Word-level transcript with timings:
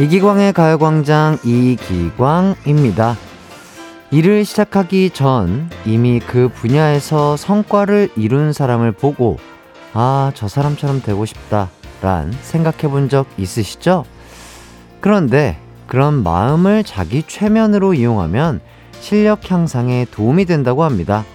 이기광의 0.00 0.54
가요광장 0.54 1.40
이기광입니다. 1.44 3.18
일을 4.10 4.46
시작하기 4.46 5.10
전 5.10 5.68
이미 5.84 6.20
그 6.20 6.48
분야에서 6.48 7.36
성과를 7.36 8.08
이룬 8.16 8.54
사람을 8.54 8.92
보고 8.92 9.36
아, 9.92 10.32
저 10.34 10.48
사람처럼 10.48 11.02
되고 11.02 11.26
싶다. 11.26 11.68
란 12.00 12.32
생각해 12.40 12.88
본 12.90 13.10
적 13.10 13.26
있으시죠? 13.36 14.06
그런데 15.00 15.58
그런 15.86 16.22
마음을 16.22 16.82
자기 16.82 17.22
최면으로 17.26 17.92
이용하면 17.92 18.60
실력 19.00 19.50
향상에 19.50 20.06
도움이 20.10 20.46
된다고 20.46 20.82
합니다. 20.82 21.26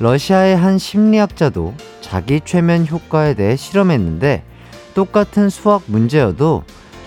러시아의 0.00 0.54
한 0.54 0.76
심리학자도 0.76 1.72
자기 2.02 2.42
최면 2.44 2.86
효과에 2.86 3.32
대해 3.32 3.56
실험했는데 3.56 4.42
똑같은 4.94 5.48
수학 5.48 5.84
문제여도 5.86 6.64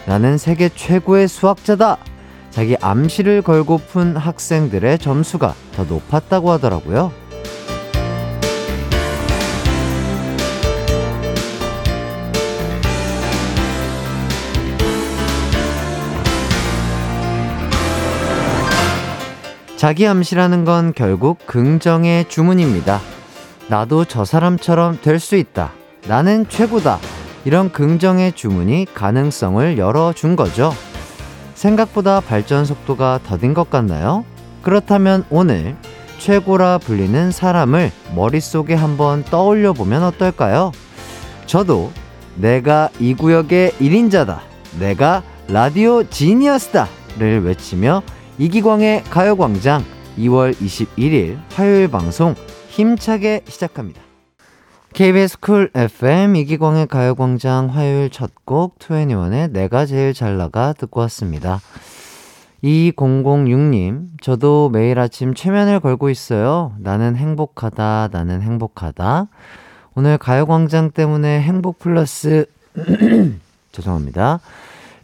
나는 0.09 0.39
세계 0.39 0.69
최고의 0.69 1.27
수학자다! 1.27 1.97
자기 2.49 2.75
암시를 2.81 3.43
걸고 3.43 3.77
푼 3.77 4.17
학생들의 4.17 4.97
점수가 4.97 5.53
더 5.75 5.83
높았다고 5.83 6.49
하더라고요. 6.49 7.11
자기 19.75 20.07
암시라는 20.07 20.65
건 20.65 20.93
결국 20.95 21.37
긍정의 21.45 22.27
주문입니다. 22.29 22.99
나도 23.67 24.05
저 24.05 24.25
사람처럼 24.25 24.97
될 25.03 25.19
수 25.19 25.35
있다. 25.35 25.71
나는 26.07 26.49
최고다. 26.49 26.97
이런 27.45 27.71
긍정의 27.71 28.33
주문이 28.33 28.87
가능성을 28.93 29.77
열어준 29.77 30.35
거죠. 30.35 30.73
생각보다 31.53 32.19
발전 32.19 32.65
속도가 32.65 33.19
더딘 33.25 33.53
것 33.53 33.69
같나요? 33.69 34.25
그렇다면 34.61 35.25
오늘 35.29 35.75
최고라 36.19 36.79
불리는 36.79 37.31
사람을 37.31 37.91
머릿속에 38.15 38.75
한번 38.75 39.23
떠올려 39.23 39.73
보면 39.73 40.03
어떨까요? 40.03 40.71
저도 41.45 41.91
내가 42.35 42.89
이 42.99 43.13
구역의 43.13 43.71
1인자다. 43.79 44.39
내가 44.79 45.23
라디오 45.47 46.03
지니어스다.를 46.03 47.43
외치며 47.43 48.03
이기광의 48.37 49.03
가요광장 49.05 49.83
2월 50.17 50.53
21일 50.53 51.39
화요일 51.53 51.87
방송 51.87 52.35
힘차게 52.69 53.41
시작합니다. 53.47 54.08
KBS 54.93 55.39
Cool 55.39 55.69
FM 55.75 56.35
이기광의 56.35 56.87
가요광장 56.87 57.69
화요일 57.69 58.09
첫곡 58.09 58.79
2NE1의 58.79 59.51
내가 59.51 59.85
제일 59.85 60.13
잘 60.13 60.37
나가 60.37 60.73
듣고 60.73 60.99
왔습니다. 61.01 61.61
2006님, 62.63 64.07
저도 64.21 64.69
매일 64.69 64.99
아침 64.99 65.33
최면을 65.33 65.79
걸고 65.79 66.09
있어요. 66.09 66.73
나는 66.79 67.15
행복하다, 67.15 68.09
나는 68.11 68.41
행복하다. 68.41 69.27
오늘 69.95 70.17
가요광장 70.17 70.91
때문에 70.91 71.41
행복 71.41 71.79
플러스, 71.79 72.45
죄송합니다. 73.71 74.39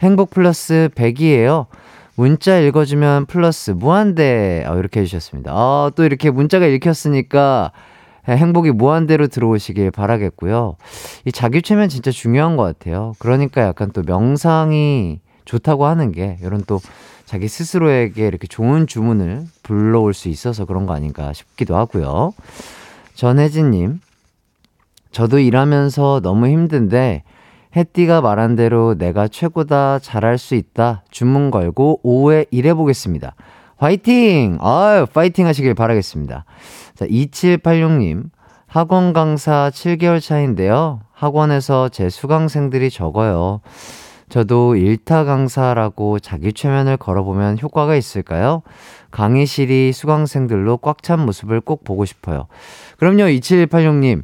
행복 0.01 0.31
플러스 0.31 0.89
100이에요. 0.95 1.67
문자 2.15 2.57
읽어주면 2.59 3.27
플러스 3.27 3.71
무한대. 3.71 4.65
어, 4.67 4.77
이렇게 4.77 5.01
해주셨습니다. 5.01 5.51
아, 5.53 5.91
또 5.95 6.03
이렇게 6.03 6.31
문자가 6.31 6.65
읽혔으니까 6.65 7.71
행복이 8.33 8.71
무한대로 8.71 9.27
들어오시길 9.27 9.91
바라겠고요. 9.91 10.75
이 11.25 11.31
자기 11.31 11.61
최면 11.61 11.89
진짜 11.89 12.11
중요한 12.11 12.57
것 12.57 12.63
같아요. 12.63 13.13
그러니까 13.19 13.61
약간 13.61 13.91
또 13.91 14.01
명상이 14.05 15.19
좋다고 15.45 15.85
하는 15.85 16.11
게 16.11 16.37
이런 16.41 16.63
또 16.65 16.79
자기 17.25 17.47
스스로에게 17.47 18.27
이렇게 18.27 18.47
좋은 18.47 18.87
주문을 18.87 19.43
불러올 19.63 20.13
수 20.13 20.29
있어서 20.29 20.65
그런 20.65 20.85
거 20.85 20.93
아닌가 20.93 21.33
싶기도 21.33 21.75
하고요. 21.75 22.33
전혜진님, 23.15 23.99
저도 25.11 25.39
일하면서 25.39 26.21
너무 26.21 26.47
힘든데 26.47 27.23
혜띠가 27.75 28.21
말한 28.21 28.55
대로 28.55 28.95
내가 28.97 29.27
최고다 29.27 29.99
잘할 29.99 30.37
수 30.37 30.55
있다 30.55 31.03
주문 31.09 31.51
걸고 31.51 31.99
오후에 32.03 32.45
일해보겠습니다. 32.51 33.35
화이팅! 33.77 34.57
아유, 34.61 35.05
파이팅 35.13 35.47
하시길 35.47 35.73
바라겠습니다. 35.73 36.45
자, 36.95 37.05
2786님. 37.07 38.29
학원 38.67 39.13
강사 39.13 39.69
7개월 39.73 40.21
차인데요. 40.21 41.01
학원에서 41.13 41.89
제 41.89 42.09
수강생들이 42.09 42.89
적어요. 42.89 43.61
저도 44.27 44.75
일타 44.75 45.23
강사라고 45.23 46.19
자기 46.19 46.51
최면을 46.51 46.97
걸어보면 46.97 47.59
효과가 47.61 47.95
있을까요? 47.95 48.63
강의실이 49.11 49.93
수강생들로 49.93 50.77
꽉 50.77 51.01
찬 51.03 51.25
모습을 51.25 51.61
꼭 51.61 51.83
보고 51.83 52.05
싶어요. 52.05 52.47
그럼요, 52.97 53.23
2786님. 53.25 54.23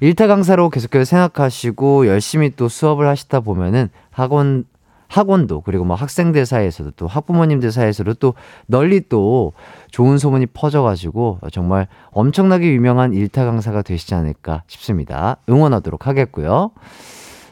일타 0.00 0.26
강사로 0.26 0.70
계속해서 0.70 1.04
생각하시고 1.04 2.06
열심히 2.06 2.50
또 2.56 2.68
수업을 2.68 3.06
하시다 3.08 3.40
보면은 3.40 3.88
학원 4.10 4.64
학원도 5.12 5.60
그리고 5.60 5.84
뭐 5.84 5.94
학생들 5.94 6.46
사이에서도 6.46 6.92
또 6.96 7.06
학부모님들 7.06 7.70
사이에서도 7.70 8.14
또 8.14 8.32
널리 8.66 9.02
또 9.10 9.52
좋은 9.90 10.16
소문이 10.16 10.46
퍼져가지고 10.46 11.40
정말 11.52 11.86
엄청나게 12.12 12.72
유명한 12.72 13.12
일타 13.12 13.44
강사가 13.44 13.82
되시지 13.82 14.14
않을까 14.14 14.62
싶습니다. 14.68 15.36
응원하도록 15.50 16.06
하겠고요. 16.06 16.70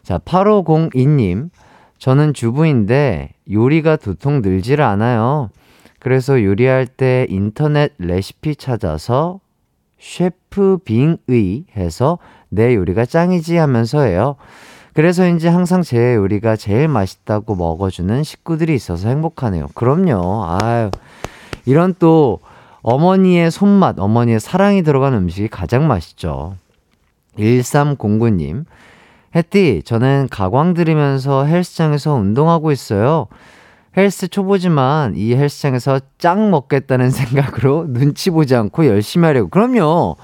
자, 0.02 0.18
8502님. 0.18 1.50
저는 1.98 2.32
주부인데 2.32 3.34
요리가 3.50 3.96
도통 3.96 4.40
늘지를 4.40 4.82
않아요. 4.82 5.50
그래서 5.98 6.42
요리할 6.42 6.86
때 6.86 7.26
인터넷 7.28 7.92
레시피 7.98 8.56
찾아서 8.56 9.40
셰프 9.98 10.78
빙의 10.82 11.66
해서 11.76 12.18
내 12.48 12.74
요리가 12.74 13.04
짱이지 13.04 13.58
하면서 13.58 14.00
해요. 14.00 14.36
그래서인지 14.94 15.48
항상 15.48 15.82
제 15.82 16.16
요리가 16.16 16.56
제일 16.56 16.88
맛있다고 16.88 17.54
먹어주는 17.54 18.22
식구들이 18.22 18.74
있어서 18.74 19.08
행복하네요. 19.08 19.68
그럼요. 19.74 20.46
아유. 20.60 20.90
이런 21.64 21.94
또 21.98 22.40
어머니의 22.82 23.50
손맛, 23.50 23.98
어머니의 23.98 24.40
사랑이 24.40 24.82
들어간 24.82 25.14
음식이 25.14 25.48
가장 25.48 25.86
맛있죠. 25.86 26.56
1309님. 27.38 28.64
혜띠, 29.34 29.82
저는 29.84 30.28
가광 30.30 30.74
들으면서 30.74 31.44
헬스장에서 31.44 32.14
운동하고 32.14 32.72
있어요. 32.72 33.28
헬스 33.96 34.28
초보지만 34.28 35.14
이 35.16 35.34
헬스장에서 35.34 36.00
짱 36.18 36.50
먹겠다는 36.50 37.10
생각으로 37.10 37.86
눈치 37.88 38.30
보지 38.30 38.54
않고 38.54 38.86
열심히 38.86 39.26
하려고. 39.26 39.48
그럼요. 39.48 40.16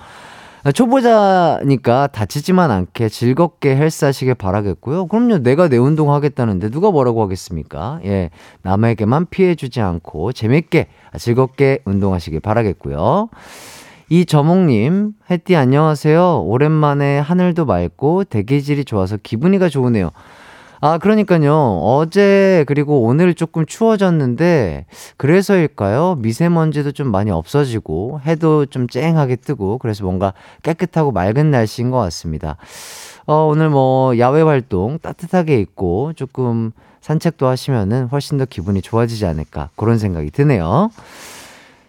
초보자니까 0.72 2.08
다치지만 2.08 2.70
않게 2.70 3.08
즐겁게 3.08 3.76
헬스 3.76 4.04
하시길 4.04 4.34
바라겠고요. 4.34 5.06
그럼요. 5.06 5.38
내가 5.38 5.68
내 5.68 5.76
운동 5.76 6.12
하겠다는데 6.12 6.70
누가 6.70 6.90
뭐라고 6.90 7.22
하겠습니까? 7.22 8.00
예. 8.04 8.30
남에게만 8.62 9.26
피해주지 9.30 9.80
않고 9.80 10.32
재밌게 10.32 10.88
즐겁게 11.18 11.80
운동하시길 11.84 12.40
바라겠고요. 12.40 13.28
이저몽님, 14.08 15.12
혜띠 15.30 15.56
안녕하세요. 15.56 16.42
오랜만에 16.44 17.18
하늘도 17.18 17.64
맑고 17.64 18.24
대기질이 18.24 18.84
좋아서 18.84 19.16
기분이가 19.16 19.68
좋으네요. 19.68 20.10
아, 20.80 20.98
그러니까요. 20.98 21.80
어제 21.82 22.64
그리고 22.66 23.02
오늘 23.02 23.34
조금 23.34 23.64
추워졌는데 23.64 24.86
그래서일까요? 25.16 26.16
미세먼지도 26.18 26.92
좀 26.92 27.10
많이 27.10 27.30
없어지고 27.30 28.20
해도 28.26 28.66
좀 28.66 28.86
쨍하게 28.88 29.36
뜨고 29.36 29.78
그래서 29.78 30.04
뭔가 30.04 30.34
깨끗하고 30.62 31.12
맑은 31.12 31.50
날씨인 31.50 31.90
것 31.90 31.98
같습니다. 31.98 32.56
어, 33.26 33.46
오늘 33.50 33.70
뭐 33.70 34.18
야외 34.18 34.42
활동 34.42 34.98
따뜻하게 34.98 35.60
있고 35.60 36.12
조금 36.14 36.72
산책도 37.00 37.46
하시면은 37.46 38.06
훨씬 38.06 38.38
더 38.38 38.44
기분이 38.44 38.82
좋아지지 38.82 39.26
않을까 39.26 39.70
그런 39.76 39.98
생각이 39.98 40.30
드네요. 40.30 40.90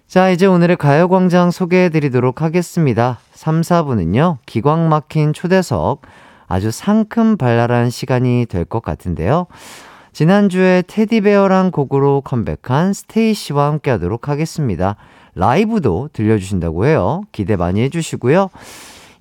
자, 0.08 0.30
이제 0.30 0.46
오늘의 0.46 0.78
가요광장 0.78 1.52
소개해 1.52 1.90
드리도록 1.90 2.42
하겠습니다. 2.42 3.20
3, 3.34 3.62
4분은요, 3.62 4.38
기광 4.46 4.88
막힌 4.88 5.34
초대석, 5.34 6.02
아주 6.48 6.72
상큼 6.72 7.38
발랄한 7.38 7.90
시간이 7.90 8.46
될 8.50 8.66
것 8.66 8.82
같은데요. 8.82 9.48
지난주에 10.14 10.84
테디베어란 10.88 11.72
곡으로 11.72 12.22
컴백한 12.22 12.94
스테이시와 12.94 13.68
함께 13.68 13.92
하도록 13.92 14.28
하겠습니다. 14.28 14.96
라이브도 15.36 16.10
들려주신다고 16.14 16.86
해요. 16.88 17.22
기대 17.32 17.56
많이 17.56 17.82
해주시고요. 17.82 18.50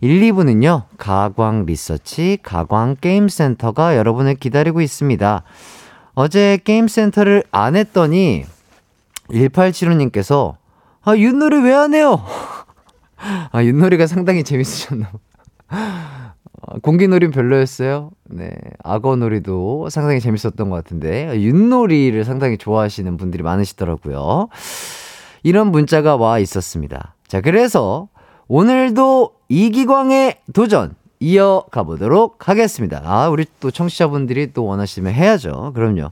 1, 0.01 0.21
2부는요, 0.33 0.85
가광 0.99 1.67
리서치, 1.67 2.39
가광 2.43 2.97
게임센터가 3.01 3.97
여러분을 3.97 4.35
기다리고 4.37 4.81
있습니다. 4.81 5.43
어제 6.15 6.59
게임센터를 6.65 7.45
안 7.51 7.77
했더니, 7.77 8.45
1875님께서, 9.31 10.57
아, 11.03 11.17
윷놀이 11.17 11.59
왜 11.63 11.75
안 11.75 11.95
해요? 11.95 12.23
아, 13.53 13.63
윷놀이가 13.63 14.07
상당히 14.07 14.45
재밌으셨나 14.45 15.11
봐. 15.69 16.16
어, 16.67 16.79
공기놀이 16.81 17.31
별로였어요? 17.31 18.11
네. 18.25 18.51
악어놀이도 18.83 19.89
상당히 19.91 20.21
재밌었던 20.21 20.69
것 20.69 20.77
같은데, 20.77 21.33
윷놀이를 21.37 22.25
상당히 22.25 22.59
좋아하시는 22.59 23.17
분들이 23.17 23.43
많으시더라고요. 23.43 24.49
이런 25.43 25.71
문자가 25.71 26.17
와 26.17 26.39
있었습니다. 26.41 27.15
자, 27.29 27.41
그래서 27.41 28.09
오늘도 28.49 29.33
이기광의 29.49 30.39
도전 30.53 30.95
이어가 31.21 31.85
보도록 31.85 32.49
하겠습니다. 32.49 33.01
아, 33.05 33.29
우리 33.29 33.47
또 33.61 33.71
청취자분들이 33.71 34.53
또 34.53 34.65
원하시면 34.65 35.13
해야죠. 35.13 35.73
그럼요. 35.75 36.11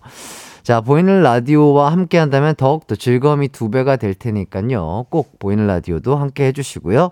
자, 0.65 0.81
보이는 0.81 1.23
라디오와 1.23 1.93
함께 1.93 2.17
한다면 2.17 2.55
더욱더 2.55 2.97
즐거움이 2.97 3.49
두 3.49 3.71
배가 3.71 3.97
될 3.97 4.15
테니까요. 4.15 5.05
꼭 5.11 5.39
보이는 5.39 5.67
라디오도 5.67 6.17
함께 6.17 6.47
해주시고요. 6.47 7.11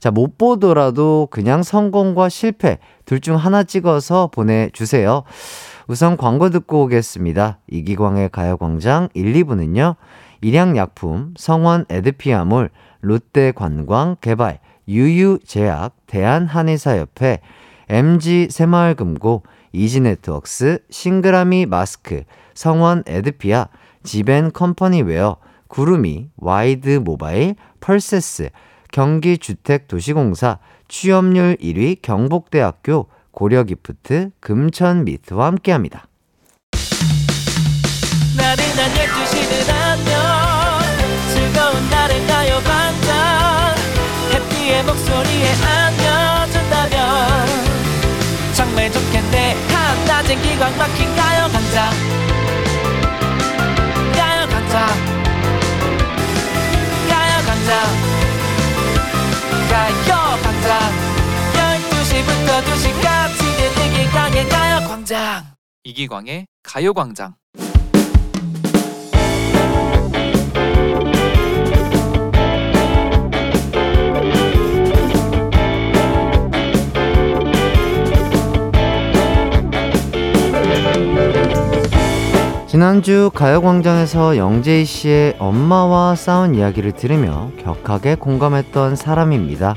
자, 0.00 0.10
못 0.10 0.36
보더라도 0.36 1.26
그냥 1.30 1.62
성공과 1.62 2.28
실패 2.28 2.78
둘 3.06 3.20
중 3.20 3.36
하나 3.36 3.62
찍어서 3.64 4.26
보내주세요. 4.28 5.22
우선 5.88 6.18
광고 6.18 6.50
듣고 6.50 6.82
오겠습니다. 6.84 7.60
이기광의 7.70 8.28
가요광장 8.28 9.08
1, 9.14 9.32
2부는요. 9.32 9.96
일양약품, 10.42 11.34
성원 11.38 11.86
에드피아몰, 11.88 12.68
롯데관광 13.00 14.16
개발, 14.20 14.58
유유제약, 14.88 15.94
대한한의사협회, 16.06 17.40
MG 17.88 18.48
새마을금고, 18.50 19.42
이지네트웍스, 19.72 20.80
싱그라미 20.90 21.66
마스크, 21.66 22.24
성원 22.54 23.02
에드피아, 23.06 23.68
지벤 24.02 24.52
컴퍼니웨어, 24.52 25.36
구름이, 25.68 26.30
와이드 26.36 27.00
모바일, 27.04 27.54
펄세스, 27.80 28.50
경기주택도시공사, 28.92 30.58
취업률 30.88 31.56
1위 31.60 32.02
경북대학교, 32.02 33.06
고려기프트, 33.30 34.30
금천 34.40 35.04
미트와 35.04 35.46
함께합니다. 35.46 36.06
나른한 38.36 38.90
12시는 38.94 39.70
안녕. 39.70 40.16
즐거운 41.32 41.90
날을 41.90 42.26
가요 42.26 42.58
반짝. 42.64 43.76
해피의 44.32 44.82
목소리에 44.84 45.52
안겨준다면. 45.62 47.46
정말 48.54 48.90
좋겠네. 48.90 49.54
한낮엔 49.68 50.42
기광 50.42 50.76
막힌 50.76 51.14
가요 51.16 51.48
반짝 51.52 52.29
12시부터 62.20 62.60
2시까지 62.62 63.40
이기광의 63.86 64.48
가요광장 64.48 65.44
이기광의 65.84 66.46
가요광장 66.62 67.34
지난주 82.66 83.30
가요광장에서 83.34 84.36
영재희 84.36 84.84
씨의 84.84 85.36
엄마와 85.38 86.14
싸운 86.14 86.54
이야기를 86.54 86.92
들으며 86.92 87.50
격하게 87.58 88.14
공감했던 88.14 88.96
사람입니다. 88.96 89.74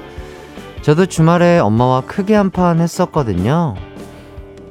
저도 0.83 1.05
주말에 1.05 1.59
엄마와 1.59 2.01
크게 2.01 2.35
한 2.35 2.49
판 2.51 2.79
했었거든요. 2.79 3.75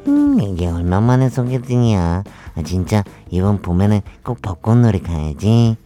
음, 0.06 0.38
이게 0.40 0.66
얼마만에 0.68 1.28
소개팅이야. 1.30 2.22
아, 2.54 2.62
진짜 2.64 3.02
이번 3.30 3.62
봄에는 3.62 4.00
꼭 4.22 4.42
벚꽃놀이 4.42 5.00
가야지. 5.00 5.76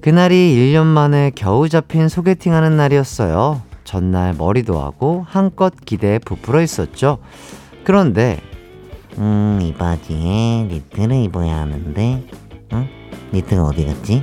그날이 0.00 0.56
1년 0.56 0.86
만에 0.86 1.30
겨우 1.34 1.68
잡힌 1.68 2.08
소개팅 2.08 2.52
하는 2.54 2.76
날이었어요. 2.76 3.62
전날 3.84 4.34
머리도 4.34 4.80
하고 4.80 5.24
한껏 5.28 5.72
기대에 5.84 6.18
부풀어 6.18 6.60
있었죠. 6.62 7.18
그런데 7.84 8.40
음, 9.18 9.58
이 9.62 9.72
바지에 9.72 10.64
니트를 10.70 11.16
입어야 11.16 11.56
하는데, 11.58 12.24
응? 12.72 12.88
니트가 13.32 13.64
어디 13.64 13.86
갔지? 13.86 14.22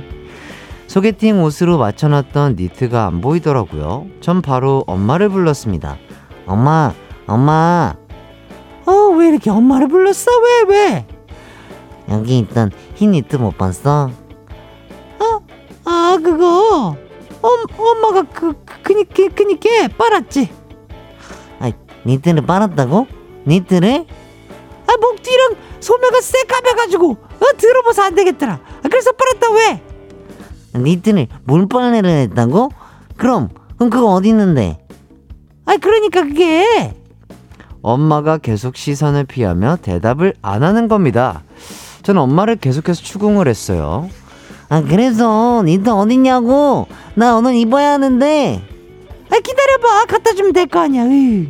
소개팅 0.96 1.42
옷으로 1.42 1.76
맞춰놨던 1.76 2.56
니트가 2.58 3.04
안 3.04 3.20
보이더라고요. 3.20 4.06
전 4.22 4.40
바로 4.40 4.82
엄마를 4.86 5.28
불렀습니다. 5.28 5.98
엄마, 6.46 6.94
엄마. 7.26 7.94
어, 8.86 8.92
왜 9.18 9.28
이렇게 9.28 9.50
엄마를 9.50 9.88
불렀어? 9.88 10.30
왜, 10.40 10.74
왜? 10.74 11.06
여기 12.08 12.38
있던 12.38 12.70
흰 12.94 13.10
니트 13.10 13.36
못 13.36 13.58
봤어? 13.58 14.10
어? 15.18 15.40
아, 15.84 16.18
그거. 16.24 16.96
엄, 17.42 17.66
엄마가 17.76 18.22
그, 18.32 18.54
그, 18.64 18.80
그니까, 18.80 19.34
그니까 19.34 19.68
빨았지. 19.98 20.50
아, 21.58 21.72
니트를 22.06 22.46
빨았다고? 22.46 23.06
니트를? 23.46 24.06
아, 24.86 24.96
목 24.98 25.22
뒤랑 25.22 25.56
소매가 25.78 26.22
새까매가지고 26.22 27.10
어, 27.10 27.56
들어봐서 27.58 28.00
안 28.00 28.14
되겠더라. 28.14 28.54
아, 28.54 28.88
그래서 28.88 29.12
빨았다 29.12 29.50
왜? 29.52 29.95
니트를 30.76 31.26
물빨래를 31.44 32.10
했다고? 32.10 32.70
그럼 33.16 33.48
그럼 33.76 33.90
그거 33.90 34.06
어디 34.12 34.28
있는데? 34.30 34.78
아, 35.64 35.76
그러니까 35.76 36.22
그게 36.22 36.94
엄마가 37.82 38.38
계속 38.38 38.76
시선을 38.76 39.24
피하며 39.24 39.78
대답을 39.82 40.34
안 40.42 40.62
하는 40.62 40.88
겁니다. 40.88 41.42
저는 42.02 42.20
엄마를 42.22 42.56
계속해서 42.56 43.02
추궁을 43.02 43.48
했어요. 43.48 44.08
아, 44.68 44.82
그래서 44.82 45.62
니트 45.64 45.88
어딨냐고? 45.90 46.86
나 47.14 47.36
오늘 47.36 47.54
입어야 47.54 47.92
하는데. 47.92 48.62
아, 49.30 49.38
기다려봐. 49.38 50.06
갖다 50.06 50.32
주면 50.34 50.52
될 50.52 50.66
거 50.66 50.80
아니야. 50.80 51.04
으이. 51.04 51.48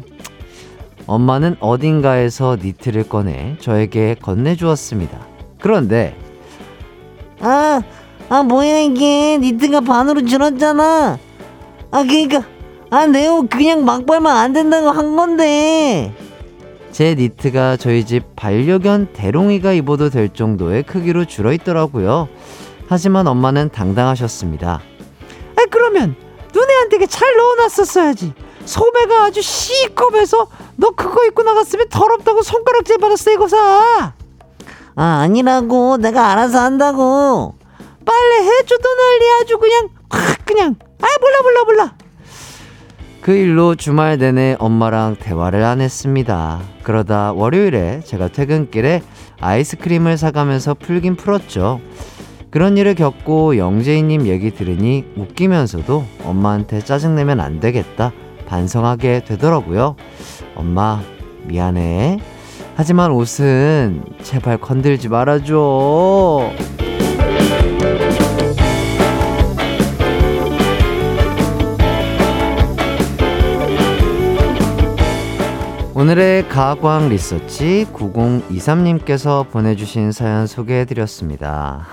엄마는 1.06 1.56
어딘가에서 1.61 2.56
니트를 2.62 3.08
꺼내 3.08 3.56
저에게 3.61 4.17
건네주었습니다. 4.20 5.19
그런데 5.61 6.16
아, 7.40 7.80
아 8.28 8.42
뭐야 8.42 8.78
이게 8.80 9.38
니트가 9.38 9.80
반으로 9.83 10.25
줄었잖아. 10.25 11.18
아 11.90 12.02
그니까 12.02 12.42
아 12.90 13.06
내 13.06 13.28
옷 13.28 13.49
그냥 13.50 13.85
막 13.85 14.04
빨면 14.06 14.26
안 14.37 14.52
된다고 14.52 14.90
한 14.90 15.16
건데. 15.16 16.12
제 16.90 17.14
니트가 17.14 17.76
저희 17.76 18.04
집 18.06 18.25
반려견 18.37 19.09
대롱이가 19.12 19.73
입어도 19.75 20.09
될 20.09 20.28
정도의 20.30 20.83
크기로 20.83 21.25
줄어 21.26 21.52
있더라고요. 21.52 22.28
하지만 22.88 23.26
엄마는 23.26 23.71
당당하셨습니다. 23.71 24.80
아 25.56 25.62
그러면 25.71 26.16
눈에 26.54 26.75
안 26.80 26.88
되게 26.88 27.06
잘 27.06 27.37
넣어놨었어야지. 27.37 28.33
소매가 28.64 29.25
아주 29.25 29.42
시겁해서 29.42 30.49
너 30.76 30.90
그거 30.90 31.25
입고 31.26 31.42
나갔으면 31.45 31.87
더럽다고 31.90 32.42
손가락질 32.42 32.99
받았어 32.99 33.30
이거 33.30 33.47
사. 33.47 34.12
아 34.97 35.04
아니라고 35.23 35.99
내가 35.99 36.33
알아서 36.33 36.59
한다고. 36.61 37.54
빨래 38.06 38.46
해주던 38.46 38.96
난리 38.96 39.42
아주 39.42 39.58
그냥 39.58 39.88
확 40.08 40.46
그냥 40.46 40.76
아 41.02 41.06
몰라 41.20 41.42
몰라 41.42 41.64
몰라. 41.64 41.94
그 43.20 43.32
일로 43.32 43.75
주말 43.75 44.18
내내 44.18 44.54
엄마랑 44.60 45.16
대화를 45.16 45.64
안 45.64 45.80
했습니다. 45.80 46.60
그러다 46.84 47.32
월요일에 47.32 48.00
제가 48.04 48.28
퇴근길에 48.28 49.02
아이스크림을 49.40 50.16
사가면서 50.16 50.75
풀긴 50.75 51.16
풀었죠. 51.16 51.80
그런 52.52 52.78
일을 52.78 52.94
겪고 52.94 53.58
영재이님 53.58 54.26
얘기 54.28 54.54
들으니 54.54 55.04
웃기면서도 55.16 56.04
엄마한테 56.25 56.80
짜증내면 56.80 57.40
안 57.40 57.58
되겠다. 57.58 58.12
반성하게 58.46 59.25
되더라고요. 59.25 59.96
엄마, 60.54 61.02
미안해. 61.42 62.18
하지만 62.76 63.10
옷은 63.10 64.04
제발 64.22 64.58
건들지 64.58 65.08
말아줘. 65.08 66.52
오늘의 75.96 76.50
가광 76.50 77.08
리서치 77.08 77.86
9023님께서 77.94 79.48
보내주신 79.48 80.12
사연 80.12 80.46
소개해드렸습니다. 80.46 81.86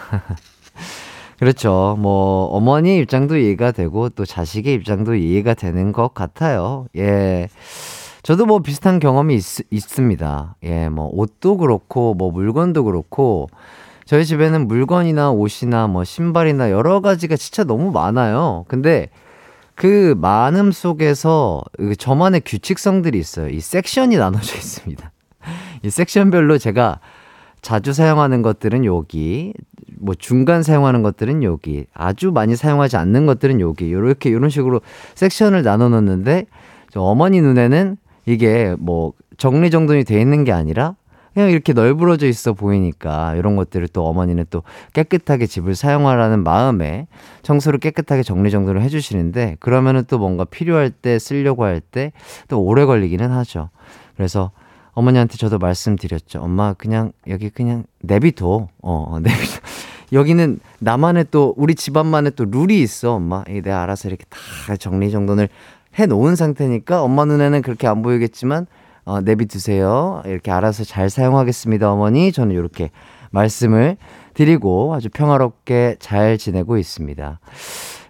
그렇죠. 1.40 1.96
뭐, 1.98 2.48
어머니 2.48 2.98
입장도 2.98 3.38
이해가 3.38 3.72
되고, 3.72 4.10
또 4.10 4.26
자식의 4.26 4.74
입장도 4.74 5.16
이해가 5.16 5.54
되는 5.54 5.94
것 5.94 6.14
같아요. 6.14 6.88
예. 6.98 7.48
저도 8.24 8.46
뭐 8.46 8.60
비슷한 8.60 9.00
경험이 9.00 9.36
있, 9.36 9.44
있습니다. 9.72 10.58
예, 10.64 10.90
뭐, 10.90 11.10
옷도 11.14 11.56
그렇고, 11.56 12.14
뭐, 12.14 12.30
물건도 12.30 12.84
그렇고, 12.84 13.48
저희 14.04 14.26
집에는 14.26 14.68
물건이나 14.68 15.32
옷이나 15.32 15.88
뭐, 15.88 16.04
신발이나 16.04 16.72
여러 16.72 17.00
가지가 17.00 17.38
진짜 17.38 17.64
너무 17.64 17.94
많아요. 17.94 18.66
근데, 18.68 19.08
그 19.76 20.16
많음 20.18 20.72
속에서 20.72 21.64
그 21.78 21.96
저만의 21.96 22.42
규칙성들이 22.46 23.18
있어요. 23.18 23.50
이 23.50 23.60
섹션이 23.60 24.18
나눠져 24.18 24.56
있습니다. 24.56 25.12
이 25.84 25.90
섹션별로 25.90 26.58
제가 26.58 27.00
자주 27.62 27.94
사용하는 27.94 28.42
것들은 28.42 28.86
여기, 28.86 29.54
뭐 30.00 30.16
중간 30.16 30.64
사용하는 30.64 31.02
것들은 31.02 31.44
여기, 31.44 31.86
아주 31.94 32.32
많이 32.32 32.56
사용하지 32.56 32.98
않는 32.98 33.26
것들은 33.26 33.62
여기, 33.62 33.92
요렇게 33.92 34.30
이런 34.30 34.50
식으로 34.50 34.82
섹션을 35.16 35.64
나눠 35.64 35.90
놓는데 35.90 36.46
어머니 36.96 37.42
눈에는 37.42 37.98
이게 38.26 38.76
뭐 38.80 39.14
정리정돈이 39.38 40.04
돼 40.04 40.22
있는 40.22 40.44
게 40.44 40.52
아니라 40.52 40.96
그냥 41.34 41.50
이렇게 41.50 41.74
널브러져 41.74 42.28
있어 42.28 42.54
보이니까 42.54 43.36
이런 43.36 43.56
것들을 43.56 43.88
또 43.90 44.06
어머니는 44.06 44.46
또 44.50 44.64
깨끗하게 44.94 45.48
집을 45.48 45.76
사용하라는 45.76 46.44
마음에 46.44 47.08
청소를 47.42 47.80
깨끗하게 47.80 48.24
정리정돈을 48.24 48.82
해주시는데 48.82 49.58
그러면은 49.60 50.04
또 50.08 50.20
뭔가 50.20 50.46
필요할 50.46 50.90
때 50.92 51.18
쓰려고 51.20 51.64
할 51.66 51.82
때 51.92 52.12
또 52.48 52.62
오래 52.62 52.86
걸리기는 52.86 53.32
하죠. 53.32 53.70
그래서 54.16 54.52
어머니한테 54.94 55.38
저도 55.38 55.58
말씀드렸죠. 55.58 56.40
엄마 56.42 56.74
그냥 56.74 57.12
여기 57.28 57.50
그냥 57.50 57.84
내비둬. 58.02 58.68
어, 58.82 59.18
내비둬. 59.22 59.60
여기는 60.14 60.60
나만의 60.80 61.26
또 61.32 61.56
우리 61.58 61.74
집안만의 61.74 62.34
또 62.36 62.46
룰이 62.46 62.80
있어. 62.82 63.14
엄마. 63.16 63.44
내가 63.46 63.82
알아서 63.82 64.08
이렇게 64.08 64.24
다 64.30 64.76
정리정돈을 64.76 65.50
해 65.98 66.06
놓은 66.06 66.36
상태니까 66.36 67.02
엄마 67.02 67.26
눈에는 67.26 67.62
그렇게 67.64 67.88
안 67.88 68.04
보이겠지만 68.04 68.68
어, 69.06 69.22
내비두세요. 69.22 70.22
이렇게 70.26 70.52
알아서 70.52 70.84
잘 70.84 71.10
사용하겠습니다, 71.10 71.92
어머니. 71.92 72.32
저는 72.32 72.56
이렇게 72.56 72.90
말씀을 73.32 73.98
드리고 74.34 74.94
아주 74.94 75.10
평화롭게 75.10 75.98
잘 76.00 76.38
지내고 76.38 76.78
있습니다. 76.78 77.40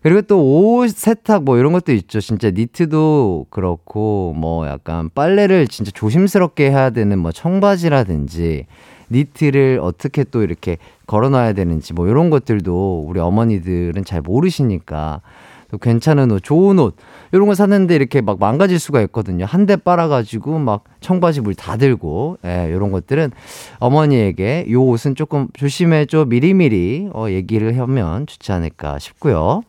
그리고 0.03 0.21
또 0.23 0.38
옷 0.38 0.89
세탁 0.89 1.43
뭐 1.43 1.57
이런 1.57 1.71
것도 1.71 1.93
있죠. 1.93 2.19
진짜 2.19 2.51
니트도 2.51 3.47
그렇고 3.50 4.33
뭐 4.35 4.67
약간 4.67 5.09
빨래를 5.15 5.67
진짜 5.69 5.91
조심스럽게 5.91 6.69
해야 6.69 6.89
되는 6.89 7.17
뭐 7.17 7.31
청바지라든지 7.31 8.65
니트를 9.12 9.79
어떻게 9.81 10.25
또 10.25 10.43
이렇게 10.43 10.77
걸어놔야 11.07 11.53
되는지 11.53 11.93
뭐 11.93 12.07
이런 12.07 12.29
것들도 12.29 13.05
우리 13.07 13.19
어머니들은 13.19 14.03
잘 14.03 14.21
모르시니까 14.21 15.21
또 15.21 15.42
괜찮은 15.77 16.32
옷, 16.32 16.44
좋은 16.44 16.77
옷 16.80 16.96
이런 17.32 17.48
거 17.48 17.56
샀는데 17.56 17.96
이렇게 17.96 18.22
막 18.22 18.39
망가질 18.39 18.80
수가 18.80 19.01
있거든요. 19.03 19.46
한 19.46 19.65
대 19.65 19.75
빨아가지고 19.75 20.60
막 20.60 20.84
청바지 21.00 21.42
물 21.42 21.56
다 21.56 21.77
들고, 21.77 22.38
예, 22.46 22.68
이런 22.70 22.92
것들은 22.92 23.32
어머니에게 23.80 24.65
요 24.72 24.84
옷은 24.84 25.15
조금 25.15 25.48
조심해줘 25.53 26.25
미리미리 26.25 27.10
어, 27.13 27.27
얘기를 27.30 27.77
하면 27.80 28.25
좋지 28.27 28.51
않을까 28.51 29.00
싶고요. 29.00 29.62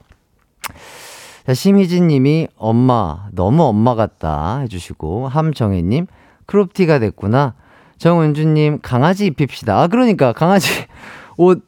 자, 1.46 1.54
심희진 1.54 2.08
님이 2.08 2.48
엄마, 2.56 3.26
너무 3.32 3.64
엄마 3.64 3.94
같다 3.94 4.60
해주시고, 4.60 5.28
함정혜님, 5.28 6.06
크롭티가 6.46 6.98
됐구나. 6.98 7.54
정은주님, 7.98 8.80
강아지 8.82 9.26
입힙시다. 9.26 9.80
아, 9.82 9.86
그러니까, 9.88 10.32
강아지 10.32 10.68
옷 11.36 11.64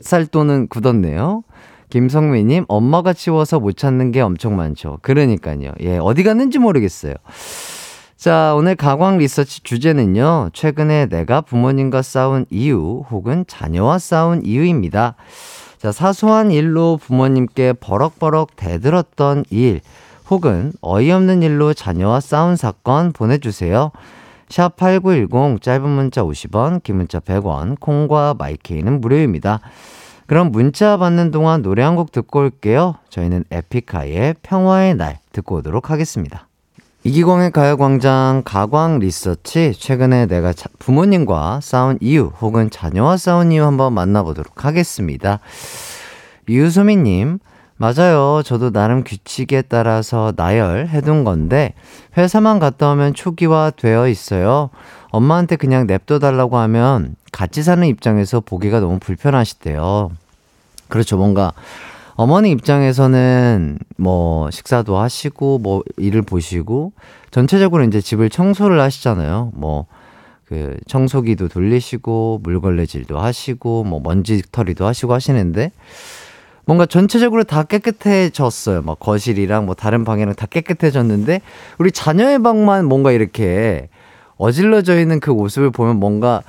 살 0.00 0.26
돈은 0.26 0.68
굳었네요. 0.68 1.42
김성미님, 1.90 2.64
엄마가 2.68 3.12
치워서 3.12 3.60
못 3.60 3.76
찾는 3.76 4.12
게 4.12 4.20
엄청 4.20 4.56
많죠. 4.56 4.98
그러니까요. 5.02 5.72
예, 5.80 5.98
어디 5.98 6.22
갔는지 6.22 6.58
모르겠어요. 6.58 7.14
자, 8.16 8.54
오늘 8.56 8.76
가광 8.76 9.18
리서치 9.18 9.62
주제는요, 9.62 10.50
최근에 10.52 11.06
내가 11.06 11.40
부모님과 11.40 12.02
싸운 12.02 12.46
이유 12.50 13.02
혹은 13.10 13.44
자녀와 13.48 13.98
싸운 13.98 14.44
이유입니다. 14.44 15.16
자, 15.78 15.92
사소한 15.92 16.50
일로 16.50 16.98
부모님께 16.98 17.72
버럭버럭 17.80 18.56
대들었던 18.56 19.44
일 19.50 19.80
혹은 20.28 20.72
어이없는 20.82 21.42
일로 21.42 21.72
자녀와 21.72 22.20
싸운 22.20 22.56
사건 22.56 23.12
보내주세요. 23.12 23.90
샵 24.50 24.76
8910 24.76 25.62
짧은 25.62 25.88
문자 25.88 26.22
50원, 26.22 26.82
긴 26.82 26.96
문자 26.96 27.20
100원, 27.20 27.80
콩과 27.80 28.34
마이케이는 28.38 29.00
무료입니다. 29.00 29.60
그럼 30.30 30.52
문자 30.52 30.96
받는 30.96 31.32
동안 31.32 31.60
노래 31.60 31.82
한 31.82 31.96
곡 31.96 32.12
듣고 32.12 32.38
올게요. 32.38 32.94
저희는 33.08 33.44
에픽하이의 33.50 34.36
평화의 34.44 34.94
날 34.94 35.18
듣고 35.32 35.56
오도록 35.56 35.90
하겠습니다. 35.90 36.46
이기광의 37.02 37.50
가요광장 37.50 38.42
가광 38.44 39.00
리서치 39.00 39.72
최근에 39.72 40.26
내가 40.26 40.52
자, 40.52 40.68
부모님과 40.78 41.58
싸운 41.62 41.98
이유 42.00 42.30
혹은 42.40 42.70
자녀와 42.70 43.16
싸운 43.16 43.50
이유 43.50 43.64
한번 43.64 43.92
만나보도록 43.92 44.64
하겠습니다. 44.64 45.40
유수미님 46.48 47.40
맞아요. 47.76 48.42
저도 48.44 48.70
나름 48.70 49.02
규칙에 49.02 49.62
따라서 49.62 50.32
나열해둔 50.36 51.24
건데 51.24 51.74
회사만 52.16 52.58
갔다 52.60 52.92
오면 52.92 53.14
초기화 53.14 53.72
되어 53.76 54.06
있어요. 54.06 54.70
엄마한테 55.10 55.56
그냥 55.56 55.86
냅둬달라고 55.86 56.56
하면 56.58 57.16
같이 57.32 57.62
사는 57.62 57.86
입장에서 57.86 58.40
보기가 58.40 58.80
너무 58.80 58.98
불편하시대요. 58.98 60.10
그렇죠. 60.88 61.16
뭔가 61.16 61.52
어머니 62.14 62.50
입장에서는 62.50 63.78
뭐 63.96 64.50
식사도 64.50 64.98
하시고 64.98 65.58
뭐 65.58 65.82
일을 65.96 66.22
보시고 66.22 66.92
전체적으로 67.30 67.84
이제 67.84 68.00
집을 68.00 68.30
청소를 68.30 68.80
하시잖아요. 68.80 69.52
뭐 69.54 69.86
그 70.50 70.76
청소기도 70.88 71.46
돌리시고 71.46 72.40
물걸레질도 72.42 73.20
하시고 73.20 73.84
뭐 73.84 74.00
먼지털이도 74.00 74.84
하시고 74.84 75.14
하시는데 75.14 75.70
뭔가 76.64 76.86
전체적으로 76.86 77.44
다 77.44 77.62
깨끗해졌어요. 77.62 78.82
막 78.82 78.98
거실이랑 78.98 79.66
뭐 79.66 79.76
다른 79.76 80.04
방이랑 80.04 80.34
다 80.34 80.46
깨끗해졌는데 80.46 81.40
우리 81.78 81.92
자녀의 81.92 82.42
방만 82.42 82.86
뭔가 82.86 83.12
이렇게 83.12 83.88
어질러져 84.40 84.98
있는 84.98 85.20
그 85.20 85.30
모습을 85.30 85.70
보면 85.70 85.96
뭔가 85.96 86.42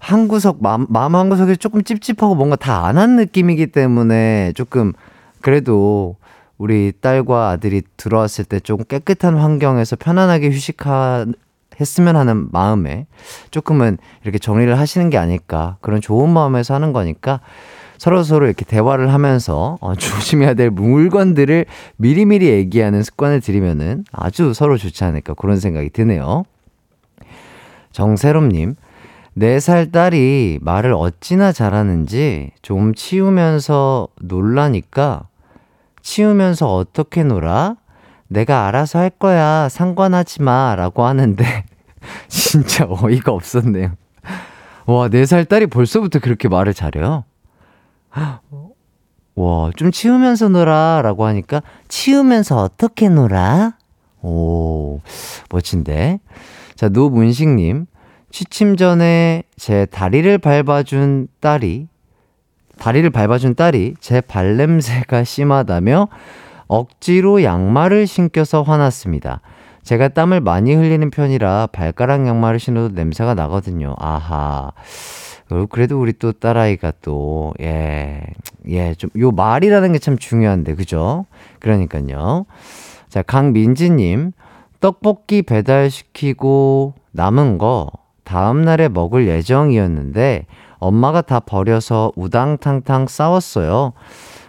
한 0.00 0.28
구석 0.28 0.62
마음, 0.62 0.86
마음 0.88 1.14
한 1.14 1.28
구석이 1.30 1.56
조금 1.58 1.82
찝찝하고 1.84 2.34
뭔가 2.34 2.56
다 2.56 2.84
안 2.86 2.98
한 2.98 3.16
느낌이기 3.16 3.68
때문에 3.68 4.52
조금 4.56 4.92
그래도 5.40 6.16
우리 6.58 6.92
딸과 7.00 7.50
아들이 7.50 7.82
들어왔을 7.96 8.44
때 8.44 8.60
조금 8.60 8.84
깨끗한 8.86 9.36
환경에서 9.36 9.96
편안하게 9.96 10.50
휴식하 10.50 11.26
했으면 11.80 12.16
하는 12.16 12.48
마음에 12.52 13.06
조금은 13.50 13.96
이렇게 14.22 14.38
정리를 14.38 14.78
하시는 14.78 15.08
게 15.08 15.16
아닐까 15.16 15.76
그런 15.80 16.00
좋은 16.02 16.28
마음에서 16.28 16.74
하는 16.74 16.92
거니까 16.92 17.40
서로 17.96 18.22
서로 18.22 18.46
이렇게 18.46 18.64
대화를 18.66 19.12
하면서 19.14 19.78
어, 19.80 19.94
조심해야 19.96 20.54
될 20.54 20.70
물건들을 20.70 21.64
미리미리 21.96 22.46
얘기하는 22.48 23.02
습관을 23.02 23.40
들이면은 23.40 24.04
아주 24.12 24.52
서로 24.52 24.76
좋지 24.76 25.04
않을까 25.04 25.34
그런 25.34 25.58
생각이 25.58 25.90
드네요. 25.90 26.44
정세롬님, 27.92 28.76
4살 29.36 29.92
딸이 29.92 30.58
말을 30.62 30.92
어찌나 30.92 31.52
잘하는지 31.52 32.50
좀 32.62 32.94
치우면서 32.94 34.08
놀라니까 34.20 35.28
치우면서 36.02 36.74
어떻게 36.74 37.22
놀아? 37.22 37.76
내가 38.28 38.66
알아서 38.66 38.98
할 38.98 39.10
거야. 39.10 39.68
상관하지 39.68 40.42
마. 40.42 40.74
라고 40.76 41.04
하는데 41.04 41.64
진짜 42.28 42.86
어이가 42.88 43.32
없었네요. 43.32 43.92
와, 44.86 45.08
4살 45.08 45.48
딸이 45.48 45.66
벌써부터 45.66 46.20
그렇게 46.20 46.48
말을 46.48 46.74
잘해요? 46.74 47.24
와, 49.34 49.70
좀 49.76 49.90
치우면서 49.90 50.48
놀아. 50.48 51.00
라고 51.02 51.26
하니까 51.26 51.62
치우면서 51.88 52.56
어떻게 52.56 53.08
놀아? 53.08 53.74
오, 54.22 55.00
멋진데. 55.50 56.20
자, 56.80 56.88
노문식님. 56.88 57.84
취침 58.30 58.74
전에 58.74 59.42
제 59.58 59.84
다리를 59.84 60.38
밟아준 60.38 61.28
딸이, 61.40 61.88
다리를 62.78 63.10
밟아준 63.10 63.54
딸이 63.54 63.96
제 64.00 64.22
발냄새가 64.22 65.22
심하다며 65.24 66.08
억지로 66.68 67.42
양말을 67.42 68.06
신겨서 68.06 68.62
화났습니다. 68.62 69.42
제가 69.82 70.08
땀을 70.08 70.40
많이 70.40 70.72
흘리는 70.74 71.10
편이라 71.10 71.68
발가락 71.70 72.26
양말을 72.26 72.58
신어도 72.58 72.94
냄새가 72.94 73.34
나거든요. 73.34 73.94
아하. 73.98 74.72
어, 75.50 75.66
그래도 75.68 76.00
우리 76.00 76.14
또 76.14 76.32
딸아이가 76.32 76.94
또, 77.02 77.52
예, 77.60 78.22
예, 78.68 78.94
좀, 78.94 79.10
요 79.18 79.32
말이라는 79.32 79.92
게 79.92 79.98
참 79.98 80.16
중요한데, 80.16 80.76
그죠? 80.76 81.26
그러니까요. 81.58 82.46
자, 83.10 83.20
강민지님, 83.20 84.32
떡볶이 84.80 85.42
배달시키고 85.42 86.94
남은 87.12 87.58
거 87.58 87.90
다음날에 88.24 88.88
먹을 88.88 89.26
예정이었는데 89.28 90.46
엄마가 90.78 91.20
다 91.22 91.40
버려서 91.40 92.12
우당탕탕 92.16 93.06
싸웠어요. 93.08 93.92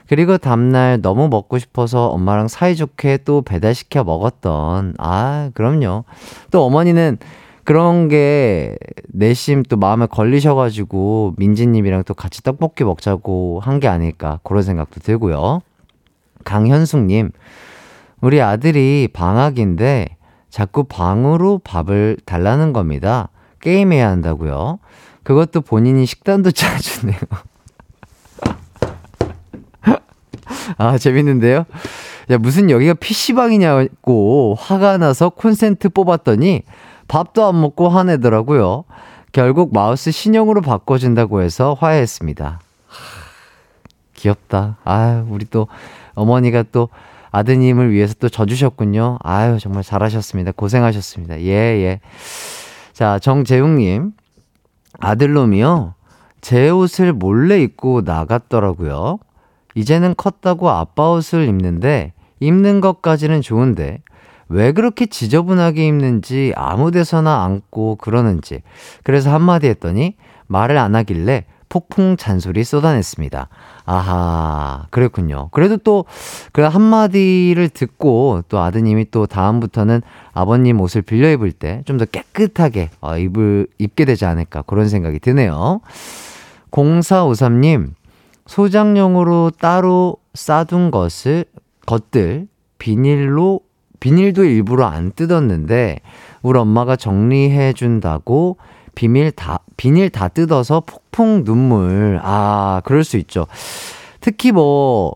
그리고 0.08 0.38
다음날 0.38 1.02
너무 1.02 1.28
먹고 1.30 1.58
싶어서 1.58 2.08
엄마랑 2.08 2.48
사이좋게 2.48 3.20
또 3.26 3.42
배달시켜 3.42 4.04
먹었던, 4.04 4.96
아, 4.98 5.52
그럼요. 5.54 6.04
또 6.52 6.66
어머니는 6.66 7.18
그런 7.64 8.08
게 8.10 8.76
내심 9.08 9.64
또 9.64 9.78
마음에 9.78 10.06
걸리셔가지고 10.08 11.36
민지님이랑 11.38 12.04
또 12.04 12.14
같이 12.14 12.44
떡볶이 12.44 12.84
먹자고 12.84 13.62
한 13.64 13.80
게 13.80 13.88
아닐까 13.88 14.40
그런 14.44 14.64
생각도 14.64 15.00
들고요. 15.00 15.62
강현숙님, 16.44 17.32
우리 18.22 18.42
아들이 18.42 19.08
방학인데 19.12 20.18
자꾸 20.51 20.84
방으로 20.84 21.60
밥을 21.63 22.17
달라는 22.25 22.74
겁니다. 22.74 23.29
게임해야 23.62 24.10
한다고요. 24.10 24.79
그것도 25.24 25.62
본인이 25.62 26.05
식단도 26.05 26.51
짜주네요. 26.53 27.17
아, 30.77 30.98
재밌는데요? 30.98 31.65
야, 32.29 32.38
무슨 32.38 32.70
여기가 32.70 32.93
PC방이냐고 32.96 34.55
화가 34.60 34.98
나서 34.98 35.29
콘센트 35.29 35.89
뽑았더니 35.89 36.63
밥도 37.08 37.46
안 37.46 37.60
먹고 37.60 37.89
화내더라고요. 37.89 38.84
결국 39.31 39.74
마우스 39.74 40.12
신형으로 40.12 40.62
바꿔준다고 40.62 41.41
해서 41.41 41.75
화해했습니다. 41.79 42.60
귀엽다. 44.15 44.77
아 44.84 45.25
우리 45.29 45.46
또 45.46 45.67
어머니가 46.13 46.63
또 46.72 46.89
아드님을 47.32 47.92
위해서 47.92 48.14
또 48.20 48.30
져주셨군요. 48.30 49.18
아유, 49.22 49.58
정말 49.60 49.84
잘하셨습니다. 49.84 50.52
고생하셨습니다. 50.52 51.42
예, 51.42 51.48
예. 51.48 52.00
자, 52.94 53.20
정재웅님. 53.20 54.12
아들놈이요. 55.00 55.96
제 56.42 56.70
옷을 56.70 57.14
몰래 57.14 57.62
입고 57.62 58.02
나갔더라고요. 58.02 59.20
이제는 59.76 60.16
컸다고 60.16 60.70
아빠 60.70 61.12
옷을 61.12 61.48
입는데, 61.48 62.14
입는 62.40 62.82
것까지는 62.82 63.42
좋은데, 63.42 64.02
왜 64.50 64.74
그렇게 64.74 65.06
지저분하게 65.06 65.88
입는지 65.88 66.52
아무 66.58 66.92
데서나 66.92 67.46
앉고 67.46 67.96
그러는지. 67.96 68.62
그래서 69.04 69.34
한마디 69.34 69.68
했더니, 69.68 70.18
말을 70.48 70.78
안 70.78 70.96
하길래 70.96 71.46
폭풍 71.72 72.18
잔소리 72.18 72.66
쏟아냈습니다. 72.66 73.48
아하, 73.86 74.88
그랬군요. 74.90 75.48
그래도 75.51 75.78
또, 75.78 76.04
그 76.51 76.62
한마디를 76.62 77.70
듣고 77.70 78.42
또 78.50 78.60
아드님이 78.60 79.10
또 79.10 79.25
다음부터는 79.25 80.01
아버님 80.34 80.82
옷을 80.82 81.01
빌려 81.01 81.32
입을 81.32 81.54
때 81.54 81.82
좀 81.86 81.98
더 81.98 82.04
깨끗하게 82.06 82.90
어, 83.00 83.18
입을, 83.18 83.68
입게 83.78 84.04
되지 84.04 84.25
않을까 84.25 84.63
그런 84.63 84.90
생각이 84.90 85.20
드네요. 85.20 85.80
0453님, 86.72 87.92
소장용으로 88.48 89.51
따로 89.58 90.18
싸둔 90.34 90.92
것을, 90.92 91.46
것들, 91.86 92.48
비닐로, 92.80 93.62
비닐도 94.01 94.44
일부러 94.44 94.88
안 94.88 95.12
뜯었는데, 95.12 96.00
우리 96.42 96.60
엄마가 96.60 96.96
정리해 96.98 97.72
준다고 97.74 98.58
비밀 98.96 99.32
다, 99.32 99.60
비닐 99.78 100.10
다 100.10 100.28
뜯어서 100.28 100.82
폭풍 100.82 101.44
눈물. 101.44 102.20
아, 102.24 102.82
그럴 102.86 103.04
수 103.04 103.18
있죠. 103.18 103.48
특히 104.20 104.52
뭐, 104.52 105.16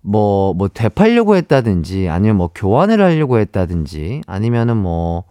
뭐, 0.00 0.54
뭐, 0.54 0.68
되팔려고 0.68 1.36
했다든지, 1.36 2.08
아니면 2.08 2.36
뭐, 2.36 2.50
교환을 2.54 3.00
하려고 3.00 3.38
했다든지, 3.38 4.22
아니면은 4.26 4.76
뭐, 4.76 5.24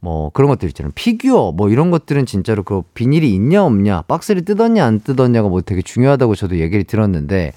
뭐, 0.00 0.30
그런 0.30 0.48
것들 0.48 0.68
있잖아요. 0.68 0.92
피규어, 0.94 1.52
뭐, 1.52 1.68
이런 1.68 1.90
것들은 1.90 2.26
진짜로 2.26 2.62
그 2.62 2.82
비닐이 2.94 3.32
있냐, 3.34 3.64
없냐, 3.64 4.02
박스를 4.02 4.44
뜯었냐, 4.44 4.84
안 4.84 5.00
뜯었냐가 5.00 5.48
뭐 5.48 5.60
되게 5.60 5.82
중요하다고 5.82 6.34
저도 6.34 6.58
얘기를 6.58 6.84
들었는데, 6.84 7.52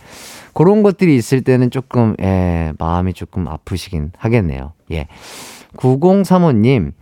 그런 0.53 0.83
것들이 0.83 1.15
있을 1.15 1.41
때는 1.41 1.71
조금, 1.71 2.15
예, 2.21 2.73
마음이 2.77 3.13
조금 3.13 3.47
아프시긴 3.47 4.11
하겠네요. 4.17 4.73
예. 4.91 5.07
9035님, 5.77 6.93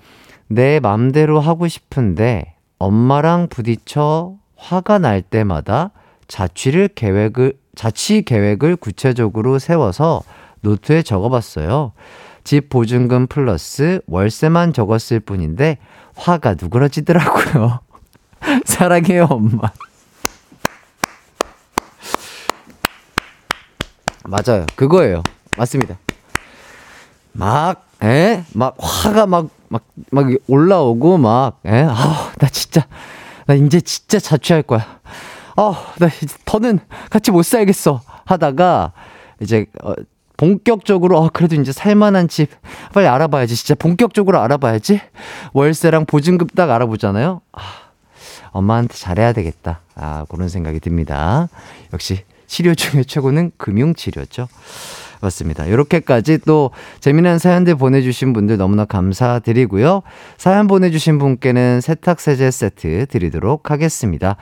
내 0.48 0.80
맘대로 0.80 1.40
하고 1.40 1.68
싶은데, 1.68 2.55
엄마랑 2.80 3.48
부딪혀 3.50 4.36
화가 4.56 5.00
날 5.00 5.22
때마다 5.22 5.92
자취를 6.28 6.90
계획을, 6.90 7.58
자취 7.76 8.24
계획을 8.24 8.76
구체적으로 8.78 9.60
세워서 9.60 10.24
노트에 10.62 11.04
적어봤어요. 11.04 11.94
집 12.44 12.70
보증금 12.70 13.28
플러스 13.28 14.02
월세만 14.08 14.74
적었을 14.74 15.20
뿐인데 15.20 15.78
화가 16.16 16.56
누그러지더라고요. 16.62 17.80
사랑해요, 18.66 19.28
엄마. 19.30 19.72
맞아요. 24.24 24.66
그거예요. 24.76 25.22
맞습니다. 25.58 25.98
막, 27.32 27.88
에? 28.02 28.44
막 28.54 28.76
화가 28.80 29.28
막 29.28 29.50
막, 29.76 29.84
막 30.12 30.28
올라오고 30.48 31.18
막, 31.18 31.60
에? 31.66 31.84
아, 31.84 32.32
나 32.40 32.48
진짜, 32.48 32.88
나 33.46 33.54
이제 33.54 33.82
진짜 33.82 34.20
자취할 34.20 34.64
거야. 34.64 35.00
아, 35.58 35.94
나 36.00 36.08
이제 36.08 36.36
더는 36.46 36.80
같이 37.10 37.32
못 37.32 37.44
살겠어. 37.44 38.02
하다가, 38.26 38.94
이제, 39.42 39.66
어, 39.84 39.94
본격적으로, 40.38 41.18
어, 41.20 41.30
그래도 41.32 41.56
이제 41.56 41.72
살만한 41.72 42.28
집, 42.28 42.50
빨리 42.94 43.08
알아봐야지. 43.08 43.56
진짜 43.56 43.76
본격적으로 43.76 44.40
알아봐야지. 44.40 45.02
월세랑 45.54 46.06
보증금 46.06 46.48
딱 46.48 46.70
알아보잖아요. 46.72 47.42
아, 47.52 47.62
엄마한테 48.52 48.96
잘해야 48.96 49.34
되겠다. 49.34 49.82
아, 49.96 50.26
그런 50.30 50.48
생각이 50.48 50.80
듭니다. 50.80 51.50
역시 51.94 52.24
치료 52.48 52.74
중에 52.76 53.04
최고는 53.04 53.52
금융치료죠. 53.58 54.48
맞습니다. 55.26 55.66
이렇게까지 55.66 56.40
또 56.46 56.72
재미난 57.00 57.38
사연들 57.40 57.76
보내주신 57.76 58.34
분들 58.34 58.58
너무나 58.58 58.86
감사드리고요. 58.86 60.02
사연 60.38 60.68
보내주신 60.68 61.20
분께는 61.20 61.82
세탁세제 61.82 62.52
세트 62.52 63.08
드리도록 63.08 63.72
하겠습니다. 63.72 64.38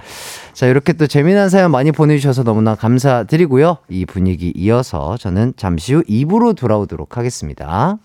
자, 0.54 0.68
이렇게 0.68 0.94
또 0.94 1.08
재미난 1.08 1.50
사연 1.50 1.72
많이 1.72 1.92
보내주셔서 1.92 2.44
너무나 2.44 2.76
감사드리고요. 2.76 3.78
이 3.90 4.06
분위기 4.06 4.54
이어서 4.56 5.18
저는 5.18 5.54
잠시 5.58 5.94
후 5.94 6.04
2부로 6.04 6.56
돌아오도록 6.56 7.18
하겠습니다. 7.18 7.98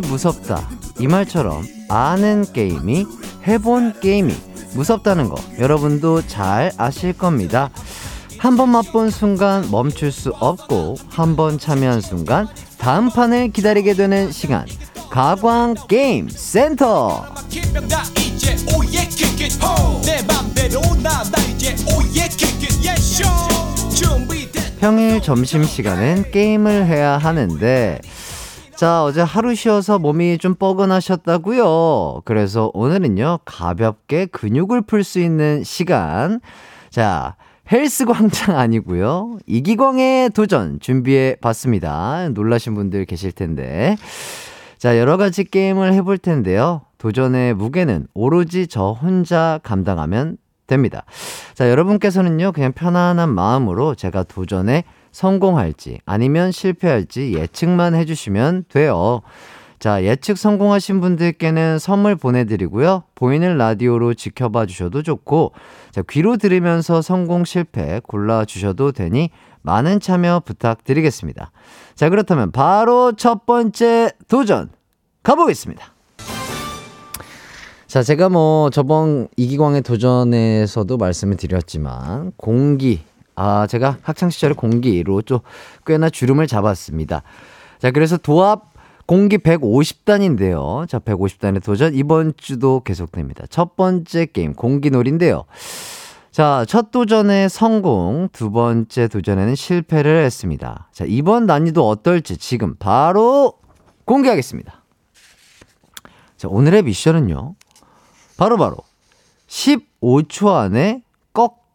무섭다. 0.00 0.68
이 0.98 1.06
말처럼 1.06 1.66
아는 1.88 2.44
게임이 2.52 3.06
해본 3.46 4.00
게임이 4.00 4.34
무섭다는 4.74 5.28
거 5.28 5.36
여러분도 5.58 6.26
잘 6.26 6.72
아실 6.76 7.12
겁니다. 7.12 7.70
한 8.38 8.56
번 8.56 8.70
맛본 8.70 9.10
순간 9.10 9.70
멈출 9.70 10.10
수 10.12 10.30
없고 10.30 10.96
한 11.10 11.36
번 11.36 11.58
참여한 11.58 12.00
순간 12.00 12.48
다음 12.78 13.10
판을 13.10 13.50
기다리게 13.52 13.94
되는 13.94 14.32
시간 14.32 14.66
가광 15.10 15.74
게임 15.88 16.28
센터. 16.30 17.24
평일 24.80 25.20
점심 25.20 25.62
시간엔 25.62 26.30
게임을 26.30 26.86
해야 26.86 27.18
하는데 27.18 28.00
자, 28.80 29.04
어제 29.04 29.20
하루 29.20 29.54
쉬어서 29.54 29.98
몸이 29.98 30.38
좀 30.38 30.54
뻐근하셨다고요. 30.54 32.22
그래서 32.24 32.70
오늘은요. 32.72 33.40
가볍게 33.44 34.24
근육을 34.24 34.80
풀 34.80 35.04
수 35.04 35.20
있는 35.20 35.62
시간. 35.64 36.40
자, 36.88 37.36
헬스 37.70 38.06
광장 38.06 38.56
아니고요. 38.56 39.36
이기광의 39.44 40.30
도전 40.30 40.80
준비해 40.80 41.36
봤습니다. 41.42 42.30
놀라신 42.30 42.74
분들 42.74 43.04
계실 43.04 43.32
텐데. 43.32 43.98
자, 44.78 44.98
여러 44.98 45.18
가지 45.18 45.44
게임을 45.44 45.92
해볼 45.92 46.16
텐데요. 46.16 46.80
도전의 46.96 47.52
무게는 47.52 48.06
오로지 48.14 48.66
저 48.66 48.92
혼자 48.92 49.60
감당하면 49.62 50.38
됩니다. 50.66 51.04
자, 51.52 51.68
여러분께서는요, 51.68 52.52
그냥 52.52 52.72
편안한 52.72 53.28
마음으로 53.28 53.94
제가 53.94 54.22
도전에 54.22 54.84
성공할지 55.12 56.00
아니면 56.04 56.52
실패할지 56.52 57.34
예측만 57.34 57.94
해주시면 57.94 58.64
돼요. 58.68 59.22
자, 59.78 60.04
예측 60.04 60.36
성공하신 60.36 61.00
분들께는 61.00 61.78
선물 61.78 62.14
보내드리고요. 62.14 63.04
보이는 63.14 63.56
라디오로 63.56 64.12
지켜봐 64.12 64.66
주셔도 64.66 65.02
좋고, 65.02 65.52
자, 65.90 66.02
귀로 66.10 66.36
들으면서 66.36 67.00
성공 67.00 67.46
실패 67.46 68.00
골라주셔도 68.06 68.92
되니 68.92 69.30
많은 69.62 70.00
참여 70.00 70.42
부탁드리겠습니다. 70.44 71.50
자, 71.94 72.10
그렇다면 72.10 72.52
바로 72.52 73.12
첫 73.12 73.46
번째 73.46 74.10
도전 74.28 74.68
가보겠습니다. 75.22 75.94
자, 77.86 78.02
제가 78.02 78.28
뭐 78.28 78.68
저번 78.70 79.28
이기광의 79.36 79.82
도전에서도 79.82 80.96
말씀을 80.96 81.36
드렸지만, 81.36 82.32
공기, 82.36 83.00
아, 83.42 83.66
제가 83.66 83.96
학창시절에 84.02 84.52
공기로 84.52 85.22
좀 85.22 85.38
꽤나 85.86 86.10
주름을 86.10 86.46
잡았습니다. 86.46 87.22
자, 87.78 87.90
그래서 87.90 88.18
도합 88.18 88.74
공기 89.06 89.38
150단인데요. 89.38 90.86
자, 90.86 90.98
150단의 90.98 91.64
도전 91.64 91.94
이번 91.94 92.34
주도 92.36 92.82
계속됩니다. 92.84 93.46
첫 93.48 93.76
번째 93.76 94.26
게임 94.26 94.52
공기놀인데요. 94.52 95.44
자, 96.30 96.66
첫 96.68 96.90
도전에 96.90 97.48
성공, 97.48 98.28
두 98.30 98.50
번째 98.50 99.08
도전에는 99.08 99.54
실패를 99.54 100.22
했습니다. 100.22 100.90
자, 100.92 101.06
이번 101.08 101.46
난이도 101.46 101.88
어떨지 101.88 102.36
지금 102.36 102.74
바로 102.76 103.54
공개하겠습니다. 104.04 104.84
자, 106.36 106.46
오늘의 106.48 106.82
미션은요. 106.82 107.54
바로바로 108.36 108.76
바로 108.76 108.76
15초 109.48 110.54
안에 110.54 111.02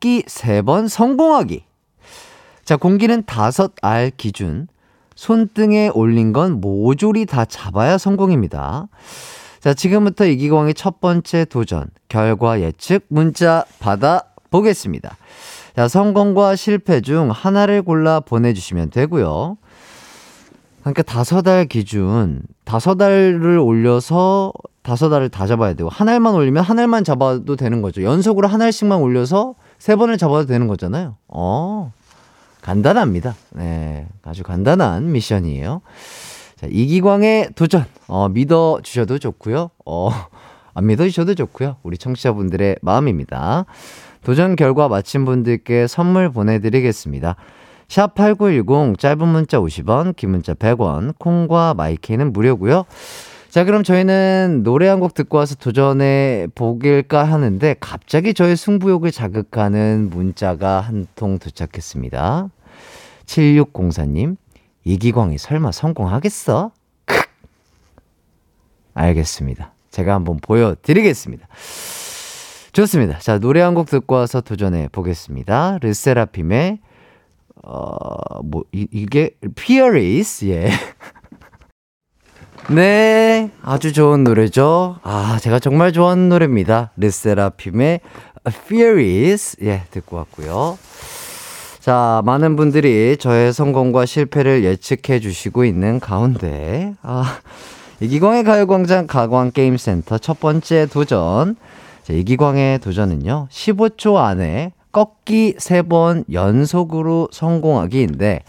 꺾기 0.06 0.24
3번 0.28 0.88
성공하기. 0.88 1.64
자, 2.64 2.78
공기는 2.78 3.24
5알 3.24 4.12
기준 4.16 4.68
손등에 5.16 5.90
올린 5.94 6.32
건 6.32 6.62
모조리 6.62 7.26
다 7.26 7.44
잡아야 7.44 7.98
성공입니다. 7.98 8.88
자, 9.60 9.74
지금부터 9.74 10.26
이기광의 10.26 10.76
첫 10.76 11.02
번째 11.02 11.46
도전, 11.46 11.88
결과 12.08 12.62
예측 12.62 13.06
문자 13.08 13.66
받아 13.80 14.22
보겠습니다. 14.52 15.18
자, 15.76 15.88
성공과 15.88 16.56
실패 16.56 17.02
중 17.02 17.32
하나를 17.32 17.82
골라 17.82 18.20
보내주시면 18.20 18.92
되고요. 18.92 19.58
그러니까 20.82 21.02
다섯 21.02 21.48
알 21.48 21.66
기준, 21.66 22.44
다섯 22.64 23.02
알을 23.02 23.58
올려서 23.58 24.54
다섯 24.84 25.12
알을 25.12 25.30
다 25.30 25.48
잡아야 25.48 25.74
되고, 25.74 25.90
한 25.90 26.08
알만 26.08 26.36
올리면 26.36 26.64
한 26.64 26.78
알만 26.78 27.04
잡아도 27.04 27.56
되는 27.56 27.82
거죠. 27.82 28.04
연속으로 28.04 28.48
한 28.48 28.62
알씩만 28.62 29.00
올려서 29.00 29.56
세 29.78 29.96
번을 29.96 30.18
잡아도 30.18 30.46
되는 30.46 30.68
거잖아요. 30.68 31.18
어. 31.28 31.94
간단합니다. 32.62 33.36
네, 33.52 34.08
아주 34.24 34.42
간단한 34.42 35.12
미션이에요. 35.12 35.82
자, 36.56 36.68
이기광의 36.70 37.50
도전, 37.54 37.86
어, 38.08 38.28
믿어 38.28 38.80
주셔도 38.82 39.20
좋고요. 39.20 39.70
어, 39.86 40.10
안 40.74 40.88
믿어 40.88 41.04
주셔도 41.04 41.36
좋고요. 41.36 41.78
우리 41.84 41.98
청취자분들의 41.98 42.78
마음입니다. 42.82 43.66
도전 44.24 44.56
결과 44.56 44.88
마친 44.88 45.26
분들께 45.26 45.86
선물 45.86 46.32
보내드리겠습니다. 46.32 47.36
샵 47.88 48.16
8910, 48.16 48.98
짧은 48.98 49.28
문자 49.28 49.60
50원, 49.60 50.16
긴 50.16 50.32
문자 50.32 50.56
100원, 50.56 51.14
콩과 51.20 51.76
마이케는 51.76 52.34
무료고요. 52.34 52.86
자, 53.56 53.64
그럼 53.64 53.84
저희는 53.84 54.64
노래 54.64 54.90
한 54.90 55.00
곡 55.00 55.14
듣고 55.14 55.38
와서 55.38 55.56
도전해 55.56 56.46
보길까 56.56 57.24
하는데 57.24 57.76
갑자기 57.80 58.34
저의 58.34 58.58
승부욕을 58.58 59.12
자극하는 59.14 60.10
문자가 60.10 60.82
한 60.82 61.08
통 61.16 61.40
도착했습니다. 61.40 62.50
7604님, 63.26 64.36
이기광이 64.84 65.38
설마 65.38 65.72
성공하겠어? 65.72 66.72
크! 67.06 67.16
알겠습니다. 68.94 69.72
제가 69.90 70.16
한번 70.16 70.40
보여드리겠습니다. 70.42 71.48
좋습니다. 72.74 73.20
자, 73.20 73.40
노래 73.40 73.62
한 73.62 73.74
곡 73.74 73.88
듣고 73.90 74.16
와서 74.16 74.42
도전해 74.42 74.90
보겠습니다. 74.92 75.78
르세라핌의, 75.82 76.80
어, 77.64 78.42
뭐, 78.44 78.66
이, 78.74 78.86
이게, 78.92 79.32
Fearless, 79.46 80.46
예. 80.48 80.70
네, 82.70 83.52
아주 83.62 83.94
좋은 83.94 84.24
노래죠. 84.24 84.98
아, 85.04 85.38
제가 85.40 85.60
정말 85.60 85.94
좋아하는 85.94 86.30
노래입니다. 86.30 86.92
르세라핌의 86.98 88.00
Fearless. 88.48 89.58
예, 89.64 89.84
듣고 89.92 90.18
왔고요. 90.18 90.80
자, 91.80 92.24
많은 92.26 92.56
분들이 92.56 93.18
저의 93.18 93.54
성공과 93.54 94.08
실패를 94.08 94.64
예측해 94.64 95.20
주시고 95.20 95.64
있는 95.66 96.00
가운데, 96.00 96.96
아, 97.04 97.38
이기광의 98.00 98.44
가요광장 98.44 99.06
가광게임센터 99.06 100.18
첫 100.18 100.40
번째 100.40 100.88
도전. 100.88 101.58
자, 102.02 102.14
이기광의 102.14 102.80
도전은요, 102.80 103.48
15초 103.52 104.16
안에 104.16 104.72
꺾기 104.92 105.58
3번 105.60 106.24
연속으로 106.34 107.30
성공하기인데, 107.32 108.42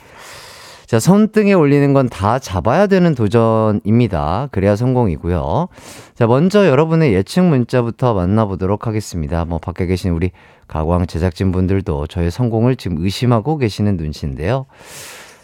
자, 0.87 1.01
손등에 1.01 1.53
올리는 1.53 1.93
건 1.93 2.09
다 2.09 2.39
잡아야 2.39 2.87
되는 2.87 3.15
도전입니다. 3.15 4.49
그래야 4.53 4.77
성공이고요. 4.77 5.69
자, 6.15 6.27
먼저 6.27 6.67
여러분의 6.67 7.13
예측 7.13 7.43
문자부터 7.45 8.15
만나보도록 8.15 8.87
하겠습니다. 8.87 9.45
뭐, 9.45 9.59
밖에 9.59 9.87
계신 9.87 10.13
우리 10.13 10.31
가광 10.69 11.07
제작진 11.07 11.51
분들도 11.51 12.07
저의 12.07 12.31
성공을 12.31 12.77
지금 12.77 12.99
의심하고 13.01 13.59
계시는 13.59 13.97
눈치인데요. 13.97 14.67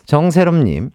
정세롬님, 0.07 0.91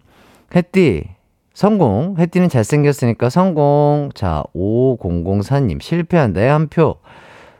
햇띠, 0.56 1.04
성공. 1.52 2.14
햇띠는 2.18 2.48
잘생겼으니까 2.48 3.28
성공. 3.30 4.10
자, 4.14 4.44
5004님, 4.54 5.82
실패한다에 5.82 6.48
한 6.48 6.68
표. 6.68 6.96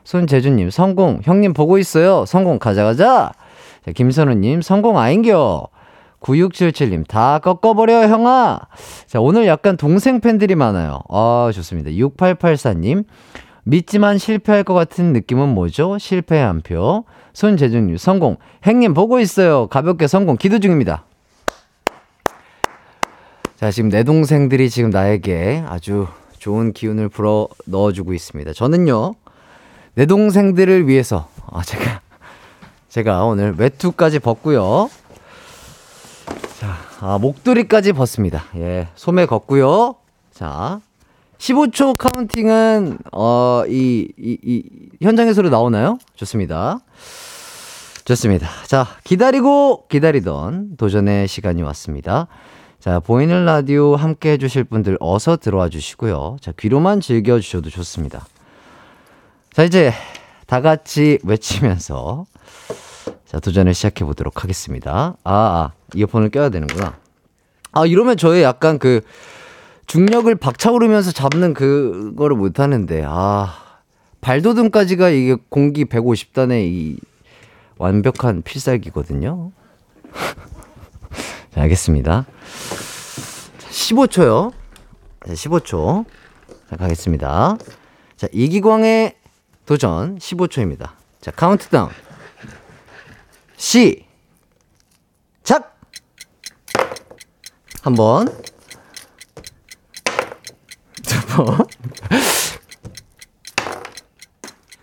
손재주님, 0.05 0.71
성공. 0.71 1.19
형님 1.23 1.53
보고 1.53 1.77
있어요. 1.77 2.25
성공, 2.25 2.57
가자, 2.57 2.83
가자. 2.83 3.31
자, 3.85 3.91
김선우님, 3.91 4.61
성공 4.63 4.97
아인겨. 4.97 5.67
9677님, 6.21 7.07
다 7.07 7.39
꺾어버려, 7.39 8.07
형아! 8.07 8.59
자, 9.07 9.21
오늘 9.21 9.47
약간 9.47 9.77
동생 9.77 10.19
팬들이 10.19 10.55
많아요. 10.55 10.99
아, 11.09 11.49
좋습니다. 11.53 11.91
6884님, 11.91 13.05
믿지만 13.63 14.17
실패할 14.17 14.63
것 14.63 14.73
같은 14.73 15.13
느낌은 15.13 15.49
뭐죠? 15.49 15.97
실패 15.97 16.37
한 16.39 16.61
표. 16.61 17.05
손재중님, 17.33 17.97
성공. 17.97 18.37
행님 18.65 18.93
보고 18.93 19.19
있어요. 19.19 19.67
가볍게 19.67 20.07
성공. 20.07 20.35
기도 20.35 20.59
중입니다. 20.59 21.05
자, 23.55 23.71
지금 23.71 23.89
내 23.89 24.03
동생들이 24.03 24.69
지금 24.69 24.89
나에게 24.89 25.63
아주 25.67 26.07
좋은 26.37 26.73
기운을 26.73 27.09
불어 27.09 27.47
넣어주고 27.65 28.13
있습니다. 28.13 28.53
저는요, 28.53 29.15
내 29.95 30.05
동생들을 30.05 30.87
위해서, 30.87 31.27
아, 31.51 31.61
제가, 31.61 32.01
제가 32.87 33.25
오늘 33.25 33.53
외투까지 33.57 34.19
벗고요. 34.19 34.89
자, 36.59 36.75
아, 36.99 37.17
목도리까지 37.19 37.93
벗습니다. 37.93 38.43
예, 38.57 38.89
소매 38.95 39.25
걷고요. 39.25 39.95
자, 40.33 40.81
15초 41.37 41.97
카운팅은, 41.97 42.97
어, 43.13 43.63
이, 43.65 44.11
이, 44.17 44.37
이, 44.43 44.63
현장에서로 45.01 45.49
나오나요? 45.49 45.97
좋습니다. 46.15 46.81
좋습니다. 48.03 48.49
자, 48.67 48.87
기다리고 49.05 49.87
기다리던 49.87 50.75
도전의 50.75 51.29
시간이 51.29 51.61
왔습니다. 51.61 52.27
자, 52.81 52.99
보이는 52.99 53.45
라디오 53.45 53.95
함께 53.95 54.31
해주실 54.31 54.65
분들 54.65 54.97
어서 54.99 55.37
들어와 55.37 55.69
주시고요. 55.69 56.39
자, 56.41 56.51
귀로만 56.59 56.99
즐겨주셔도 56.99 57.69
좋습니다. 57.69 58.25
자, 59.53 59.63
이제 59.63 59.93
다 60.45 60.59
같이 60.59 61.19
외치면서 61.23 62.25
자, 63.25 63.39
도전을 63.39 63.73
시작해 63.73 64.05
보도록 64.05 64.43
하겠습니다. 64.43 65.15
아, 65.23 65.33
아, 65.33 65.71
이어폰을 65.93 66.29
껴야 66.29 66.49
되는구나. 66.49 66.97
아, 67.71 67.85
이러면 67.85 68.17
저의 68.17 68.43
약간 68.43 68.79
그 68.79 69.01
중력을 69.85 70.33
박차오르면서 70.35 71.11
잡는 71.11 71.53
그거를 71.53 72.35
못 72.35 72.59
하는데, 72.59 73.03
아, 73.07 73.53
발도듬까지가 74.21 75.09
이게 75.09 75.35
공기 75.49 75.85
150단의 75.85 76.65
이 76.65 76.97
완벽한 77.77 78.41
필살기거든요. 78.41 79.51
자, 81.53 81.61
알겠습니다. 81.61 82.25
15초요. 83.69 84.51
자, 85.25 85.33
15초. 85.33 86.05
자, 86.69 86.75
가겠습니다. 86.75 87.57
자, 88.17 88.27
이기광의 88.31 89.15
도전 89.65 90.17
15초입니다. 90.17 90.89
자, 91.21 91.31
카운트다운. 91.31 91.89
시작! 93.59 94.01
한 97.83 97.93
번. 97.93 98.27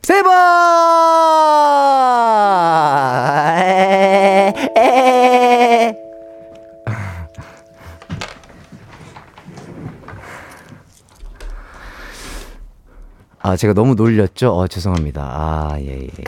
세번아 0.02 0.36
제가 13.58 13.72
너무 13.72 13.94
놀렸죠? 13.94 14.54
어, 14.54 14.68
죄송합니다. 14.68 15.22
아, 15.22 15.76
예, 15.80 15.86
예. 15.86 16.02
예. 16.02 16.24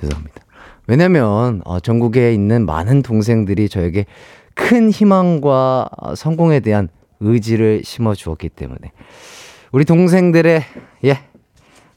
죄송합니다. 0.00 0.43
왜냐면, 0.86 1.62
어, 1.64 1.80
전국에 1.80 2.34
있는 2.34 2.66
많은 2.66 3.02
동생들이 3.02 3.68
저에게 3.68 4.06
큰 4.54 4.90
희망과 4.90 5.88
성공에 6.16 6.60
대한 6.60 6.88
의지를 7.20 7.82
심어 7.84 8.14
주었기 8.14 8.50
때문에. 8.50 8.92
우리 9.72 9.84
동생들의, 9.84 10.62
예, 11.04 11.18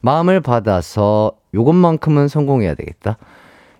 마음을 0.00 0.40
받아서 0.40 1.32
요것만큼은 1.54 2.28
성공해야 2.28 2.74
되겠다. 2.74 3.18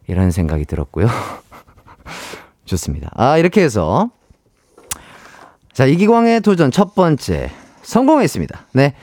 이런 0.06 0.30
생각이 0.30 0.64
들었고요. 0.64 1.06
좋습니다. 2.64 3.10
아, 3.14 3.38
이렇게 3.38 3.62
해서. 3.62 4.10
자, 5.72 5.86
이기광의 5.86 6.40
도전 6.40 6.70
첫 6.70 6.94
번째. 6.94 7.50
성공했습니다. 7.82 8.66
네. 8.72 8.94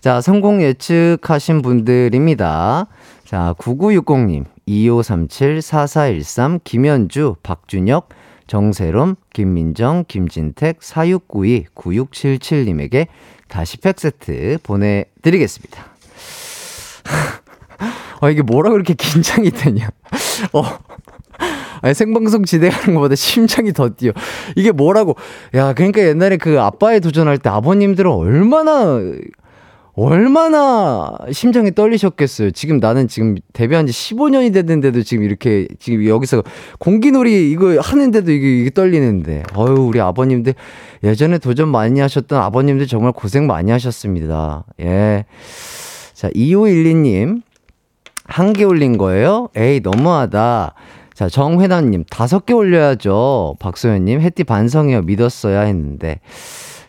자, 0.00 0.20
성공 0.20 0.60
예측하신 0.60 1.62
분들입니다. 1.62 2.86
자, 3.24 3.54
9960님, 3.58 4.44
2537, 4.66 5.62
4413, 5.62 6.60
김현주, 6.64 7.36
박준혁, 7.42 8.08
정세롬, 8.46 9.16
김민정, 9.32 10.04
김진택, 10.06 10.82
4692, 10.82 11.66
9677님에게 11.74 13.06
다시 13.48 13.76
팩 13.78 13.98
세트 13.98 14.58
보내드리겠습니다. 14.62 15.86
아, 18.20 18.30
이게 18.30 18.42
뭐라 18.42 18.70
그렇게 18.70 18.94
긴장이 18.94 19.50
되냐. 19.50 19.88
어. 20.52 20.62
아니, 21.82 21.94
생방송 21.94 22.44
진행하는 22.44 22.94
것보다 22.94 23.14
심장이 23.14 23.72
더 23.72 23.90
뛰어. 23.90 24.12
이게 24.56 24.72
뭐라고. 24.72 25.16
야, 25.54 25.74
그러니까 25.74 26.00
옛날에 26.00 26.38
그 26.38 26.60
아빠에 26.60 27.00
도전할 27.00 27.38
때 27.38 27.50
아버님들은 27.50 28.10
얼마나, 28.10 29.00
얼마나 29.96 31.10
심장이 31.32 31.74
떨리셨겠어요. 31.74 32.50
지금 32.50 32.78
나는 32.78 33.08
지금 33.08 33.36
데뷔한 33.54 33.86
지 33.86 33.92
15년이 33.92 34.52
됐는데도 34.52 35.02
지금 35.02 35.24
이렇게, 35.24 35.66
지금 35.78 36.06
여기서 36.06 36.42
공기놀이 36.78 37.50
이거 37.50 37.80
하는데도 37.80 38.30
이게, 38.30 38.60
이게 38.60 38.70
떨리는데. 38.70 39.44
어유 39.56 39.86
우리 39.86 40.00
아버님들 40.00 40.54
예전에 41.02 41.38
도전 41.38 41.68
많이 41.70 42.00
하셨던 42.00 42.40
아버님들 42.40 42.86
정말 42.86 43.12
고생 43.12 43.46
많이 43.46 43.70
하셨습니다. 43.70 44.64
예. 44.80 45.24
자, 46.14 46.28
2512님. 46.30 47.42
한 48.28 48.52
개 48.52 48.64
올린 48.64 48.98
거예요? 48.98 49.48
에이, 49.56 49.80
너무하다. 49.82 50.74
자, 51.14 51.28
정회담님, 51.28 52.04
다섯 52.10 52.44
개 52.44 52.52
올려야죠. 52.52 53.56
박소연님, 53.60 54.20
햇띠 54.20 54.42
반성이요. 54.44 55.02
믿었어야 55.02 55.60
했는데. 55.60 56.20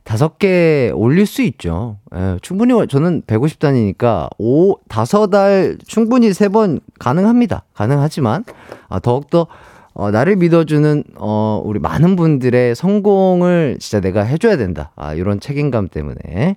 다섯 0.07 0.39
개 0.39 0.89
올릴 0.95 1.25
수 1.25 1.41
있죠. 1.41 1.97
예, 2.15 2.37
충분히, 2.41 2.71
저는 2.87 3.23
150단이니까, 3.23 4.29
오, 4.39 4.77
다섯 4.87 5.27
달 5.29 5.77
충분히 5.85 6.31
세 6.31 6.47
번 6.47 6.79
가능합니다. 6.97 7.65
가능하지만, 7.73 8.45
아, 8.87 8.99
더욱더, 8.99 9.47
어, 9.93 10.09
나를 10.09 10.37
믿어주는, 10.37 11.03
어, 11.17 11.61
우리 11.65 11.79
많은 11.79 12.15
분들의 12.15 12.73
성공을 12.75 13.79
진짜 13.81 13.99
내가 13.99 14.21
해줘야 14.23 14.55
된다. 14.55 14.91
아, 14.95 15.13
이런 15.13 15.41
책임감 15.41 15.89
때문에, 15.89 16.55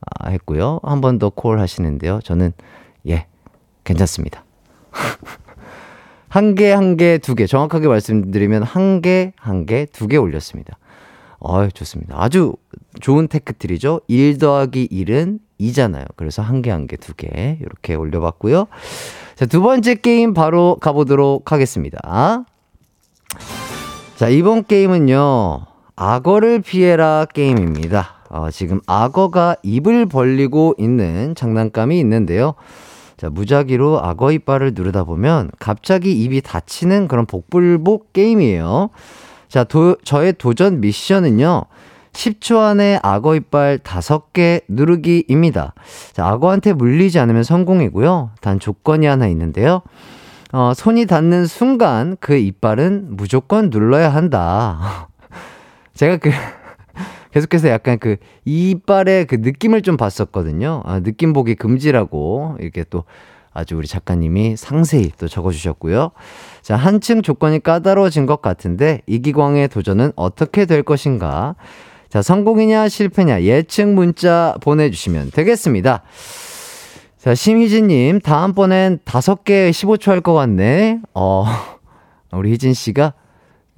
아, 0.00 0.30
했고요. 0.30 0.80
한 0.82 1.00
번 1.00 1.20
더 1.20 1.30
콜 1.30 1.60
하시는데요. 1.60 2.18
저는, 2.24 2.52
예, 3.08 3.26
괜찮습니다. 3.84 4.42
한 6.28 6.56
개, 6.56 6.72
한 6.72 6.96
개, 6.96 7.18
두 7.18 7.36
개. 7.36 7.46
정확하게 7.46 7.86
말씀드리면 7.86 8.64
한 8.64 9.02
개, 9.02 9.32
한 9.36 9.66
개, 9.66 9.86
두 9.86 10.08
개 10.08 10.16
올렸습니다. 10.16 10.78
어이, 11.40 11.70
좋습니다. 11.72 12.16
아주 12.18 12.54
좋은 13.00 13.28
테크트리죠. 13.28 14.00
1 14.08 14.38
더하기 14.38 14.88
1은 14.88 15.38
2잖아요. 15.60 16.04
그래서 16.16 16.42
한 16.42 16.62
개, 16.62 16.70
한 16.70 16.86
개, 16.86 16.96
두 16.96 17.14
개. 17.14 17.58
이렇게 17.60 17.94
올려봤고요. 17.94 18.66
자, 19.36 19.46
두 19.46 19.62
번째 19.62 19.94
게임 19.96 20.34
바로 20.34 20.76
가보도록 20.80 21.52
하겠습니다. 21.52 22.44
자, 24.16 24.28
이번 24.28 24.64
게임은요. 24.64 25.66
악어를 25.94 26.60
피해라 26.60 27.26
게임입니다. 27.32 28.14
어, 28.30 28.50
지금 28.50 28.80
악어가 28.86 29.56
입을 29.62 30.06
벌리고 30.06 30.74
있는 30.78 31.34
장난감이 31.34 31.98
있는데요. 32.00 32.54
자, 33.16 33.30
무작위로 33.30 34.00
악어 34.00 34.30
이빨을 34.32 34.72
누르다 34.74 35.04
보면 35.04 35.50
갑자기 35.58 36.22
입이 36.22 36.40
닫히는 36.40 37.08
그런 37.08 37.26
복불복 37.26 38.12
게임이에요. 38.12 38.90
자, 39.48 39.64
도, 39.64 39.96
저의 40.04 40.34
도전 40.34 40.80
미션은요. 40.80 41.64
10초 42.12 42.58
안에 42.58 42.98
악어 43.02 43.34
이빨 43.36 43.78
5개 43.78 44.62
누르기입니다. 44.68 45.74
자, 46.12 46.26
악어한테 46.26 46.72
물리지 46.72 47.18
않으면 47.18 47.42
성공이고요. 47.44 48.30
단 48.40 48.58
조건이 48.58 49.06
하나 49.06 49.28
있는데요. 49.28 49.82
어, 50.52 50.72
손이 50.74 51.06
닿는 51.06 51.46
순간 51.46 52.16
그 52.20 52.36
이빨은 52.36 53.16
무조건 53.16 53.70
눌러야 53.70 54.08
한다. 54.08 55.08
제가 55.94 56.16
그 56.16 56.30
계속해서 57.32 57.68
약간 57.68 57.98
그 57.98 58.16
이빨의 58.44 59.26
그 59.26 59.36
느낌을 59.36 59.82
좀 59.82 59.96
봤었거든요. 59.96 60.82
아, 60.86 61.00
느낌 61.00 61.32
보기 61.32 61.54
금지라고 61.54 62.56
이렇게 62.60 62.84
또 62.88 63.04
아주 63.58 63.76
우리 63.76 63.88
작가님이 63.88 64.56
상세히 64.56 65.10
또 65.18 65.26
적어주셨고요. 65.26 66.12
자, 66.62 66.76
한층 66.76 67.22
조건이 67.22 67.60
까다로워진 67.60 68.24
것 68.24 68.40
같은데 68.40 69.02
이기광의 69.06 69.66
도전은 69.68 70.12
어떻게 70.14 70.64
될 70.64 70.84
것인가? 70.84 71.56
자, 72.08 72.22
성공이냐 72.22 72.88
실패냐 72.88 73.42
예측 73.42 73.88
문자 73.88 74.54
보내주시면 74.60 75.32
되겠습니다. 75.32 76.02
자, 77.18 77.34
심희진님, 77.34 78.20
다음번엔 78.20 79.00
다섯 79.04 79.42
개 79.42 79.70
15초 79.70 80.10
할 80.10 80.20
것 80.20 80.34
같네. 80.34 81.00
어, 81.14 81.44
우리 82.32 82.52
희진 82.52 82.72
씨가 82.74 83.12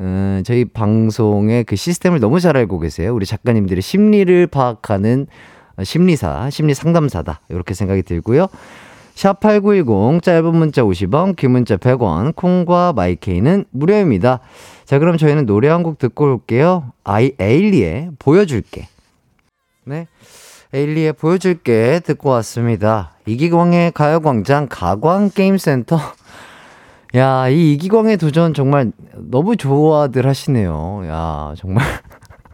음, 0.01 0.43
저희 0.45 0.67
방송의 0.67 1.65
그 1.65 1.77
시스템을 1.77 2.21
너무 2.21 2.39
잘 2.39 2.57
알고 2.59 2.81
계세요. 2.81 3.15
우리 3.15 3.25
작가님들의 3.25 3.81
심리를 3.81 4.47
파악하는 4.47 5.27
심리사, 5.83 6.51
심리 6.51 6.75
상담사다. 6.75 7.41
이렇게 7.49 7.73
생각이 7.73 8.03
들고요. 8.03 8.49
샵8910 9.21 10.23
짧은 10.23 10.55
문자 10.57 10.83
50원, 10.83 11.37
긴 11.37 11.51
문자 11.51 11.77
100원, 11.77 12.35
콩과 12.35 12.95
마이케이는 12.95 13.67
무료입니다. 13.71 14.41
자, 14.87 14.99
그럼 14.99 15.19
저희는 15.19 15.45
노래 15.47 15.69
한 15.69 15.83
곡 15.83 15.99
듣고 15.99 16.25
올게요. 16.25 16.93
아이 17.05 17.33
에일리의 17.39 18.11
보여줄게. 18.19 18.89
네. 19.85 20.09
에일리의 20.73 21.13
보여줄게 21.15 22.01
듣고 22.05 22.31
왔습니다. 22.31 23.13
이기광의 23.27 23.93
가요광장 23.93 24.69
가광게임센터 24.71 25.99
야, 27.17 27.49
이 27.49 27.73
이기광의 27.75 28.17
도전 28.17 28.55
정말 28.55 28.93
너무 29.15 29.57
좋아들 29.57 30.27
하시네요. 30.27 31.03
야, 31.09 31.55
정말. 31.59 31.85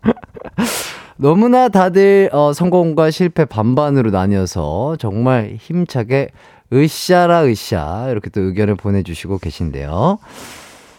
너무나 1.18 1.68
다들 1.68 2.28
어, 2.32 2.52
성공과 2.52 3.10
실패 3.10 3.44
반반으로 3.44 4.10
나뉘어서 4.10 4.96
정말 4.98 5.56
힘차게 5.58 6.28
으쌰라 6.72 7.44
으쌰 7.46 8.08
이렇게 8.10 8.30
또 8.30 8.40
의견을 8.40 8.74
보내주시고 8.76 9.38
계신데요. 9.38 10.18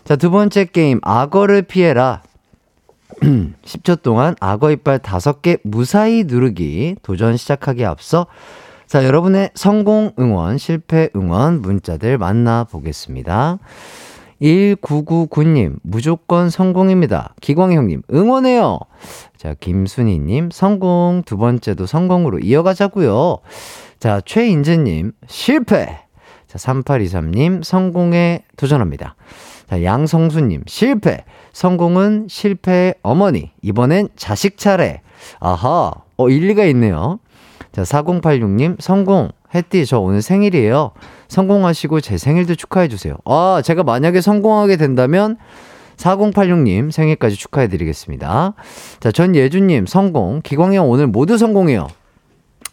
자, 0.04 0.16
두 0.16 0.32
번째 0.32 0.66
게임, 0.66 1.00
악어를 1.04 1.64
피해라. 1.64 2.22
10초 3.22 4.02
동안 4.02 4.36
악어 4.40 4.72
이빨 4.72 5.00
5개 5.00 5.60
무사히 5.64 6.24
누르기 6.26 6.96
도전 7.02 7.38
시작하기에 7.38 7.86
앞서 7.86 8.28
자, 8.86 9.04
여러분의 9.04 9.50
성공 9.54 10.14
응원, 10.18 10.58
실패 10.58 11.10
응원 11.16 11.62
문자들 11.62 12.18
만나보겠습니다. 12.18 13.60
1999님, 14.42 15.80
무조건 15.82 16.50
성공입니다. 16.50 17.34
기광 17.42 17.74
형님, 17.74 18.04
응원해요. 18.14 18.80
자, 19.36 19.56
김순희님, 19.60 20.52
성공. 20.52 21.24
두 21.26 21.38
번째도 21.38 21.86
성공으로 21.86 22.40
이어가자고요 22.40 23.40
자, 24.00 24.22
최인재님, 24.24 25.14
실패. 25.28 26.00
자, 26.48 26.58
3823님, 26.58 27.64
성공에 27.64 28.44
도전합니다. 28.56 29.16
자, 29.70 29.84
양성수님, 29.84 30.64
실패. 30.68 31.26
성공은 31.52 32.28
실패의 32.30 32.96
어머니. 33.02 33.52
이번엔 33.62 34.10
자식 34.16 34.58
차례. 34.58 35.02
아하, 35.40 35.92
어, 36.16 36.30
일리가 36.30 36.66
있네요. 36.66 37.20
자, 37.72 37.82
4086님, 37.82 38.80
성공. 38.80 39.30
햇띠, 39.56 39.86
저 39.86 40.00
오늘 40.00 40.22
생일이에요. 40.22 40.92
성공하시고 41.30 42.02
제 42.02 42.18
생일도 42.18 42.56
축하해주세요. 42.56 43.16
아, 43.26 43.62
제가 43.64 43.84
만약에 43.84 44.22
성공하게 44.22 44.78
된다면 44.78 45.38
4086님 45.96 46.92
생일까지 46.92 47.36
축하해드리겠습니다. 47.36 48.54
자, 49.00 49.12
전예주님, 49.12 49.88
성공. 49.88 50.42
기광형 50.44 50.90
오늘 50.90 51.08
모두 51.08 51.38
성공해요. 51.38 51.88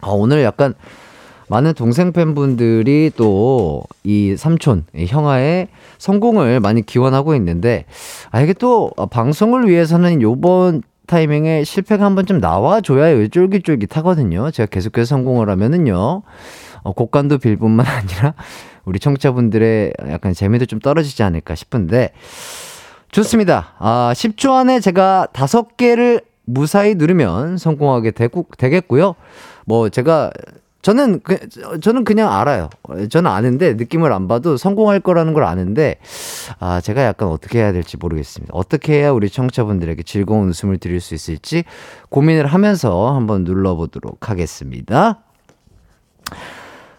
아, 0.00 0.10
오늘 0.10 0.42
약간 0.42 0.74
많은 1.48 1.74
동생 1.74 2.12
팬분들이 2.12 3.10
또 3.16 3.84
이 4.04 4.36
삼촌, 4.36 4.84
이 4.94 5.06
형아의 5.06 5.68
성공을 5.96 6.60
많이 6.60 6.82
기원하고 6.82 7.34
있는데, 7.36 7.86
아, 8.30 8.42
이게 8.42 8.52
또 8.52 8.90
방송을 9.10 9.66
위해서는 9.66 10.20
요번 10.20 10.82
타이밍에 11.06 11.64
실패가 11.64 12.04
한번 12.04 12.26
좀 12.26 12.38
나와줘야 12.38 13.28
쫄깃쫄깃하거든요. 13.28 14.50
제가 14.50 14.66
계속해서 14.66 15.06
성공을 15.06 15.48
하면은요. 15.48 16.22
어, 16.82 16.92
곡간도 16.92 17.38
빌 17.38 17.56
뿐만 17.56 17.86
아니라 17.88 18.34
우리 18.84 18.98
청취자분들의 18.98 19.94
약간 20.10 20.34
재미도 20.34 20.66
좀 20.66 20.78
떨어지지 20.78 21.22
않을까 21.22 21.54
싶은데 21.54 22.10
좋습니다. 23.10 23.72
아, 23.78 24.12
10초 24.14 24.52
안에 24.52 24.80
제가 24.80 25.28
5개를 25.32 26.22
무사히 26.44 26.94
누르면 26.94 27.56
성공하게 27.56 28.10
되고, 28.10 28.46
되겠고요. 28.58 29.14
뭐 29.64 29.88
제가 29.88 30.30
저는 30.84 31.20
그, 31.20 31.48
저는 31.80 32.04
그냥 32.04 32.30
알아요. 32.30 32.68
저는 33.08 33.30
아는데 33.30 33.72
느낌을 33.72 34.12
안 34.12 34.28
봐도 34.28 34.58
성공할 34.58 35.00
거라는 35.00 35.32
걸 35.32 35.44
아는데 35.44 35.96
아 36.60 36.82
제가 36.82 37.02
약간 37.04 37.28
어떻게 37.28 37.58
해야 37.58 37.72
될지 37.72 37.96
모르겠습니다. 37.96 38.52
어떻게 38.54 38.92
해야 39.00 39.10
우리 39.10 39.30
청취자분들에게 39.30 40.02
즐거운 40.02 40.50
웃음을 40.50 40.76
드릴 40.76 41.00
수 41.00 41.14
있을지 41.14 41.64
고민을 42.10 42.44
하면서 42.44 43.14
한번 43.14 43.44
눌러보도록 43.44 44.28
하겠습니다. 44.28 45.20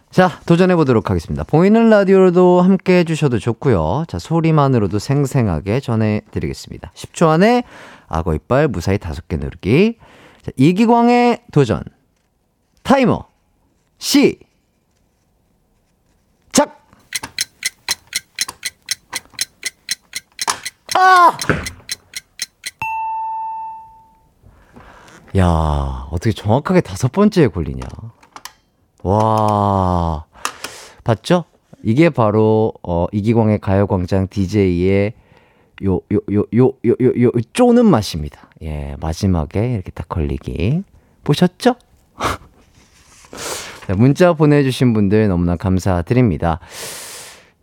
자, 0.09 0.31
도전해 0.47 0.75
보도록 0.75 1.11
하겠습니다. 1.11 1.43
보이는 1.43 1.87
라디오로도 1.89 2.61
함께 2.61 2.99
해주셔도 2.99 3.37
좋고요. 3.37 4.05
자, 4.07 4.17
소리만으로도 4.17 4.97
생생하게 4.97 5.79
전해드리겠습니다. 5.81 6.91
10초 6.95 7.27
안에 7.27 7.63
악어 8.07 8.33
이빨 8.33 8.67
무사히 8.67 8.97
5개 8.97 9.37
누르기. 9.37 9.97
자, 10.41 10.51
이기광의 10.55 11.41
도전. 11.51 11.83
타이머. 12.81 13.34
시. 13.97 14.39
작! 16.51 16.87
아! 20.95 21.37
야, 25.37 26.07
어떻게 26.11 26.31
정확하게 26.31 26.81
다섯 26.81 27.11
번째에 27.11 27.47
걸리냐. 27.49 27.85
와, 29.03 30.25
봤죠? 31.03 31.45
이게 31.83 32.09
바로, 32.09 32.73
어, 32.83 33.05
이기광의 33.11 33.59
가요광장 33.59 34.27
DJ의 34.29 35.13
요, 35.83 35.95
요, 36.13 36.19
요, 36.31 36.43
요, 36.55 36.71
요, 36.85 36.95
요, 37.01 37.21
요, 37.21 37.31
쪼는 37.53 37.85
맛입니다. 37.85 38.49
예, 38.61 38.95
마지막에 39.01 39.73
이렇게 39.73 39.91
딱 39.91 40.07
걸리기. 40.07 40.83
보셨죠? 41.23 41.75
문자 43.93 44.33
보내주신 44.33 44.93
분들 44.93 45.27
너무나 45.27 45.55
감사드립니다. 45.55 46.59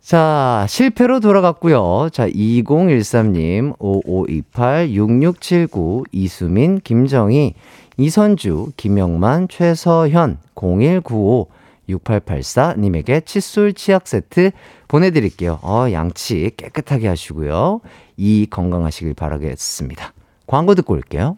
자, 0.01 0.65
실패로 0.67 1.21
돌아갔고요. 1.21 2.09
자, 2.11 2.27
2013님, 2.27 3.75
5528, 3.79 4.93
6679, 4.93 6.03
이수민, 6.11 6.79
김정희, 6.79 7.53
이선주, 7.97 8.73
김영만, 8.75 9.47
최서현, 9.47 10.39
0195, 10.55 11.47
6884님에게 11.89 13.25
칫솔 13.25 13.73
치약 13.73 14.07
세트 14.07 14.51
보내드릴게요. 14.87 15.59
어, 15.61 15.87
양치 15.91 16.51
깨끗하게 16.55 17.07
하시고요. 17.07 17.81
이 18.17 18.47
건강하시길 18.49 19.13
바라겠습니다. 19.13 20.13
광고 20.47 20.75
듣고 20.75 20.93
올게요. 20.93 21.37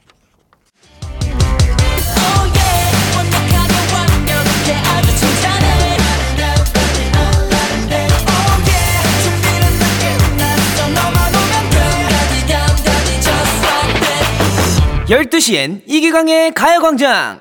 열두 15.10 15.40
시엔 15.40 15.84
이기광의 15.86 16.54
가요광장 16.54 17.40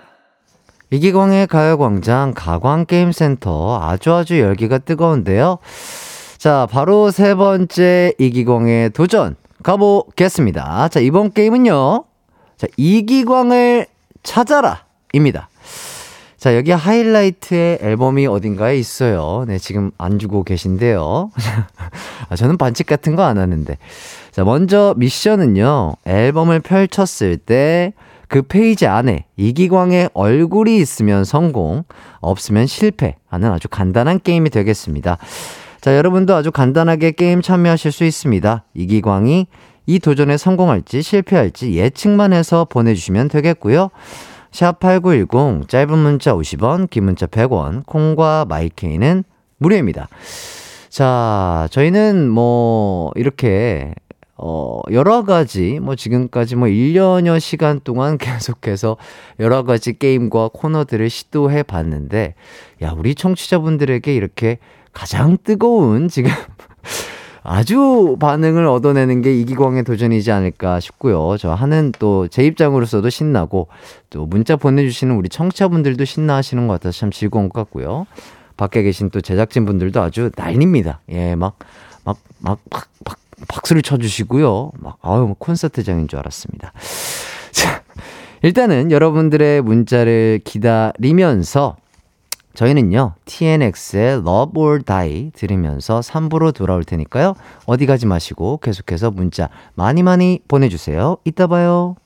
이기광의 0.91 1.47
가요광장 1.47 2.35
가광게임센터 2.35 3.81
아주 3.83 4.13
아주 4.13 4.39
열기가 4.39 4.79
뜨거운데요. 4.79 5.59
자, 6.37 6.69
바로 6.71 7.11
세 7.11 7.35
번째 7.35 8.13
이기광의 8.19 8.91
도전 8.91 9.37
가보겠습니다. 9.63 10.89
자, 10.89 11.01
이번 11.01 11.33
게임은요. 11.33 12.05
자, 12.59 12.67
이기광을 12.77 13.87
찾아라 14.23 14.85
입니다. 15.15 15.49
자, 16.37 16.55
여기 16.57 16.71
하이라이트의 16.71 17.79
앨범이 17.81 18.27
어딘가에 18.27 18.77
있어요. 18.77 19.47
네, 19.49 19.59
지금 19.59 19.91
안 19.97 20.19
주고 20.19 20.45
계신데요. 20.45 21.31
아, 22.29 22.37
저는 22.37 22.59
반칙 22.59 22.87
같은 22.87 23.17
거 23.17 23.23
안 23.23 23.39
하는데. 23.39 23.79
자, 24.35 24.43
먼저 24.43 24.95
미션은요. 24.99 25.95
앨범을 26.05 26.61
펼쳤을 26.61 27.37
때 27.37 27.93
그 28.35 28.43
페이지 28.43 28.87
안에 28.89 29.27
이기광의 29.37 30.11
얼굴이 30.13 30.77
있으면 30.79 31.23
성공, 31.23 31.85
없으면 32.21 32.67
실패 32.67 33.15
하는 33.29 33.53
아주 33.53 33.69
간단한 33.69 34.21
게임이 34.25 34.51
되겠습니다. 34.51 35.19
자, 35.81 35.97
여러분도 35.97 36.35
아주 36.35 36.51
간단하게 36.51 37.13
게임 37.13 37.43
참여하실 37.43 37.93
수 37.93 38.05
있습니다. 38.05 38.65
이기광이 38.75 39.47
이 39.87 39.99
도전에 40.01 40.37
성공할지 40.37 41.03
실패할지 41.03 41.75
예측만 41.75 42.33
해서 42.33 42.65
보내주시면 42.65 43.29
되겠고요. 43.29 43.91
샵8910 44.51 45.69
짧은 45.69 45.97
문자 45.97 46.35
50원, 46.35 46.91
긴 46.91 47.05
문자 47.05 47.27
100원, 47.27 47.87
콩과 47.87 48.47
마이케이는 48.49 49.23
무료입니다. 49.59 50.09
자, 50.89 51.69
저희는 51.71 52.31
뭐 52.31 53.13
이렇게 53.15 53.95
어, 54.37 54.81
여러 54.91 55.25
가지, 55.25 55.79
뭐, 55.81 55.95
지금까지 55.95 56.57
뭐, 56.57 56.69
1년여 56.69 57.39
시간 57.41 57.81
동안 57.85 58.19
계속해서 58.19 58.97
여러 59.41 59.63
가지 59.63 59.97
게임과 59.99 60.51
코너들을 60.53 61.09
시도해 61.09 61.63
봤는데, 61.63 62.35
야, 62.83 62.95
우리 62.97 63.15
청취자분들에게 63.15 64.15
이렇게 64.15 64.59
가장 64.93 65.39
뜨거운 65.43 66.09
지금 66.09 66.31
아주 67.43 68.17
반응을 68.21 68.67
얻어내는 68.67 69.21
게 69.21 69.39
이기광의 69.41 69.85
도전이지 69.85 70.33
않을까 70.33 70.81
싶고요. 70.81 71.37
저 71.39 71.53
하는 71.53 71.93
또 71.99 72.27
제 72.29 72.43
입장으로서도 72.45 73.11
신나고 73.11 73.69
또 74.09 74.25
문자 74.25 74.57
보내주시는 74.57 75.15
우리 75.15 75.29
청취자분들도 75.29 76.05
신나 76.07 76.37
하시는 76.37 76.67
것 76.67 76.75
같아서 76.75 76.99
참 76.99 77.11
즐거운 77.11 77.51
것 77.51 77.61
같고요. 77.65 78.07
밖에 78.57 78.83
계신 78.83 79.11
또 79.11 79.21
제작진분들도 79.21 80.01
아주 80.01 80.31
난립니다. 80.37 81.01
예, 81.11 81.35
막, 81.35 81.59
막, 82.05 82.17
막, 82.39 82.61
막, 82.71 82.89
막 83.05 83.19
박수를 83.49 83.83
쳐주시고요. 83.83 84.73
막, 84.79 84.99
아유, 85.03 85.27
뭐 85.27 85.37
콘서트장인 85.39 86.09
줄 86.09 86.19
알았습니다. 86.19 86.73
자, 87.53 87.83
일단은 88.43 88.91
여러분들의 88.91 89.63
문자를 89.63 90.41
기다리면서 90.45 91.77
저희는요, 92.55 93.15
TNX의 93.25 94.13
Love 94.19 94.63
or 94.63 94.83
Die 94.85 95.33
들으면서 95.35 96.01
3부로 96.01 96.55
돌아올 96.55 96.85
테니까요. 96.85 97.35
어디 97.67 97.87
가지 97.87 98.07
마시고 98.07 98.59
계속해서 98.59 99.11
문자 99.11 99.49
많이 99.75 100.03
많이 100.05 100.41
보내주세요. 100.47 101.17
이따 101.25 101.49
봐요. 101.49 101.97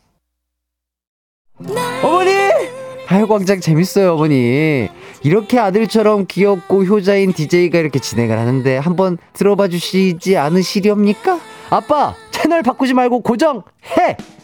하여광장 3.09 3.61
재밌어요, 3.61 4.12
어머니. 4.12 4.87
이렇게 5.23 5.59
아들처럼 5.59 6.27
귀엽고 6.29 6.85
효자인 6.85 7.33
DJ가 7.33 7.79
이렇게 7.79 7.99
진행을 7.99 8.38
하는데 8.38 8.77
한번 8.77 9.16
들어봐 9.33 9.68
주시지 9.68 10.37
않으시렵니까? 10.37 11.40
아빠, 11.71 12.14
채널 12.31 12.62
바꾸지 12.62 12.92
말고 12.92 13.21
고정해! 13.21 13.62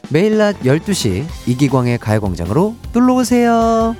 매일 0.08 0.38
낮 0.38 0.58
12시 0.60 1.24
이기광의 1.46 1.98
가요광장으로 1.98 2.74
놀러오세요. 2.94 3.96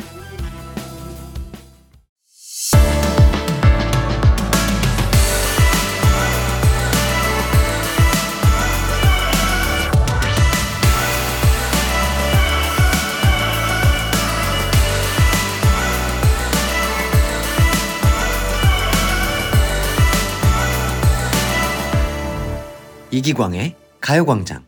이기광의 23.14 23.76
가요광장 24.00 24.64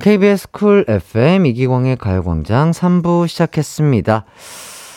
KBS 0.00 0.50
Cool 0.50 0.84
FM 0.88 1.46
이기광의 1.46 1.96
가요광장 1.96 2.72
3부 2.72 3.28
시작했습니다. 3.28 4.24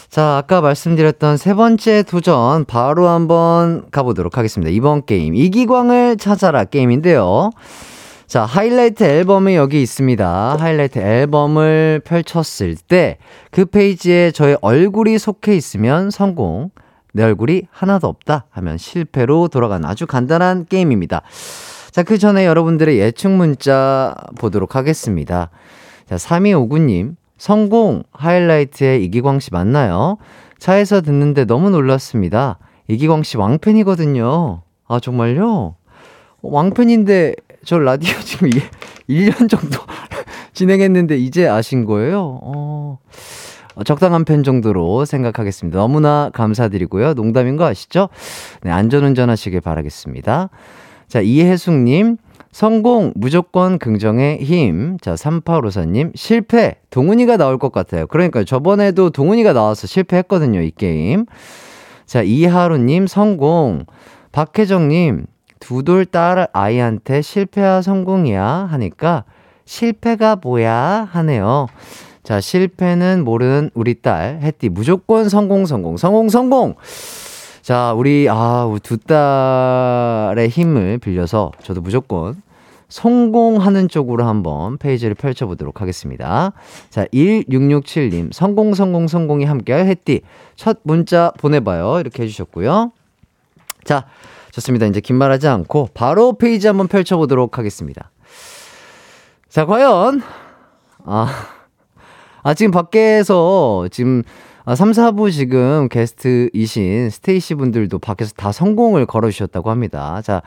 자, 0.09 0.37
아까 0.37 0.61
말씀드렸던 0.61 1.37
세 1.37 1.53
번째 1.53 2.01
도전 2.01 2.65
바로 2.65 3.07
한번 3.07 3.85
가보도록 3.91 4.39
하겠습니다. 4.39 4.71
이번 4.71 5.05
게임 5.05 5.35
이기광을 5.35 6.17
찾아라 6.17 6.63
게임인데요. 6.63 7.51
자, 8.25 8.45
하이라이트 8.45 9.03
앨범이 9.03 9.55
여기 9.55 9.83
있습니다. 9.83 10.57
하이라이트 10.59 10.97
앨범을 10.97 12.01
펼쳤을 12.03 12.75
때 12.75 13.19
그 13.51 13.65
페이지에 13.65 14.31
저의 14.31 14.57
얼굴이 14.61 15.19
속해 15.19 15.55
있으면 15.55 16.09
성공, 16.09 16.71
내 17.13 17.23
얼굴이 17.23 17.67
하나도 17.71 18.07
없다 18.07 18.47
하면 18.49 18.77
실패로 18.79 19.49
돌아가는 19.49 19.87
아주 19.87 20.07
간단한 20.07 20.65
게임입니다. 20.65 21.21
자, 21.95 22.03
그 22.03 22.17
전에 22.17 22.45
여러분들의 22.45 22.99
예측 22.99 23.31
문자 23.31 24.13
보도록 24.37 24.75
하겠습니다. 24.75 25.49
자, 26.05 26.17
3259님, 26.17 27.15
성공 27.37 28.03
하이라이트의 28.11 29.05
이기광 29.05 29.39
씨 29.39 29.53
맞나요? 29.53 30.17
차에서 30.59 30.99
듣는데 30.99 31.45
너무 31.45 31.69
놀랐습니다. 31.69 32.57
이기광 32.89 33.23
씨 33.23 33.37
왕팬이거든요. 33.37 34.61
아, 34.89 34.99
정말요? 34.99 35.47
어, 35.47 35.75
왕팬인데 36.41 37.35
저 37.63 37.79
라디오 37.79 38.13
지금 38.19 38.49
1년 39.07 39.47
정도 39.47 39.79
진행했는데 40.51 41.17
이제 41.17 41.47
아신 41.47 41.85
거예요? 41.85 42.41
어, 42.43 42.99
적당한 43.85 44.25
편 44.25 44.43
정도로 44.43 45.05
생각하겠습니다. 45.05 45.79
너무나 45.79 46.29
감사드리고요. 46.33 47.13
농담인 47.13 47.55
거 47.55 47.63
아시죠? 47.63 48.09
네, 48.63 48.71
안전운전 48.71 49.29
하시길 49.29 49.61
바라겠습니다. 49.61 50.49
자, 51.07 51.21
이혜숙님, 51.21 52.17
성공 52.51 53.11
무조건 53.15 53.77
긍정의 53.79 54.39
힘. 54.43 54.97
자, 55.01 55.13
3854님, 55.15 56.11
실패. 56.15 56.75
동훈이가 56.89 57.37
나올 57.37 57.57
것 57.57 57.71
같아요. 57.71 58.07
그러니까 58.07 58.43
저번에도 58.43 59.09
동훈이가 59.09 59.53
나와서 59.53 59.87
실패했거든요, 59.87 60.61
이 60.61 60.71
게임. 60.71 61.25
자, 62.05 62.21
이하루님, 62.21 63.07
성공. 63.07 63.85
박혜정님, 64.31 65.25
두 65.59 65.83
돌 65.83 66.05
딸 66.05 66.47
아이한테 66.53 67.21
실패야 67.21 67.81
성공이야 67.81 68.67
하니까 68.71 69.23
실패가 69.65 70.37
뭐야 70.41 71.09
하네요. 71.11 71.67
자, 72.23 72.41
실패는 72.41 73.23
모르는 73.23 73.69
우리 73.73 74.01
딸, 74.01 74.39
혜띠. 74.41 74.69
무조건 74.69 75.29
성공, 75.29 75.65
성공, 75.65 75.97
성공, 75.97 76.29
성공! 76.29 76.75
자, 77.65 77.93
우리, 77.93 78.27
아, 78.29 78.71
두 78.83 78.99
딸의 78.99 80.49
힘을 80.49 80.99
빌려서 80.99 81.51
저도 81.63 81.81
무조건 81.81 82.39
성공하는 82.89 83.87
쪽으로 83.87 84.23
한번 84.23 84.77
페이지를 84.77 85.15
펼쳐보도록 85.15 85.81
하겠습니다. 85.81 86.53
자, 86.91 87.05
1667님, 87.05 88.31
성공, 88.31 88.75
성공, 88.75 89.07
성공이 89.07 89.45
함께할 89.45 89.87
햇띠. 89.87 90.21
첫 90.55 90.77
문자 90.83 91.31
보내봐요. 91.39 92.01
이렇게 92.01 92.21
해주셨고요. 92.21 92.91
자, 93.83 94.05
좋습니다. 94.51 94.85
이제 94.85 94.99
긴 94.99 95.15
말하지 95.15 95.47
않고 95.47 95.89
바로 95.95 96.33
페이지 96.33 96.67
한번 96.67 96.87
펼쳐보도록 96.87 97.57
하겠습니다. 97.57 98.11
자, 99.49 99.65
과연, 99.65 100.21
아, 101.03 101.27
아, 102.43 102.53
지금 102.53 102.69
밖에서 102.69 103.87
지금 103.89 104.21
아, 104.67 104.73
3, 104.73 104.91
4부 104.91 105.31
지금 105.31 105.87
게스트이신 105.89 107.11
스테이시 107.11 107.53
분들도 107.53 107.99
밖에서 107.99 108.33
다 108.33 108.51
성공을 108.51 109.05
걸어주셨다고 109.05 109.69
합니다. 109.69 110.21
자, 110.23 110.41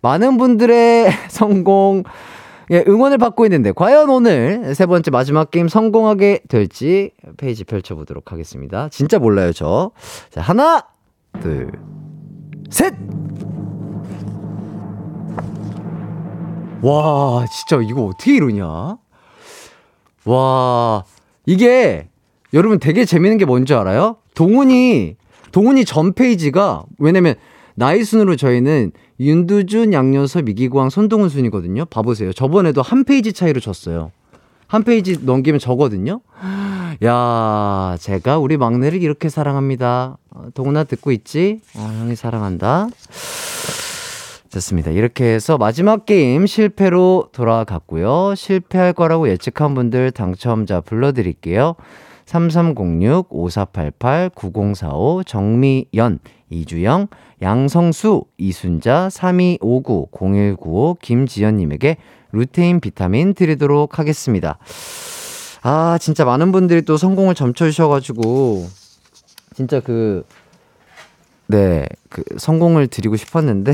많은 0.00 0.38
분들의 0.38 1.10
성공, 1.28 2.02
예, 2.70 2.82
응원을 2.88 3.18
받고 3.18 3.44
있는데, 3.44 3.72
과연 3.72 4.08
오늘 4.08 4.74
세 4.74 4.86
번째 4.86 5.10
마지막 5.10 5.50
게임 5.50 5.68
성공하게 5.68 6.40
될지 6.48 7.10
페이지 7.36 7.64
펼쳐보도록 7.64 8.32
하겠습니다. 8.32 8.88
진짜 8.88 9.18
몰라요, 9.18 9.52
저. 9.52 9.90
자, 10.30 10.40
하나, 10.40 10.86
둘, 11.42 11.70
셋! 12.70 12.94
와, 16.80 17.44
진짜 17.46 17.82
이거 17.86 18.06
어떻게 18.06 18.34
이러냐? 18.36 18.96
와, 20.24 21.04
이게 21.44 22.07
여러분 22.54 22.78
되게 22.78 23.04
재밌는 23.04 23.38
게 23.38 23.44
뭔지 23.44 23.74
알아요? 23.74 24.16
동훈이 24.34 25.16
동훈이 25.52 25.84
전 25.84 26.12
페이지가 26.12 26.84
왜냐면 26.98 27.34
나이 27.74 28.02
순으로 28.02 28.36
저희는 28.36 28.92
윤두준, 29.20 29.92
양요섭, 29.92 30.48
이기광, 30.48 30.90
손동훈 30.90 31.28
순이거든요. 31.28 31.84
봐보세요. 31.86 32.32
저번에도 32.32 32.82
한 32.82 33.04
페이지 33.04 33.32
차이로 33.32 33.60
졌어요. 33.60 34.10
한 34.66 34.82
페이지 34.82 35.24
넘기면 35.24 35.60
저거든요. 35.60 36.20
야, 37.04 37.96
제가 38.00 38.38
우리 38.38 38.56
막내를 38.56 39.02
이렇게 39.02 39.28
사랑합니다. 39.28 40.18
어, 40.30 40.44
동훈아 40.54 40.84
듣고 40.84 41.12
있지? 41.12 41.60
어, 41.76 41.80
형이 42.00 42.16
사랑한다. 42.16 42.88
좋습니다. 44.50 44.90
이렇게 44.90 45.24
해서 45.24 45.58
마지막 45.58 46.06
게임 46.06 46.46
실패로 46.46 47.28
돌아갔고요. 47.32 48.34
실패할 48.34 48.92
거라고 48.94 49.28
예측한 49.28 49.74
분들 49.74 50.10
당첨자 50.10 50.80
불러드릴게요. 50.80 51.76
3306-5488-9045 52.28 55.26
정미연 55.26 56.20
이주영 56.50 57.08
양성수 57.42 58.24
이순자 58.36 59.08
3259-0195 59.08 60.98
김지연님에게 61.00 61.96
루테인 62.32 62.80
비타민 62.80 63.34
드리도록 63.34 63.98
하겠습니다. 63.98 64.58
아 65.62 65.98
진짜 66.00 66.24
많은 66.24 66.52
분들이 66.52 66.82
또 66.82 66.96
성공을 66.96 67.34
점쳐주셔가지고 67.34 68.66
진짜 69.54 69.80
그 69.80 70.24
네, 71.46 71.86
그 72.10 72.22
성공을 72.36 72.88
드리고 72.88 73.16
싶었는데 73.16 73.72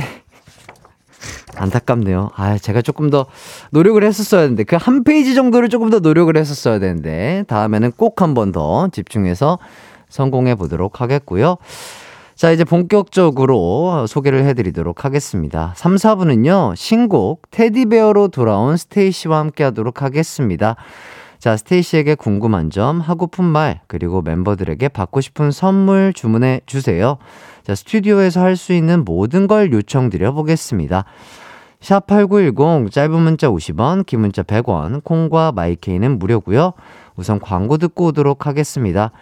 안타깝네요. 1.56 2.30
아, 2.36 2.58
제가 2.58 2.82
조금 2.82 3.10
더 3.10 3.26
노력을 3.70 4.02
했었어야 4.02 4.42
되는데, 4.42 4.64
그 4.64 4.76
한 4.76 5.04
페이지 5.04 5.34
정도를 5.34 5.68
조금 5.68 5.90
더 5.90 5.98
노력을 6.00 6.34
했었어야 6.36 6.78
되는데, 6.78 7.44
다음에는 7.48 7.92
꼭 7.96 8.20
한 8.22 8.34
번 8.34 8.52
더 8.52 8.88
집중해서 8.92 9.58
성공해 10.08 10.54
보도록 10.54 11.00
하겠고요. 11.00 11.56
자, 12.36 12.50
이제 12.50 12.64
본격적으로 12.64 14.06
소개를 14.08 14.44
해드리도록 14.44 15.04
하겠습니다. 15.04 15.72
3, 15.76 15.94
4부는요, 15.96 16.74
신곡 16.76 17.42
Teddy 17.50 17.86
Bear로 17.86 18.28
돌아온 18.28 18.76
스테이시와 18.76 19.38
함께 19.38 19.62
하도록 19.64 20.02
하겠습니다. 20.02 20.74
자, 21.38 21.56
스테이시에게 21.56 22.14
궁금한 22.16 22.70
점, 22.70 23.00
하고픈 23.00 23.44
말, 23.44 23.80
그리고 23.86 24.22
멤버들에게 24.22 24.88
받고 24.88 25.20
싶은 25.20 25.50
선물 25.52 26.12
주문해 26.12 26.62
주세요. 26.66 27.18
자, 27.64 27.74
스튜디오에서 27.74 28.42
할 28.42 28.56
수 28.56 28.74
있는 28.74 29.04
모든 29.04 29.46
걸 29.46 29.72
요청드려 29.72 30.32
보겠습니다. 30.32 31.04
샵8910 31.80 32.90
짧은 32.90 33.20
문자 33.20 33.48
50원, 33.48 34.06
긴 34.06 34.20
문자 34.20 34.42
100원, 34.42 35.02
콩과 35.02 35.52
my 35.52 35.71
K는 35.71 36.18
무료고요. 36.18 36.74
우선 37.16 37.40
광고 37.40 37.78
듣고 37.78 38.06
오도록 38.06 38.46
하겠습니다. 38.46 39.12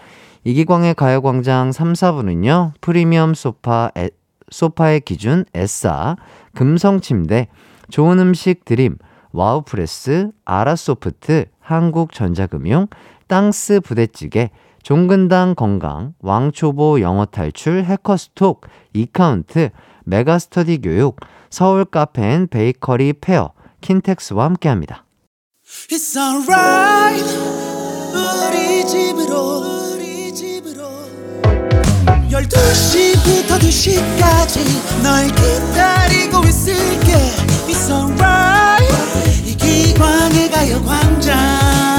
이기광의 0.45 0.95
가요광장 0.95 1.71
3, 1.73 1.93
4부는요. 1.93 2.73
프리미엄 2.81 3.35
소파, 3.35 3.91
에, 3.97 4.11
소파의 4.51 5.01
기준 5.01 5.45
에싸, 5.55 6.17
금성 6.55 7.01
침대, 7.01 7.47
좋은 7.91 8.19
음식 8.19 8.65
드림, 8.65 8.97
와우프레스, 9.33 10.31
아라소프트, 10.45 11.47
한국전자금융, 11.61 12.89
땅스 13.29 13.81
부대찌개, 13.81 14.51
종근당 14.83 15.55
건강, 15.55 16.15
왕초보 16.21 17.01
영어 17.01 17.25
탈출, 17.25 17.85
해커스톡, 17.85 18.63
이카운트, 18.93 19.71
메가스터디 20.05 20.81
교육, 20.83 21.21
서울 21.51 21.85
카페인 21.85 22.49
베이커리 22.49 23.15
페어, 23.21 23.53
킨텍스와 23.81 24.45
함께합니다. 24.47 25.05
It's 25.89 26.17
alright. 26.17 27.25
우리 28.13 28.87
집으로 28.87 29.95
우리 29.95 30.35
집으로. 30.35 30.83
12시부터 32.31 33.59
2시까지 33.61 35.03
널 35.03 35.27
기다리고 35.29 36.45
있을게. 36.45 37.13
It's 37.69 37.89
alright. 37.91 39.49
이기광의 39.49 40.51
가요광장 40.51 41.92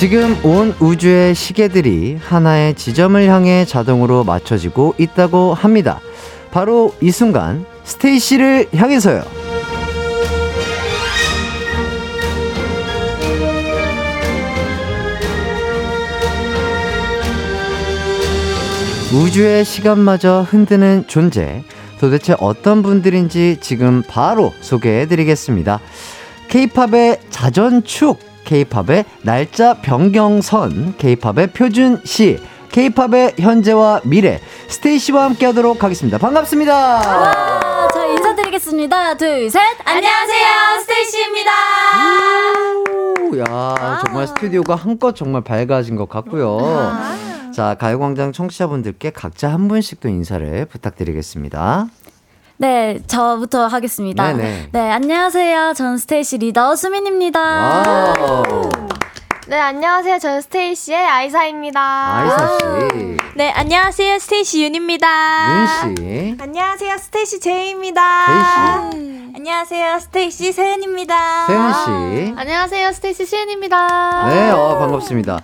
지금 0.00 0.34
온 0.42 0.74
우주의 0.80 1.34
시계들이 1.34 2.16
하나의 2.18 2.72
지점을 2.72 3.22
향해 3.28 3.66
자동으로 3.66 4.24
맞춰지고 4.24 4.94
있다고 4.96 5.52
합니다. 5.52 6.00
바로 6.50 6.94
이 7.02 7.10
순간 7.10 7.66
스테이시를 7.84 8.68
향해서요. 8.74 9.22
우주의 19.12 19.66
시간마저 19.66 20.46
흔드는 20.48 21.04
존재. 21.08 21.62
도대체 22.00 22.34
어떤 22.40 22.82
분들인지 22.82 23.58
지금 23.60 24.02
바로 24.08 24.54
소개해 24.62 25.08
드리겠습니다. 25.08 25.78
케이팝의 26.48 27.20
자전축, 27.28 28.29
케이팝의 28.44 29.04
날짜 29.22 29.74
변경선, 29.74 30.94
케이팝의 30.98 31.48
표준시, 31.48 32.40
케이팝의 32.70 33.34
현재와 33.38 34.00
미래, 34.04 34.40
스테이시와 34.68 35.24
함께 35.24 35.46
하도록 35.46 35.82
하겠습니다. 35.82 36.18
반갑습니다. 36.18 36.74
와, 36.74 37.88
저 37.92 38.06
인사드리겠습니다. 38.06 39.16
둘, 39.16 39.50
셋. 39.50 39.60
안녕하세요. 39.84 40.80
스테이시입니다. 40.80 41.50
오, 43.22 43.38
야, 43.38 44.02
정말 44.04 44.26
스튜디오가 44.28 44.74
한껏 44.76 45.14
정말 45.14 45.42
밝아진 45.42 45.96
것 45.96 46.08
같고요. 46.08 46.58
자, 47.54 47.74
가요광장 47.78 48.32
청취자분들께 48.32 49.10
각자 49.10 49.52
한 49.52 49.66
분씩 49.66 50.00
또 50.00 50.08
인사를 50.08 50.64
부탁드리겠습니다. 50.66 51.86
네, 52.60 52.98
저부터 53.06 53.68
하겠습니다. 53.68 54.34
네네. 54.34 54.68
네, 54.72 54.90
안녕하세요. 54.90 55.72
전 55.74 55.96
스테이시 55.96 56.36
리더 56.36 56.76
수민입니다. 56.76 58.12
네, 59.48 59.58
안녕하세요. 59.58 60.18
저는 60.18 60.42
스테이시의 60.42 60.98
아이사입니다. 61.06 61.80
아이사 61.80 62.58
씨, 62.58 63.16
네, 63.34 63.50
안녕하세요. 63.50 64.18
스테이시 64.18 64.62
윤입니다. 64.64 65.08
윤 65.88 65.96
씨, 65.96 66.36
안녕하세요. 66.38 66.98
스테이시 66.98 67.40
제이입니다. 67.40 68.26
제이 68.26 68.36
씨, 68.92 69.32
안녕하세요. 69.36 69.98
스테이시 70.00 70.52
세은입니다. 70.52 71.46
세은 71.46 71.72
씨. 71.72 72.34
안녕하세요. 72.36 72.92
스테이시 72.92 73.24
시은입니다. 73.24 74.28
네, 74.28 74.50
어, 74.50 74.76
반갑습니다. 74.78 75.40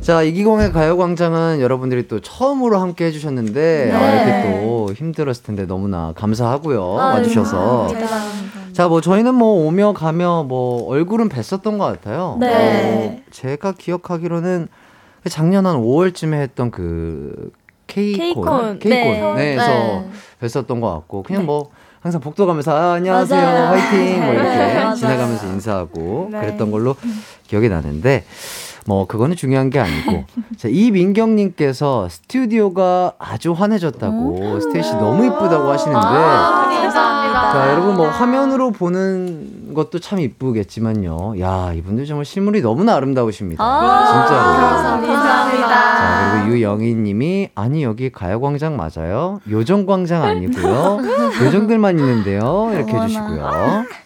자, 0.00 0.22
이기광의 0.22 0.72
가요광장은 0.72 1.60
여러분들이 1.60 2.06
또 2.06 2.20
처음으로 2.20 2.78
함께 2.78 3.06
해주셨는데, 3.06 3.90
아, 3.92 4.12
이렇게 4.14 4.60
또 4.60 4.92
힘들었을 4.92 5.42
텐데 5.42 5.66
너무나 5.66 6.12
감사하고요. 6.16 6.86
와주셔서. 6.92 7.88
자, 8.72 8.88
뭐 8.88 9.00
저희는 9.00 9.34
뭐 9.34 9.66
오며 9.66 9.94
가며 9.94 10.44
뭐 10.46 10.86
얼굴은 10.88 11.28
뵀었던 11.30 11.78
것 11.78 11.84
같아요. 11.84 12.36
네. 12.38 13.18
어, 13.18 13.30
제가 13.30 13.72
기억하기로는 13.72 14.68
작년 15.30 15.66
한 15.66 15.76
5월쯤에 15.78 16.34
했던 16.34 16.70
그 16.70 17.50
케이콘, 17.86 18.18
케이콘. 18.18 18.78
케이콘, 18.78 19.36
네. 19.36 19.56
네에서 19.56 19.66
네. 19.66 20.10
뵀었던 20.42 20.80
것 20.80 20.92
같고 20.92 21.22
그냥 21.22 21.46
뭐 21.46 21.70
항상 22.00 22.20
복도 22.20 22.46
가면서 22.46 22.76
아, 22.76 22.92
안녕하세요, 22.92 23.40
맞아요. 23.40 23.66
화이팅 23.68 24.24
뭐 24.24 24.34
이렇게 24.34 24.48
네, 24.56 24.74
맞아요. 24.74 24.94
지나가면서 24.94 25.46
인사하고 25.46 26.28
네. 26.30 26.40
그랬던 26.40 26.70
걸로 26.70 26.94
기억이 27.48 27.68
나는데 27.68 28.24
뭐 28.86 29.06
그거는 29.06 29.36
중요한 29.36 29.70
게 29.70 29.78
아니고 29.80 30.24
자, 30.56 30.68
이민경님께서 30.68 32.08
스튜디오가 32.08 33.12
아주 33.18 33.52
환해졌다고 33.52 34.60
스테이시 34.60 34.92
너무 34.94 35.24
이쁘다고 35.26 35.68
하시는데 35.70 36.00
감사합니다. 36.00 37.52
자, 37.52 37.70
여러분 37.72 37.96
뭐 37.96 38.08
화면으로 38.08 38.70
보는 38.70 39.74
것도 39.74 39.98
참 39.98 40.20
이쁘겠지만요. 40.20 41.40
야, 41.40 41.72
이분들 41.74 42.06
정말 42.06 42.24
실물이 42.24 42.62
너무나 42.62 42.94
아름다우십니다. 42.94 43.62
진짜로. 44.06 44.56
감사합니다. 45.06 45.68
자, 45.96 46.40
그리고 46.42 46.56
유영희 46.56 46.94
님이 46.94 47.50
아니 47.54 47.82
여기 47.82 48.10
가요광장 48.10 48.76
맞아요? 48.76 49.40
요정광장 49.50 50.22
아니고요. 50.22 50.98
요정들만 51.42 51.98
있는데요. 51.98 52.70
이렇게 52.72 52.94
해 52.96 53.06
주시고요. 53.06 53.84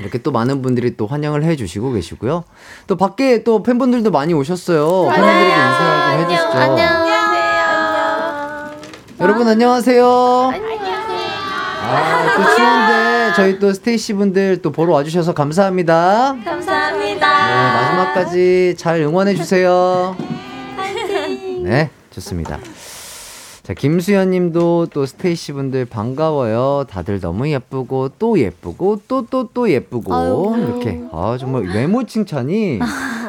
이렇게 0.00 0.18
또 0.18 0.32
많은 0.32 0.62
분들이 0.62 0.96
또 0.96 1.06
환영을 1.06 1.44
해 1.44 1.56
주시고 1.56 1.92
계시고요. 1.92 2.44
또 2.86 2.96
밖에 2.96 3.44
또 3.44 3.62
팬분들도 3.62 4.10
많이 4.10 4.34
오셨어요. 4.34 5.10
팬분들에게 5.10 5.46
인사 5.46 6.10
좀 6.10 6.20
해주시죠. 6.20 6.54
여러분 9.20 9.46
안녕하세요. 9.46 10.52
아, 11.86 12.34
또 12.36 12.42
추운데 12.56 13.32
저희 13.36 13.58
또 13.58 13.72
스테이시 13.72 14.14
분들 14.14 14.62
또 14.62 14.72
보러 14.72 14.94
와주셔서 14.94 15.34
감사합니다. 15.34 16.36
감사합니다. 16.44 17.46
네, 17.46 17.54
마지막까지 17.80 18.74
잘 18.76 19.00
응원해 19.00 19.34
주세요. 19.34 20.16
네, 21.62 21.90
좋습니다. 22.10 22.58
자, 23.64 23.72
김수현 23.72 24.30
님도 24.30 24.88
또 24.92 25.06
스테이시 25.06 25.52
분들 25.52 25.86
반가워요. 25.86 26.84
다들 26.86 27.18
너무 27.18 27.48
예쁘고 27.48 28.10
또 28.18 28.38
예쁘고 28.38 29.00
또 29.08 29.24
또또 29.24 29.70
예쁘고 29.70 30.14
아이고. 30.14 30.56
이렇게 30.58 31.00
아 31.10 31.38
정말 31.40 31.62
외모 31.62 32.04
칭찬이 32.04 32.78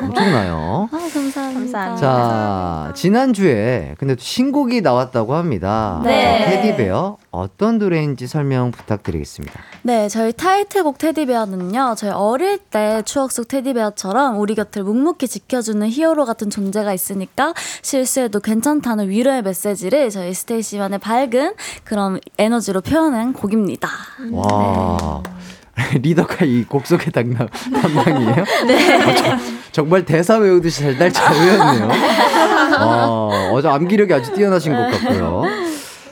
엄청나요. 0.03 0.89
아, 0.91 0.97
감사합니다. 0.97 1.53
감사합니다. 1.53 1.95
자, 1.95 2.91
지난주에 2.95 3.95
근데 3.97 4.15
또 4.15 4.21
신곡이 4.21 4.81
나왔다고 4.81 5.36
합니다. 5.36 6.01
네. 6.03 6.39
자, 6.39 6.51
테디베어 6.51 7.15
어떤 7.31 7.77
노래인지 7.77 8.27
설명 8.27 8.71
부탁드리겠습니다. 8.71 9.53
네, 9.83 10.09
저희 10.09 10.33
타이틀곡 10.33 10.97
테디베어는요, 10.97 11.95
저희 11.97 12.11
어릴 12.11 12.57
때 12.57 13.01
추억 13.05 13.31
속 13.31 13.47
테디베어처럼 13.47 14.39
우리 14.39 14.55
곁을 14.55 14.83
묵묵히 14.83 15.27
지켜주는 15.27 15.88
히어로 15.88 16.25
같은 16.25 16.49
존재가 16.49 16.93
있으니까 16.93 17.53
실수해도 17.81 18.41
괜찮다는 18.41 19.09
위로의 19.09 19.41
메시지를 19.43 20.09
저희 20.09 20.24
스테이시만의 20.34 20.99
밝은 20.99 21.53
그런 21.84 22.19
에너지로 22.38 22.82
표현한 22.82 23.34
곡입니다. 23.34 23.89
와. 24.32 25.21
리더가 26.01 26.45
이 26.45 26.63
곡 26.69 26.88
속의 26.88 27.11
담당, 27.11 27.47
담당이에요? 27.49 28.36
네. 28.65 29.38
정말 29.73 30.05
대사 30.05 30.38
외우듯이 30.38 30.84
달달 30.84 31.11
잘 31.11 31.36
외웠네요. 31.36 31.89
어, 32.80 33.49
어제 33.53 33.67
암기력이 33.67 34.13
아주 34.13 34.34
뛰어나신 34.34 34.73
것 34.73 34.89
같고요. 34.91 35.43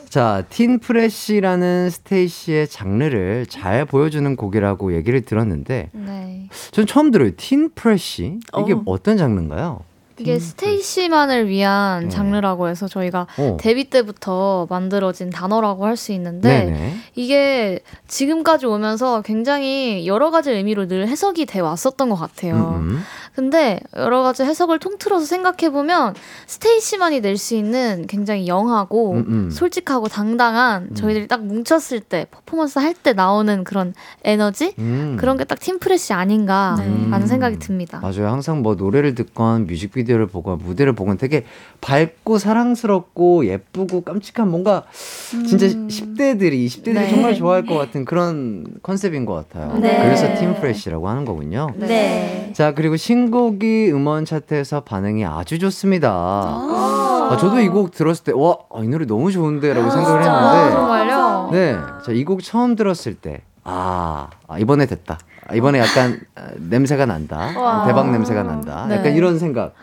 자, 0.10 0.44
Teen 0.50 0.80
Fresh라는 0.80 1.90
스테이시의 1.90 2.68
장르를 2.68 3.46
잘 3.50 3.86
보여주는 3.86 4.36
곡이라고 4.36 4.94
얘기를 4.96 5.22
들었는데, 5.22 5.90
네. 5.92 6.50
전 6.72 6.86
처음 6.86 7.10
들어요. 7.10 7.32
Teen 7.36 7.72
Fresh? 7.74 8.40
이게 8.60 8.74
어. 8.74 8.84
어. 8.86 8.98
떤 9.02 9.18
장르인가요? 9.18 9.80
이게 10.20 10.38
스테이시만을 10.40 11.48
위한 11.48 12.04
네. 12.04 12.10
장르라고 12.10 12.68
해서 12.68 12.88
저희가 12.88 13.28
어. 13.38 13.58
데뷔 13.60 13.86
때부터 13.90 14.68
만들어진 14.70 15.30
단어라고 15.30 15.86
할 15.86 15.94
수 15.98 16.12
있는데 16.14 16.66
네네. 16.66 16.96
이게 17.16 17.80
지금까지 18.08 18.66
오면서 18.66 19.22
굉장히 19.22 20.08
여러 20.08 20.32
가지 20.32 20.50
의미로 20.52 20.88
늘 20.88 21.08
해석이 21.08 21.46
돼 21.46 21.60
왔었던 21.60 22.10
것 22.10 22.16
같아요. 22.16 22.56
음, 22.82 22.90
음. 22.96 23.04
근데 23.36 23.80
여러 23.96 24.22
가지 24.24 24.44
해석을 24.44 24.80
통틀어서 24.80 25.26
생각해 25.26 25.72
보면 25.72 26.14
스테이시만이 26.48 27.22
낼 27.22 27.34
수 27.38 27.56
있는 27.56 28.06
굉장히 28.08 28.48
영하고 28.48 29.14
음, 29.14 29.26
음. 29.28 29.50
솔직하고 29.52 30.08
당당한 30.08 30.94
저희들이 30.94 31.28
딱 31.28 31.44
뭉쳤을 31.44 32.00
때 32.00 32.28
퍼포먼스 32.30 32.78
할 32.80 32.94
때 32.94 33.14
나오는 33.14 33.64
그런 33.64 33.94
에너지 34.24 34.74
음. 34.78 35.18
그런 35.20 35.36
게 35.38 35.44
딱 35.46 35.60
팀프레시 35.60 36.14
아닌가라는 36.14 37.12
음. 37.12 37.26
생각이 37.28 37.58
듭니다. 37.60 38.00
맞아요. 38.02 38.28
항상 38.32 38.62
뭐 38.62 38.76
노래를 38.76 39.16
듣건 39.16 39.66
뮤직비디오를 39.68 40.28
보건 40.28 40.60
무대를 40.60 40.94
보건 40.94 41.18
되게 41.18 41.44
밝고 41.82 42.38
사랑스럽고 42.38 43.46
예쁘고 43.48 44.02
깜찍한 44.02 44.50
뭔가 44.50 44.84
진짜 45.48 45.68
10대들이 45.68 46.66
20대들이 46.66 46.94
네. 46.94 47.10
정말 47.10 47.36
좋아할 47.36 47.66
것 47.66 47.76
같은 47.78 48.06
그런 48.06 48.66
컨셉인 48.84 49.26
것 49.26 49.34
같아요. 49.34 49.78
네. 49.80 49.98
그래서 50.04 50.34
팀 50.40 50.54
프레시라고 50.56 51.10
하는 51.10 51.26
거군요. 51.26 51.72
네. 51.78 52.52
자 52.54 52.74
그리고 52.74 52.96
신 52.96 53.23
곡이 53.32 53.92
음원 53.92 54.26
차트에서 54.26 54.82
반응이 54.82 55.26
아주 55.26 55.60
좋습니다. 55.60 56.10
아, 56.12 57.38
저도 57.40 57.60
이 57.60 57.70
곡 57.70 57.92
들었을 57.92 58.24
때 58.24 58.32
와 58.34 58.56
이 58.84 58.88
노래 58.88 59.06
너무 59.06 59.32
좋은데 59.32 59.74
라고 59.74 59.90
생각을 59.90 60.22
아, 60.24 60.54
했는데 60.54 60.76
정말요? 60.76 61.50
네, 61.52 61.78
이 62.20 62.24
곡 62.26 62.44
처음 62.44 62.76
들었을 62.76 63.16
때, 63.16 63.42
아, 63.64 64.28
아, 64.48 64.58
이번에 64.60 64.86
됐다. 64.86 65.18
아, 65.48 65.56
이번에 65.56 65.80
약간 65.80 66.20
아, 66.36 66.48
냄새가 66.58 67.06
난다. 67.06 67.52
와. 67.58 67.86
대박 67.86 68.12
냄새가 68.12 68.44
난다. 68.44 68.86
네. 68.88 68.96
약간 68.98 69.14
이런 69.14 69.40
생각 69.40 69.74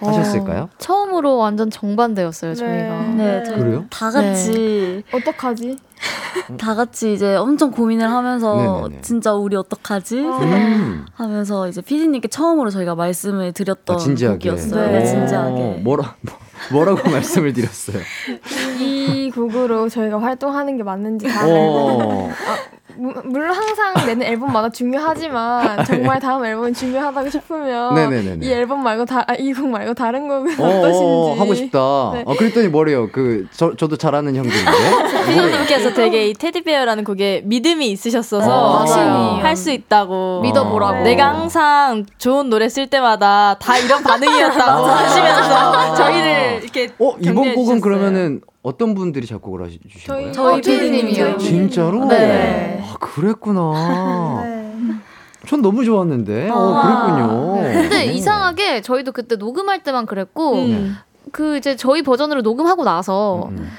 하셨을까요? 0.00 0.62
어, 0.62 0.68
처음으로 0.78 1.36
완전 1.36 1.68
정반대였어요, 1.70 2.54
저희가. 2.54 3.02
네, 3.16 3.42
그래요? 3.46 3.84
다 3.90 4.10
같이 4.10 5.02
어떡하지? 5.12 5.78
다 6.58 6.74
같이 6.74 7.12
이제 7.12 7.36
엄청 7.36 7.70
고민을 7.70 8.10
하면서 8.10 8.82
네네네. 8.82 9.02
진짜 9.02 9.34
우리 9.34 9.56
어떡하지 9.56 10.18
음. 10.20 11.04
하면서 11.14 11.68
이제 11.68 11.80
피디님께 11.82 12.28
처음으로 12.28 12.70
저희가 12.70 12.94
말씀을 12.94 13.52
드렸던 13.52 13.96
아, 13.96 13.98
진지하게. 13.98 14.50
곡이었어요. 14.50 14.88
오, 14.88 14.92
네, 14.92 15.04
진지하게. 15.04 15.80
뭐라, 15.84 16.14
뭐, 16.22 16.34
뭐라고 16.72 17.08
말씀을 17.10 17.52
드렸어요? 17.52 17.98
이 18.78 19.30
곡으로 19.34 19.88
저희가 19.88 20.20
활동하는 20.20 20.76
게 20.76 20.82
맞는지 20.82 21.26
다음에 21.28 21.52
어, 21.54 22.30
무- 22.96 23.12
물론 23.24 23.52
항상 23.54 23.94
내는 24.06 24.26
앨범마다 24.26 24.68
중요하지만 24.70 25.84
정말 25.86 26.18
다음 26.20 26.44
앨범이 26.44 26.72
중요하다고 26.72 27.30
싶으면 27.30 27.94
네네네네. 27.94 28.46
이 28.46 28.50
앨범 28.52 28.82
말고 28.82 29.04
이곡 29.38 29.68
말고 29.68 29.94
다른 29.94 30.28
곡은 30.28 30.60
어, 30.60 30.64
어떠신지 30.64 31.04
어, 31.04 31.36
하고 31.38 31.54
싶다. 31.54 31.78
네. 32.14 32.22
어, 32.26 32.34
그랬더니 32.36 32.68
뭐래요? 32.68 33.08
그, 33.12 33.46
저, 33.52 33.74
저도 33.76 33.96
잘하는 33.96 34.34
형들인데. 34.34 34.70
피디님께서 35.26 35.89
되게 35.94 36.28
이 36.28 36.32
테디베어라는 36.34 37.04
곡에 37.04 37.42
믿음이 37.44 37.86
어, 37.86 37.88
있으셨어서 37.88 38.84
맞아요. 38.84 39.38
할수 39.42 39.70
있다고 39.70 40.40
믿어보라고. 40.42 41.02
내가 41.02 41.28
항상 41.28 42.04
좋은 42.18 42.50
노래 42.50 42.68
쓸 42.68 42.86
때마다 42.86 43.56
다 43.58 43.78
이런 43.78 44.02
반응이었다고 44.02 44.84
하시면서 44.86 45.94
저희를 45.94 46.60
이렇게 46.62 46.90
어, 46.98 47.14
이번 47.20 47.34
격려해 47.34 47.54
곡은 47.54 47.76
주셨어요. 47.76 47.80
그러면 47.80 48.40
어떤 48.62 48.94
분들이 48.94 49.26
작곡을 49.26 49.62
저희 50.06 50.22
거예요? 50.24 50.32
저희 50.32 50.60
피디님이요. 50.60 51.38
진짜로? 51.38 52.04
네. 52.06 52.82
아, 52.86 52.94
그랬구나. 52.98 54.60
전 55.46 55.62
너무 55.62 55.84
좋았는데. 55.84 56.50
어, 56.50 56.82
그랬군요. 56.82 57.54
근데 57.72 57.88
네. 57.88 58.04
이상하게 58.06 58.82
저희도 58.82 59.12
그때 59.12 59.36
녹음할 59.36 59.82
때만 59.82 60.04
그랬고 60.06 60.54
음. 60.56 60.96
그 61.32 61.56
이제 61.56 61.76
저희 61.76 62.02
버전으로 62.02 62.42
녹음하고 62.42 62.84
나서 62.84 63.48
음, 63.50 63.70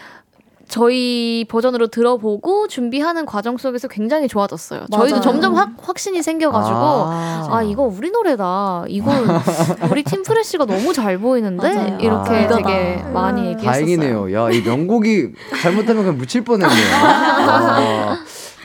저희 0.71 1.45
버전으로 1.49 1.87
들어보고 1.87 2.69
준비하는 2.69 3.25
과정 3.25 3.57
속에서 3.57 3.89
굉장히 3.89 4.29
좋아졌어요. 4.29 4.85
저희도 4.89 5.15
맞아요. 5.17 5.21
점점 5.21 5.55
확, 5.55 5.71
확신이 5.81 6.23
생겨가지고 6.23 6.75
아. 6.77 7.47
아, 7.51 7.61
이거 7.61 7.83
우리 7.83 8.09
노래다. 8.09 8.85
이건 8.87 9.27
우리 9.91 10.03
팀 10.03 10.23
프레쉬가 10.23 10.65
너무 10.65 10.93
잘 10.93 11.17
보이는데 11.17 11.73
맞아요. 11.73 11.97
이렇게 11.99 12.31
아. 12.45 12.47
되게 12.47 13.03
많이 13.13 13.41
얘기했었어요. 13.47 13.71
다행이네요. 13.71 14.33
야, 14.33 14.49
이 14.49 14.61
명곡이 14.61 15.33
잘못하면 15.61 16.03
그냥 16.03 16.17
묻힐 16.17 16.41
뻔했네요. 16.45 16.95
아, 16.95 18.17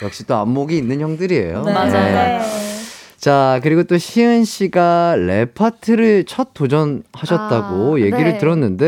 역시 0.05 0.25
또 0.29 0.37
안목이 0.37 0.79
있는 0.79 1.01
형들이에요. 1.01 1.65
네. 1.65 1.73
맞아요. 1.73 2.41
자, 3.19 3.59
그리고 3.65 3.83
또 3.83 3.99
시은 3.99 4.45
씨가 4.45 5.17
랩 5.17 5.55
파트를 5.55 6.25
첫 6.27 6.55
도전하셨다고 6.55 7.97
아, 7.97 7.99
얘기를 7.99 8.25
네. 8.35 8.39
들었는데, 8.39 8.87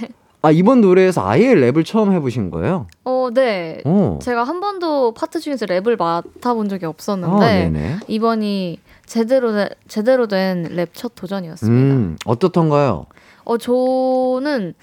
네. 0.00 0.08
아, 0.44 0.50
이번 0.50 0.80
노래에서 0.80 1.24
아예 1.26 1.54
랩을 1.54 1.84
처음 1.86 2.12
해보신 2.12 2.50
거예요? 2.50 2.88
어, 3.04 3.28
네. 3.32 3.80
어. 3.84 4.18
제가 4.20 4.42
한 4.42 4.58
번도 4.58 5.14
파트 5.14 5.38
중에서 5.38 5.66
랩을 5.66 5.96
맡아본 5.96 6.68
적이 6.68 6.86
아, 6.86 6.88
없었는데 6.88 7.70
네네. 7.70 7.96
이번이 8.08 8.80
제대로 9.06 9.52
된- 9.52 9.68
제대로 9.86 10.26
된 10.26 10.64
랩 10.64 10.88
첫 10.94 11.12
도전이었습니다. 11.14 11.94
음, 11.94 12.16
어떻던가요? 12.24 13.06
어 13.44 13.56
저는 13.58 14.74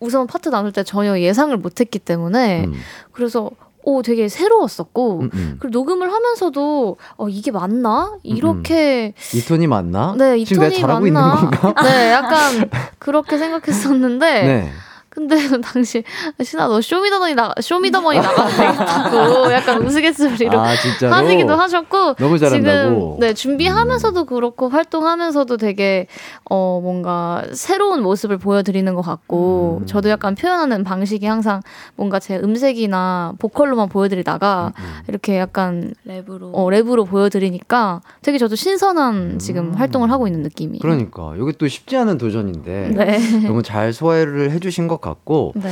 우선 0.00 0.26
파트 0.26 0.48
나눌 0.48 0.72
때 0.72 0.82
전혀 0.84 1.18
예상을 1.18 1.54
못했기 1.56 1.98
때문에 1.98 2.64
음, 2.66 2.72
그래서 3.12 3.50
오 3.82 4.00
되게 4.02 4.28
새로웠었고 4.28 5.20
음, 5.20 5.30
음. 5.34 5.56
그리고 5.58 5.78
녹음을 5.78 6.10
하면서도 6.10 6.96
어 7.16 7.28
이게 7.28 7.50
맞나 7.50 8.14
이렇게 8.22 9.12
이 9.34 9.40
톤이 9.42 9.66
맞나? 9.66 10.14
네, 10.16 10.38
이 10.38 10.44
지금 10.46 10.66
내가 10.68 10.86
톤이 10.98 11.10
맞나? 11.10 11.34
있는 11.36 11.50
건가? 11.50 11.82
네 11.84 12.10
약간 12.12 12.70
그렇게 12.98 13.36
생각했었는데 13.36 14.46
네. 14.46 14.70
근데 15.14 15.36
당시 15.62 16.02
신아 16.42 16.66
너 16.66 16.80
쇼미더머니 16.80 17.34
나 17.34 17.54
쇼미더머니 17.60 18.18
나가도 18.18 18.50
되겠다고 18.56 19.52
약간 19.54 19.82
우스갯소리로 19.82 20.58
아? 20.58 20.64
하시기도 20.64 21.54
하셨고? 21.54 22.14
지금 22.48 23.16
네 23.20 23.32
준비하면서도 23.32 24.24
그렇고 24.26 24.68
활동하면서도 24.68 25.56
되게 25.56 26.06
어 26.50 26.80
뭔가 26.82 27.44
새로운 27.52 28.02
모습을 28.02 28.38
보여드리는 28.38 28.92
것 28.94 29.02
같고 29.02 29.78
음. 29.82 29.86
저도 29.86 30.08
약간 30.10 30.34
표현하는 30.34 30.84
방식이 30.84 31.26
항상 31.26 31.60
뭔가 31.96 32.18
제 32.18 32.36
음색이나 32.36 33.34
보컬로만 33.38 33.88
보여드리다가 33.88 34.72
음, 34.76 34.84
이렇게 35.08 35.38
약간 35.38 35.94
랩으로. 36.06 36.50
어, 36.52 36.66
랩으로 36.66 37.06
보여드리니까 37.06 38.00
되게 38.22 38.38
저도 38.38 38.56
신선한 38.56 39.38
지금 39.38 39.74
활동을 39.74 40.10
하고 40.10 40.26
있는 40.26 40.42
느낌이에요. 40.42 40.78
음. 40.78 40.82
그러니까. 40.82 41.34
이게 41.36 41.52
또 41.58 41.68
쉽지 41.68 41.96
않은 41.96 42.18
도전인데. 42.18 42.90
네. 42.94 43.18
너무 43.46 43.62
잘 43.62 43.92
소화를 43.92 44.50
해주신 44.50 44.88
것 44.88 45.00
같고. 45.04 45.52
네. 45.56 45.70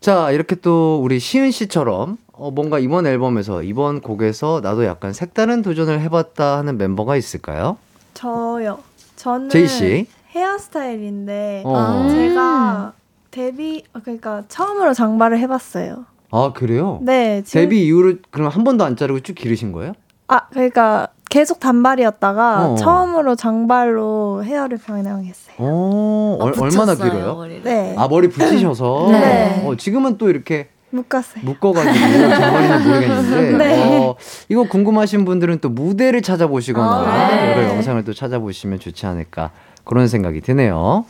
자, 0.00 0.30
이렇게 0.30 0.54
또 0.56 1.00
우리 1.02 1.18
시은 1.18 1.50
씨처럼 1.50 2.18
어, 2.32 2.50
뭔가 2.52 2.78
이번 2.78 3.06
앨범에서, 3.06 3.62
이번 3.64 4.00
곡에서 4.00 4.60
나도 4.62 4.84
약간 4.84 5.12
색다른 5.12 5.60
도전을 5.62 6.00
해봤다 6.00 6.58
하는 6.58 6.78
멤버가 6.78 7.16
있을까요? 7.16 7.78
저요. 8.14 8.78
저는 9.16 9.48
제이 9.48 9.66
씨. 9.66 10.06
헤어스타일인데 10.30 11.62
어. 11.64 12.06
제가 12.10 12.92
데뷔 13.30 13.82
어, 13.94 14.00
그러니까 14.02 14.42
처음으로 14.48 14.94
장발을 14.94 15.38
해봤어요. 15.40 16.04
아, 16.30 16.52
그래요? 16.54 16.98
네. 17.02 17.42
지금- 17.44 17.62
데뷔 17.62 17.86
이후로 17.86 18.14
그럼 18.30 18.48
한 18.48 18.62
번도 18.64 18.84
안 18.84 18.96
자르고 18.96 19.20
쭉 19.20 19.34
기르신 19.34 19.72
거예요? 19.72 19.94
아 20.28 20.46
그러니까 20.50 21.08
계속 21.30 21.58
단발이었다가 21.58 22.68
어. 22.72 22.74
처음으로 22.76 23.34
장발로 23.34 24.44
헤어를 24.44 24.76
변형했어요. 24.78 25.47
어, 25.58 26.36
얼, 26.40 26.52
얼마나 26.58 26.94
길어요? 26.94 27.44
네. 27.64 27.94
아, 27.98 28.06
머리 28.08 28.28
붙이셔서? 28.28 29.08
네. 29.12 29.62
어, 29.66 29.76
지금은 29.76 30.16
또 30.18 30.30
이렇게 30.30 30.68
묶었어요. 30.90 31.44
묶어가지고 31.44 31.94
장발인지 31.94 32.88
모르겠는데 32.88 33.52
네. 33.58 33.98
어, 33.98 34.14
이거 34.48 34.62
궁금하신 34.64 35.24
분들은 35.24 35.58
또 35.60 35.68
무대를 35.68 36.22
찾아보시거나 36.22 36.88
아, 36.88 37.28
네. 37.28 37.52
여러 37.52 37.68
영상을 37.68 38.02
또 38.04 38.14
찾아보시면 38.14 38.78
좋지 38.78 39.04
않을까 39.06 39.50
그런 39.84 40.08
생각이 40.08 40.40
드네요. 40.40 41.04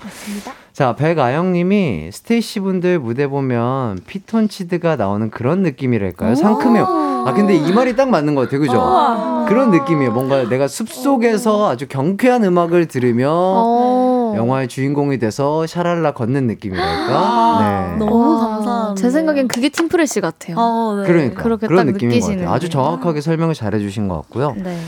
자 0.78 0.94
백아영님이 0.94 2.10
스테이시 2.12 2.60
분들 2.60 3.00
무대 3.00 3.26
보면 3.26 3.98
피톤치드가 4.06 4.94
나오는 4.94 5.28
그런 5.28 5.64
느낌이랄까요? 5.64 6.36
상큼해요. 6.36 7.24
아 7.26 7.32
근데 7.34 7.56
이 7.56 7.72
말이 7.72 7.96
딱 7.96 8.08
맞는 8.08 8.36
것 8.36 8.42
같아요, 8.42 8.60
그죠? 8.60 9.44
그런 9.48 9.72
느낌이에요. 9.72 10.12
뭔가 10.12 10.48
내가 10.48 10.68
숲 10.68 10.88
속에서 10.88 11.68
아주 11.68 11.88
경쾌한 11.88 12.44
음악을 12.44 12.86
들으며 12.86 13.28
어. 13.28 14.34
영화의 14.36 14.68
주인공이 14.68 15.18
돼서 15.18 15.66
샤랄라 15.66 16.12
걷는 16.12 16.46
느낌이랄까? 16.46 17.58
네. 17.58 17.96
너무 17.96 18.38
감사합니다. 18.38 18.94
제 18.94 19.10
생각엔 19.10 19.48
그게 19.48 19.70
팀프레쉬 19.70 20.20
같아요. 20.20 20.54
어, 20.56 21.00
네. 21.02 21.08
그러니까 21.08 21.42
그렇게 21.42 21.66
그런 21.66 21.86
딱 21.86 21.92
느낌인 21.92 22.10
것 22.10 22.14
느끼시는. 22.14 22.38
같아요. 22.44 22.54
아주 22.54 22.68
정확하게 22.68 23.20
설명을 23.20 23.54
잘해주신 23.54 24.06
것 24.06 24.14
같고요. 24.14 24.54
네. 24.56 24.78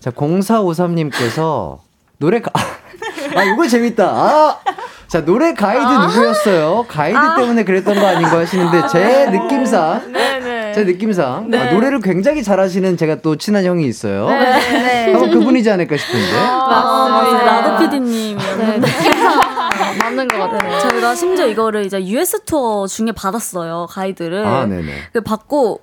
자 0.00 0.10
0453님께서 0.10 1.78
노래 2.18 2.40
가... 2.40 2.50
아 3.36 3.44
이거 3.44 3.66
재밌다. 3.66 4.04
아! 4.04 4.58
자 5.06 5.24
노래 5.24 5.54
가이드 5.54 5.82
누구였어요? 5.82 6.84
가이드 6.86 7.18
때문에 7.38 7.64
그랬던 7.64 7.98
거 7.98 8.06
아닌가 8.06 8.38
하시는데 8.38 8.88
제 8.88 9.26
느낌상 9.30 10.12
네네. 10.12 10.72
제 10.74 10.84
느낌상 10.84 11.48
네. 11.48 11.58
아, 11.58 11.72
노래를 11.72 12.00
굉장히 12.00 12.42
잘하시는 12.42 12.96
제가 12.98 13.16
또 13.22 13.36
친한 13.36 13.64
형이 13.64 13.86
있어요. 13.86 14.28
네. 14.28 15.14
아마 15.14 15.28
그분이지 15.28 15.70
않을까 15.70 15.96
싶은데. 15.96 16.32
맞습니다. 16.32 17.60
라드 17.60 17.84
PD님이었는데. 17.84 18.88
맞는 19.98 20.28
것 20.28 20.38
같아요. 20.38 20.78
저희가 20.80 21.14
심지어 21.14 21.46
이거를 21.46 21.86
이제 21.86 22.04
US 22.04 22.44
투어 22.44 22.86
중에 22.86 23.12
받았어요. 23.12 23.86
가이드를. 23.88 24.44
아 24.44 24.66
네네. 24.66 24.92
그 25.12 25.22
받고 25.22 25.80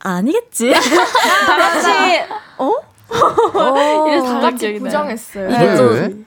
아니겠지. 0.00 0.72
다 0.72 1.56
같이 1.58 1.88
어? 2.58 2.72
이래서 4.08 4.26
다 4.26 4.38
어. 4.38 4.40
같이 4.40 4.78
부정했어요. 4.78 5.50
이게 5.50 5.64
왜, 5.64 5.76
좀 5.76 6.26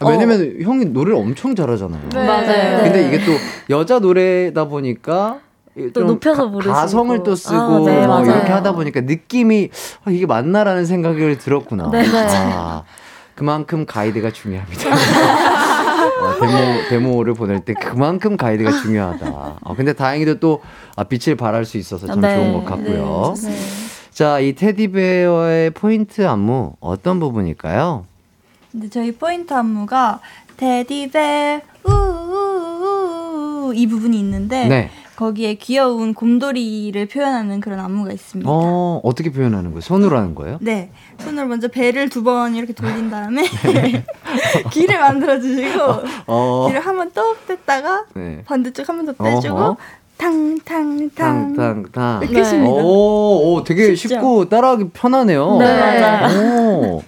왜? 0.00 0.06
아, 0.06 0.10
왜냐면 0.10 0.56
형이 0.62 0.86
노래를 0.86 1.18
엄청 1.18 1.54
잘하잖아요. 1.54 2.00
네. 2.12 2.26
맞아요. 2.26 2.82
근데 2.84 3.02
네. 3.02 3.08
이게 3.08 3.24
또 3.24 3.32
여자 3.70 3.98
노래다 3.98 4.66
보니까 4.66 5.40
또좀 5.94 6.06
높여서 6.06 6.44
가- 6.46 6.50
부르시고. 6.50 6.74
가성을 6.74 7.22
또 7.22 7.34
쓰고 7.34 7.56
아, 7.56 7.78
네, 7.84 8.06
뭐. 8.06 8.22
이렇게 8.24 8.50
하다 8.52 8.72
보니까 8.72 9.00
느낌이 9.02 9.70
아, 10.04 10.10
이게 10.10 10.26
맞나라는 10.26 10.86
생각을 10.86 11.38
들었구나. 11.38 11.90
네, 11.92 12.02
네. 12.02 12.26
아, 12.54 12.82
그만큼 13.34 13.86
가이드가 13.86 14.30
중요합니다. 14.32 14.88
어, 16.18 16.34
데모 16.40 16.88
데모를 16.88 17.34
보낼 17.34 17.60
때 17.60 17.74
그만큼 17.74 18.36
가이드가 18.36 18.70
중요하다. 18.82 19.26
아, 19.64 19.74
근데 19.76 19.92
다행히도 19.92 20.40
또 20.40 20.60
아, 20.96 21.04
빛을 21.04 21.36
발할 21.36 21.64
수 21.64 21.76
있어서 21.76 22.06
참 22.08 22.20
네, 22.20 22.34
좋은 22.34 22.52
것 22.52 22.64
같고요. 22.64 23.34
네, 23.40 23.56
자, 24.10 24.40
이 24.40 24.52
테디베어의 24.54 25.70
포인트 25.70 26.26
안무 26.26 26.72
어떤 26.80 27.20
부분일까요? 27.20 28.04
근데 28.72 28.88
저희 28.88 29.12
포인트 29.12 29.52
안무가 29.54 30.20
테디베 30.56 31.62
우우우 31.84 33.72
이 33.74 33.86
부분이 33.86 34.18
있는데 34.18 34.66
네. 34.68 34.90
거기에 35.16 35.54
귀여운 35.54 36.14
곰돌이를 36.14 37.06
표현하는 37.06 37.60
그런 37.60 37.80
안무가 37.80 38.12
있습니다. 38.12 38.48
어, 38.48 39.00
어떻게 39.02 39.32
표현하는 39.32 39.70
거예요? 39.70 39.80
손으로 39.80 40.16
하는 40.16 40.34
거예요? 40.36 40.58
네, 40.60 40.92
손으로 41.18 41.48
먼저 41.48 41.66
배를 41.66 42.08
두 42.08 42.22
번 42.22 42.54
이렇게 42.54 42.72
돌린 42.72 43.10
다음에 43.10 43.42
귀를 44.70 45.00
만들어 45.00 45.40
주시고 45.40 45.82
어. 46.28 46.66
귀를 46.68 46.80
한 46.86 46.96
번 46.96 47.10
또 47.12 47.34
뺐다가 47.48 48.04
네. 48.14 48.42
반대쪽 48.44 48.88
한 48.88 48.96
번 48.98 49.06
더 49.06 49.12
빼주고 49.24 49.56
어허. 49.56 49.76
탕탕탕 50.18 51.14
탕탕탕. 51.14 52.22
이렇게 52.22 52.38
하십니다. 52.38 52.72
오, 52.72 53.54
오, 53.54 53.64
되게 53.64 53.94
쉽고 53.94 54.48
따라하기 54.48 54.90
편하네요. 54.92 55.56
네. 55.58 56.26
오. 56.36 57.02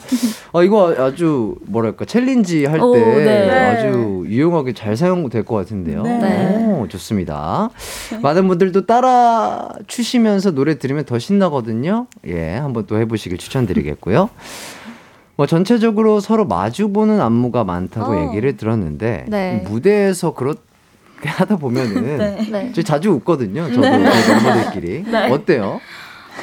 아, 0.53 0.63
이거 0.63 0.95
아주 0.97 1.57
뭐랄까 1.67 2.05
challenge 2.05 2.65
할때 2.67 2.85
오, 2.85 2.95
네. 2.95 3.51
아주 3.51 4.25
유용하게 4.27 4.73
잘 4.75 4.97
사용될 4.97 5.45
것 5.45 5.57
같은데요. 5.57 6.03
네. 6.05 6.79
오, 6.81 6.87
좋습니다. 6.89 7.71
많은 8.23 8.47
분들도 8.49 8.87
따라 8.87 9.69
추시면서 9.89 10.53
노래 10.53 10.79
들으면 10.79 11.05
더 11.05 11.19
신나거든요. 11.19 12.07
예, 12.27 12.55
한번 12.55 12.87
또 12.87 12.99
해보시길 12.99 13.39
추천드리겠고요. 13.39 14.31
뭐 15.37 15.47
전체적으로 15.47 16.21
서로 16.21 16.45
마주보는 16.47 17.21
안무가 17.21 17.65
많다고 17.65 18.13
어. 18.13 18.29
얘기를 18.29 18.57
들었는데 18.57 19.25
네. 19.29 19.65
무대에서 19.69 20.35
그렇게 20.35 20.61
하다 21.29 21.57
보면은 21.57 22.19
네. 22.19 22.49
네. 22.51 22.73
저 22.75 22.83
자주 22.83 23.11
웃거든요. 23.11 23.69
저도 23.69 23.81
네. 23.81 24.05
저희 24.05 24.43
멤버들끼리. 24.43 25.05
네. 25.11 25.31
어때요? 25.31 25.81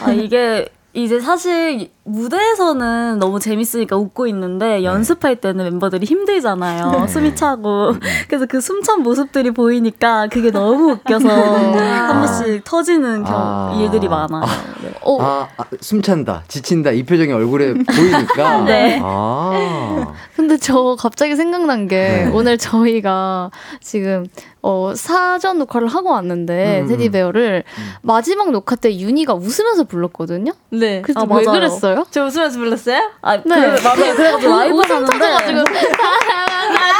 아, 0.03 0.11
이게 0.11 0.67
이제 0.93 1.19
사실 1.19 1.89
무대에서는 2.07 3.19
너무 3.19 3.39
재밌으니까 3.39 3.97
웃고 3.97 4.23
네. 4.23 4.29
있는데 4.29 4.83
연습할 4.83 5.35
때는 5.37 5.65
멤버들이 5.65 6.05
힘들잖아요. 6.05 7.05
숨이 7.07 7.35
차고. 7.35 7.89
음, 7.91 7.99
그래서 8.27 8.45
그 8.45 8.61
숨찬 8.61 9.03
모습들이 9.03 9.51
보이니까 9.51 10.27
그게 10.31 10.49
너무 10.51 10.91
웃겨서 10.93 11.27
한 11.29 12.19
번씩 12.25 12.63
터지는 12.63 13.23
겨- 13.23 13.31
아. 13.33 13.77
일들이 13.79 14.07
많아요. 14.07 14.45
네. 14.81 14.93
아, 15.19 15.47
아, 15.57 15.63
숨찬다, 15.81 16.43
지친다 16.47 16.91
이 16.91 17.03
표정이 17.03 17.31
얼굴에 17.33 17.73
보이니까. 17.73 18.61
네. 18.65 18.99
아. 19.03 20.13
근데 20.35 20.57
저 20.57 20.95
갑자기 20.97 21.35
생각난 21.35 21.87
게 21.87 22.25
네. 22.25 22.31
오늘 22.33 22.57
저희가 22.57 23.51
지금 23.81 24.25
어, 24.61 24.93
사전 24.95 25.59
녹화를 25.59 25.87
하고 25.87 26.09
왔는데 26.11 26.81
음, 26.81 26.87
테디베어를 26.87 27.63
마지막 28.01 28.51
녹화 28.51 28.75
때 28.75 28.97
윤희가 28.97 29.33
웃으면서 29.33 29.85
불렀거든요. 29.85 30.51
네. 30.71 31.01
그때 31.01 31.19
아, 31.19 31.23
왜 31.23 31.45
맞아요. 31.45 31.51
그랬어요? 31.51 31.96
저 32.11 32.25
웃으면서 32.25 32.57
불렀어요? 32.59 33.11
아, 33.21 33.37
네. 33.37 33.43
그, 33.43 33.49
맞아요. 33.83 34.15
그래가지고 34.15 34.55
라이브 34.57 34.77
웃음 34.77 34.95
하는데. 34.95 35.17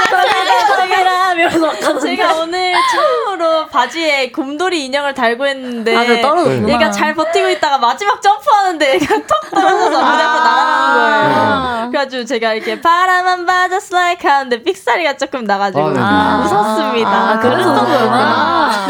터져가지고 0.10 1.40
이러면서 1.40 2.00
제가 2.00 2.34
오늘 2.36 2.74
처 2.74 3.27
음으로 3.38 3.68
바지에 3.68 4.32
곰돌이 4.32 4.86
인형을 4.86 5.14
달고 5.14 5.46
했는데 5.48 5.96
아, 5.96 6.02
네, 6.04 6.22
떨어졌구나. 6.22 6.70
얘가 6.70 6.92
잘 6.92 7.14
버티고 7.14 7.48
있다가 7.50 7.78
마지막 7.78 8.22
점프하는데 8.22 8.96
얘가 8.96 9.16
턱 9.28 9.52
떨어져서 9.52 9.90
무대 9.90 10.24
앞으로 10.24 10.44
날아가는 10.44 10.94
거예요. 10.96 11.90
그래가지고 11.92 12.26
제가 12.26 12.54
이렇게 12.54 12.82
바라만 12.82 13.46
바자 13.46 13.80
슬라이크 13.80 14.28
하는데 14.28 14.62
삑사리가 14.64 15.18
조금 15.18 15.44
나가지고 15.46 15.82
아, 15.82 15.90
네네. 15.94 16.46
웃었습니다. 16.46 17.10
아, 17.10 17.40
그래서 17.40 17.86
그랬구나. 17.86 18.88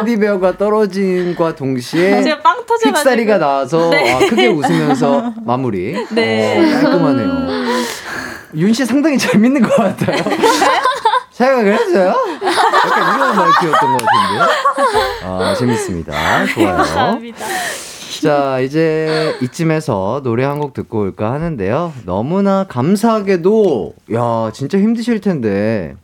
테디 0.00 0.16
베어가 0.18 0.56
떨어진과 0.56 1.54
동시에 1.54 2.22
제가 2.22 2.40
빵 2.40 2.56
터져가지고 2.66 2.92
픽사리가 2.94 3.38
나와서 3.38 3.90
네. 3.90 4.14
아, 4.14 4.18
크게 4.18 4.46
웃으면서 4.48 5.32
마무리. 5.44 6.06
네. 6.10 6.58
어, 6.58 6.82
깔끔하네요. 6.82 7.60
윤 8.56 8.72
씨 8.72 8.84
상당히 8.84 9.16
재밌는 9.16 9.62
것 9.62 9.76
같아요. 9.76 10.16
생각을 11.40 11.72
했어요? 11.74 12.14
약간 12.42 13.16
이런 13.16 13.36
말투였던 13.36 13.96
것 13.96 14.06
같은데. 14.06 15.24
아, 15.24 15.54
재밌습니다. 15.54 16.46
좋아요. 16.46 16.76
감사합니다. 16.76 17.46
자, 18.22 18.60
이제 18.60 19.34
이쯤에서 19.40 20.20
노래 20.22 20.44
한 20.44 20.60
곡 20.60 20.74
듣고 20.74 21.00
올까 21.00 21.32
하는데요. 21.32 21.94
너무나 22.04 22.64
감사하게도, 22.68 23.94
야, 24.14 24.50
진짜 24.52 24.76
힘드실 24.78 25.20
텐데, 25.22 25.96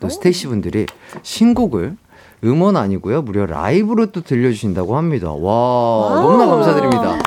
또 0.00 0.08
스테이시 0.08 0.46
분들이 0.46 0.86
신곡을 1.22 1.96
음원 2.44 2.76
아니고요. 2.76 3.22
무려 3.22 3.46
라이브로 3.46 4.06
또 4.06 4.22
들려주신다고 4.22 4.96
합니다. 4.96 5.32
와, 5.32 6.14
너무나 6.20 6.46
감사드립니다. 6.46 7.18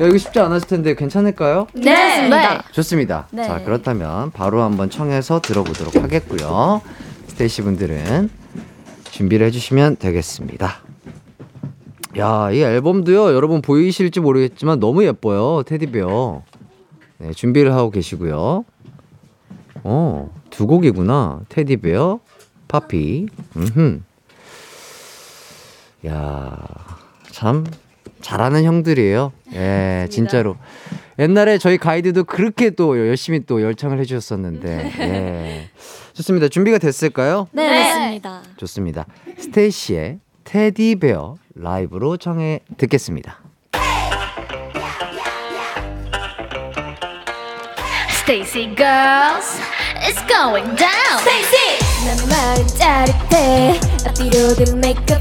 야, 0.00 0.06
이거 0.06 0.18
쉽지 0.18 0.40
않았을 0.40 0.66
텐데 0.66 0.94
괜찮을까요? 0.94 1.68
네. 1.72 2.28
네. 2.28 2.58
좋습니다. 2.72 3.28
네. 3.30 3.46
자, 3.46 3.62
그렇다면 3.62 4.32
바로 4.32 4.62
한번 4.62 4.90
청해서 4.90 5.40
들어보도록 5.40 5.94
하겠고요. 5.96 6.82
스테이시 7.28 7.62
분들은 7.62 8.28
준비를 9.10 9.46
해주시면 9.46 9.96
되겠습니다. 9.96 10.78
야, 12.18 12.50
이 12.50 12.60
앨범도요, 12.60 13.34
여러분 13.34 13.62
보이실지 13.62 14.20
모르겠지만 14.20 14.80
너무 14.80 15.04
예뻐요. 15.04 15.62
Teddy 15.64 16.03
Bear. 16.03 16.42
네, 17.18 17.30
준비를 17.32 17.72
하고 17.72 17.90
계시고요. 17.90 18.64
어, 19.84 20.34
두 20.50 20.66
곡이구나. 20.66 21.40
테디베어, 21.48 22.18
파피. 22.66 23.26
음흠. 23.56 24.00
야, 26.06 26.58
참 27.30 27.64
잘하는 28.24 28.64
형들이에요. 28.64 29.32
예, 29.52 30.06
진짜로. 30.10 30.56
옛날에 31.18 31.58
저희 31.58 31.76
가이드도 31.76 32.24
그렇게 32.24 32.70
또 32.70 32.98
열심히 32.98 33.44
또 33.44 33.60
열창을 33.62 34.00
해주셨었는데, 34.00 34.92
예. 34.98 35.68
좋습니다. 36.14 36.48
준비가 36.48 36.78
됐을까요? 36.78 37.48
네, 37.52 37.68
됐습니다. 37.84 38.42
좋습니다. 38.56 39.06
스테이시의 39.38 40.20
테디베어 40.44 41.36
라이브로 41.54 42.16
청해 42.16 42.60
듣겠습니다. 42.78 43.40
Stacy 48.22 48.74
girls, 48.74 49.60
it's 50.00 50.26
going 50.26 50.64
down. 50.76 51.20
Stacy! 51.20 51.78
난 52.06 52.16
마음 52.30 52.66
짜릿해 52.66 53.78
앞뒤로든 54.06 54.80
메이크업 54.80 55.20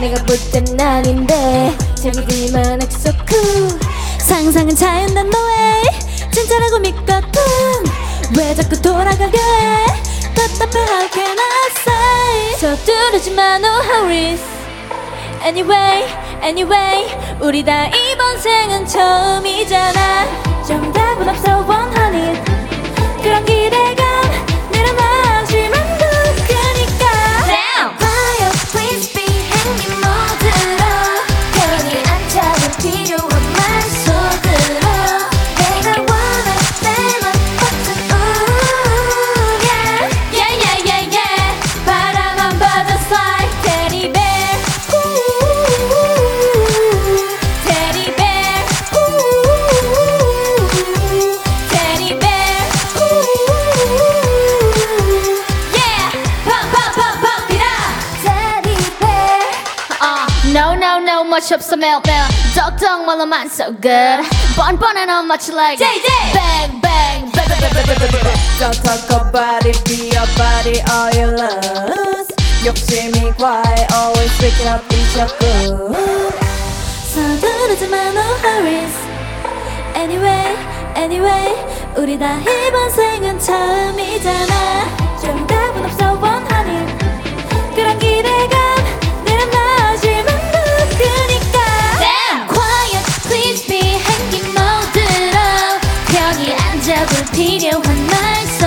내가 0.00 0.24
볼 0.24 0.36
땐 0.52 0.80
아닌데 0.80 1.70
액수 2.06 3.12
cool 3.28 3.80
상상은 4.18 4.74
자연 4.76 5.12
난 5.14 5.28
너의 5.28 5.82
진짜라고 6.30 6.78
믿거든. 6.78 7.40
왜 8.36 8.54
자꾸 8.54 8.80
돌아가게? 8.80 9.36
해 9.36 9.86
답답해 10.32 10.78
how 10.78 11.10
can 11.10 11.36
I 11.36 11.70
say 11.80 12.56
서두르지 12.56 13.32
마 13.32 13.56
no 13.56 13.82
hurries. 13.82 14.42
Anyway, 15.42 16.06
anyway 16.40 17.08
우리 17.40 17.64
다 17.64 17.86
이번 17.88 18.38
생은 18.38 18.86
처음이잖아. 18.86 20.62
정답은 20.68 21.28
없어 21.28 21.64
honey 21.96 22.44
그런 23.22 23.44
기대감 23.44 24.06
내려놔 24.70 25.17
much 61.37 61.51
up 61.51 61.61
some 61.61 61.81
milk 61.81 62.03
there. 62.05 62.27
Dog 62.55 62.79
dog, 62.79 63.05
well, 63.05 63.21
I'm 63.21 63.49
so 63.49 63.71
good. 63.73 64.25
Bun 64.57 64.77
bun 64.77 64.97
and 64.97 65.11
I'm 65.11 65.27
much 65.27 65.49
like 65.49 65.77
JJ. 65.77 66.07
bang, 66.33 66.81
bang, 66.81 67.29
bang, 67.29 67.47
bang, 67.49 67.59
bang, 67.61 67.85
bang, 67.85 67.97
bang, 67.99 68.23
bang. 68.23 68.39
Don't 68.57 68.73
talk 68.81 69.29
about 69.29 69.65
it, 69.65 69.77
be 69.85 70.09
your 70.09 70.25
body, 70.33 70.81
all 70.89 71.11
you 71.13 71.27
lose. 71.37 72.29
욕심이 72.65 73.33
과해, 73.37 73.87
always 73.93 74.33
waking 74.41 74.67
up 74.69 74.81
in 74.89 75.03
your 75.13 75.29
good. 75.37 76.33
서두르지 77.13 77.87
마 77.89 77.97
no 78.09 78.21
hurries 78.41 78.95
Anyway, 79.95 80.55
anyway 80.95 81.53
우리 81.95 82.17
다 82.17 82.39
이번 82.39 82.89
생은 82.89 83.39
처음이잖아 83.39 85.19
정답은 85.21 85.85
없어 85.85 86.13
one 86.13 86.43
앉아볼 97.18 97.32
필요한 97.32 97.82
말 97.82 98.46
속으 98.46 98.57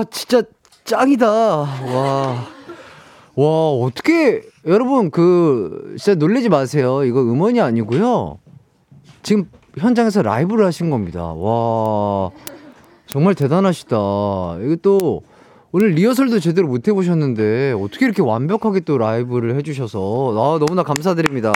와, 0.00 0.04
진짜 0.10 0.42
짱이다. 0.84 1.30
와. 1.30 2.46
와, 3.36 3.70
어떻게, 3.70 4.42
여러분, 4.66 5.10
그, 5.10 5.94
진짜 5.98 6.14
놀라지 6.14 6.48
마세요. 6.48 7.04
이거 7.04 7.20
음원이 7.20 7.60
아니고요. 7.60 8.38
지금 9.22 9.50
현장에서 9.78 10.22
라이브를 10.22 10.64
하신 10.66 10.90
겁니다. 10.90 11.32
와. 11.34 12.30
정말 13.06 13.34
대단하시다. 13.34 13.96
이거 14.62 14.76
또, 14.82 15.22
오늘 15.72 15.90
리허설도 15.90 16.40
제대로 16.40 16.66
못 16.66 16.88
해보셨는데, 16.88 17.72
어떻게 17.72 18.06
이렇게 18.06 18.22
완벽하게 18.22 18.80
또 18.80 18.96
라이브를 18.96 19.56
해주셔서, 19.56 20.32
아, 20.34 20.58
너무나 20.58 20.82
감사드립니다. 20.82 21.54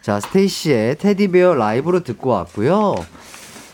자, 0.00 0.20
스테이시의 0.20 0.96
테디베어 0.96 1.54
라이브로 1.54 2.00
듣고 2.04 2.30
왔고요. 2.30 2.94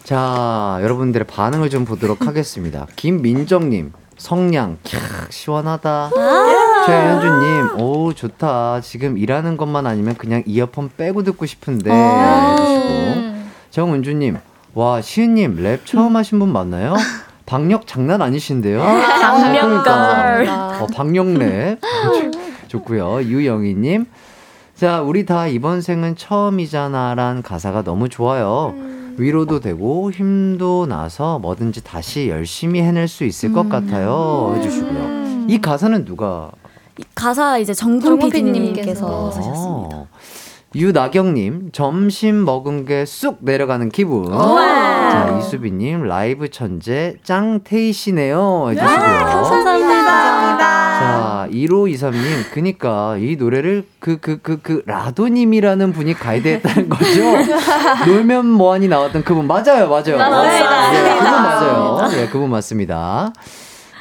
자, 0.07 0.79
여러분들의 0.83 1.27
반응을 1.27 1.69
좀 1.69 1.85
보도록 1.85 2.23
하겠습니다. 2.29 2.87
김민정님, 2.95 3.91
성냥, 4.17 4.79
캬, 4.85 4.99
시원하다. 5.31 6.11
최현주님, 6.87 7.81
오, 7.81 8.13
좋다. 8.15 8.83
지금 8.83 9.19
일하는 9.19 9.57
것만 9.57 9.85
아니면 9.85 10.15
그냥 10.15 10.45
이어폰 10.47 10.91
빼고 10.97 11.25
듣고 11.25 11.45
싶은데. 11.45 11.91
해주시고. 11.91 13.35
정은주님, 13.71 14.39
와, 14.75 15.01
시은님, 15.01 15.57
랩 15.57 15.85
처음 15.85 16.15
하신 16.15 16.39
분 16.39 16.53
맞나요? 16.53 16.95
박력 17.45 17.89
장난 17.89 18.23
아니신데요? 18.23 18.79
박력 18.81 19.63
그러니까. 19.67 20.37
girl. 20.37 20.49
어, 20.49 20.87
박력 20.95 21.27
랩. 21.33 21.81
좋고요. 22.69 23.23
유영희님, 23.25 24.07
자, 24.77 25.03
우리 25.03 25.27
다 25.27 25.49
이번 25.49 25.81
생은 25.81 26.15
처음이잖아란 26.15 27.43
가사가 27.43 27.83
너무 27.83 28.09
좋아요. 28.09 28.73
위로도 29.19 29.61
되고 29.61 30.11
힘도 30.11 30.87
나서 30.87 31.39
뭐든지 31.39 31.83
다시 31.85 32.29
열심히 32.29 32.81
해낼 32.83 33.09
수 33.09 33.25
있을 33.25 33.53
것 33.53 33.69
같아요. 33.69 34.55
해주시고요. 34.57 35.47
이 35.49 35.59
가사는 35.61 36.05
누가? 36.05 36.51
가사 37.15 37.59
이제 37.59 37.73
정군 37.75 38.19
PD님께서 38.19 38.53
PD님께서 38.73 39.31
쓰셨습니다. 39.31 39.97
어. 39.97 40.07
유나경님, 40.75 41.71
점심 41.73 42.45
먹은 42.45 42.85
게 42.85 43.05
쑥 43.07 43.39
내려가는 43.41 43.89
기분. 43.89 44.27
우와. 44.27 45.11
자, 45.11 45.39
이수빈님, 45.39 46.03
라이브 46.05 46.51
천재 46.51 47.15
짱 47.23 47.61
테이시네요. 47.65 48.67
해주시고요. 48.71 48.97
감사합니다. 48.99 49.96
자, 51.47 51.53
1523님, 51.53 52.51
그니까 52.53 53.17
이 53.19 53.37
노래를 53.37 53.85
그, 53.99 54.19
그, 54.19 54.41
그, 54.41 54.61
그, 54.61 54.83
라도님이라는 54.87 55.93
분이 55.93 56.15
가이드했다는 56.15 56.89
거죠? 56.89 57.23
놀면 58.07 58.47
뭐하니 58.47 58.89
나왔던 58.89 59.25
그분, 59.25 59.47
맞아요, 59.47 59.89
맞아요. 59.89 60.19
맞습니다. 60.19 60.95
예, 60.95 61.15
그분 61.15 61.31
맞아요. 61.33 62.21
예, 62.21 62.27
그분 62.29 62.51
맞습니다. 62.51 63.33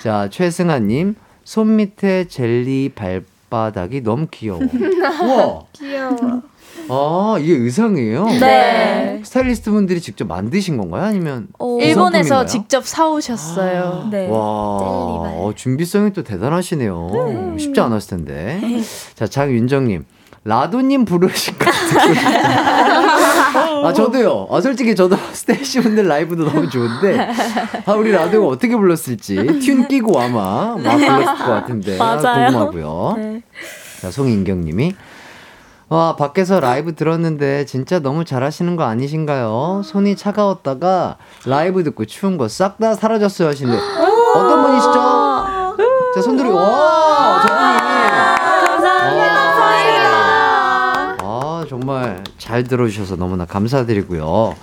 자, 0.02 0.28
최승아님, 0.32 1.16
손 1.43 1.76
밑에 1.76 2.28
젤리 2.28 2.91
발 2.96 3.24
바닥이 3.50 4.02
너무 4.02 4.28
귀여워. 4.32 4.60
우와! 5.24 5.62
귀여워. 5.74 6.41
아, 6.89 7.38
이게 7.39 7.54
의상이에요? 7.54 8.26
네. 8.39 9.22
스타일리스트 9.24 9.72
분들이 9.72 10.02
직접 10.02 10.26
만드신 10.28 10.78
건가요? 10.78 11.04
아니면? 11.04 11.48
일본에서 11.60 11.93
구성품인가요? 12.43 12.46
직접 12.46 12.86
사오셨어요. 12.86 14.10
네. 14.12 14.28
와, 14.30 14.38
어, 14.38 15.52
준비성이 15.56 16.12
또 16.14 16.24
대단하시네요. 16.24 17.56
쉽지 17.58 17.80
않았을 17.80 18.10
텐데. 18.18 18.62
자, 19.16 19.26
장윤정님. 19.26 20.06
라도님 20.43 21.06
부르신 21.06 21.58
거 21.58 21.66
듣고 21.72 22.14
싶다. 22.14 23.45
아, 23.86 23.93
저도요. 23.93 24.47
아, 24.51 24.61
솔직히 24.61 24.95
저도 24.95 25.15
스테이시 25.33 25.81
분들 25.81 26.07
라이브도 26.07 26.45
너무 26.45 26.69
좋은데, 26.69 27.29
아, 27.86 27.93
우리 27.93 28.11
라도가 28.11 28.47
어떻게 28.47 28.75
불렀을지, 28.75 29.36
tune 29.36 29.88
끼고 29.88 30.19
아마 30.19 30.75
막 30.77 30.97
불렀을 30.97 31.25
것 31.25 31.45
같은데, 31.45 31.97
아, 31.99 32.15
맞아요. 32.21 32.47
궁금하고요. 32.51 33.13
네. 33.17 33.41
자, 34.01 34.11
송인경 34.11 34.61
님이. 34.61 34.93
와, 35.88 36.15
밖에서 36.15 36.59
라이브 36.59 36.95
들었는데 36.95 37.65
진짜 37.65 37.99
너무 37.99 38.25
잘하시는 38.25 38.75
거 38.75 38.83
아니신가요? 38.86 39.83
손이 39.86 40.15
차가웠다가 40.15 41.17
라이브 41.45 41.83
듣고 41.83 42.05
추운 42.05 42.38
거 42.38 42.45
싹 42.47 42.79
다 42.79 42.95
사라졌어요 42.95 43.47
하시는데 43.49 43.79
어떤 44.36 44.63
분이시죠? 44.63 44.93
자, 46.15 46.21
손들이 46.23 46.49
와, 46.49 47.41
저분이. 47.47 47.95
정말 51.86 52.23
잘 52.39 52.63
들어주셔서 52.63 53.15
너무나 53.15 53.45
감사드리고요. 53.45 54.55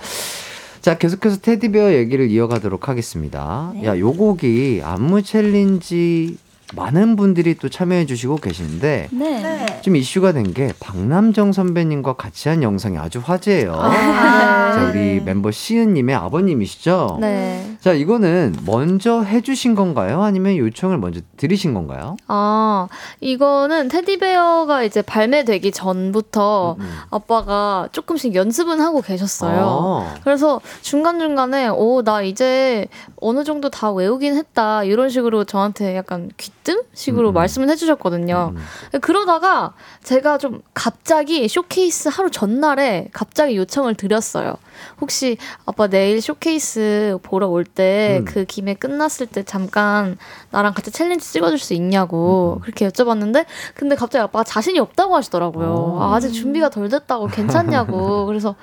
자, 0.81 0.97
계속해서 0.97 1.37
테디베어 1.37 1.93
얘기를 1.93 2.29
이어가도록 2.29 2.89
하겠습니다. 2.89 3.71
야, 3.85 3.97
요 3.97 4.11
곡이 4.11 4.81
안무 4.83 5.21
챌린지 5.21 6.35
많은 6.75 7.15
분들이 7.15 7.55
또 7.55 7.69
참여해 7.69 8.05
주시고 8.05 8.37
계시는데 8.37 9.09
네. 9.11 9.65
좀 9.81 9.95
이슈가 9.95 10.31
된 10.31 10.53
게 10.53 10.71
박남정 10.79 11.51
선배님과 11.51 12.13
같이 12.13 12.47
한 12.49 12.61
영상이 12.63 12.97
아주 12.97 13.19
화제예요. 13.23 13.73
아. 13.73 14.73
자, 14.73 14.89
우리 14.89 15.19
멤버 15.19 15.51
시은 15.51 15.93
님의 15.93 16.15
아버님이시죠? 16.15 17.17
네. 17.21 17.75
자, 17.79 17.93
이거는 17.93 18.55
먼저 18.65 19.21
해 19.21 19.41
주신 19.41 19.73
건가요? 19.75 20.21
아니면 20.21 20.57
요청을 20.57 20.97
먼저 20.97 21.21
드리신 21.37 21.73
건가요? 21.73 22.17
아, 22.27 22.87
이거는 23.19 23.87
Teddy 23.87 24.31
Bear가 24.31 24.83
이제 24.83 25.01
발매되기 25.01 25.71
전부터 25.71 26.77
아빠가 27.09 27.87
조금씩 27.91 28.35
연습은 28.35 28.79
하고 28.81 29.01
계셨어요. 29.01 30.05
아. 30.11 30.15
그래서 30.23 30.61
중간중간에, 30.81 31.69
오, 31.69 32.03
나 32.03 32.21
이제 32.21 32.87
어느 33.21 33.43
정도 33.43 33.69
다 33.69 33.91
외우긴 33.91 34.35
했다. 34.35 34.83
이런 34.83 35.09
식으로 35.09 35.45
저한테 35.45 35.95
약간 35.95 36.29
귀띔? 36.37 36.81
식으로 36.93 37.29
음. 37.29 37.33
말씀을 37.33 37.69
해주셨거든요. 37.69 38.53
그러다가 39.01 39.73
제가 40.03 40.37
좀 40.37 40.61
갑자기 40.73 41.47
쇼케이스 41.47 42.09
하루 42.09 42.31
전날에 42.31 43.09
갑자기 43.13 43.57
요청을 43.57 43.95
드렸어요. 43.95 44.55
혹시 45.01 45.37
아빠 45.65 45.87
내일 45.87 46.21
쇼케이스 46.21 47.17
보러 47.23 47.47
올때 47.47 48.19
음. 48.21 48.25
그 48.25 48.45
김에 48.45 48.73
끝났을 48.73 49.27
때 49.27 49.43
잠깐 49.43 50.17
나랑 50.51 50.73
같이 50.73 50.91
챌린지 50.91 51.31
찍어줄 51.31 51.59
수 51.59 51.73
있냐고 51.73 52.59
그렇게 52.63 52.87
여쭤봤는데 52.87 53.45
근데 53.75 53.95
갑자기 53.95 54.23
아빠가 54.23 54.43
자신이 54.43 54.79
없다고 54.79 55.15
하시더라고요. 55.15 55.97
아, 55.99 56.15
아직 56.15 56.31
준비가 56.31 56.69
덜 56.69 56.89
됐다고 56.89 57.27
괜찮냐고. 57.27 58.25
그래서 58.25 58.55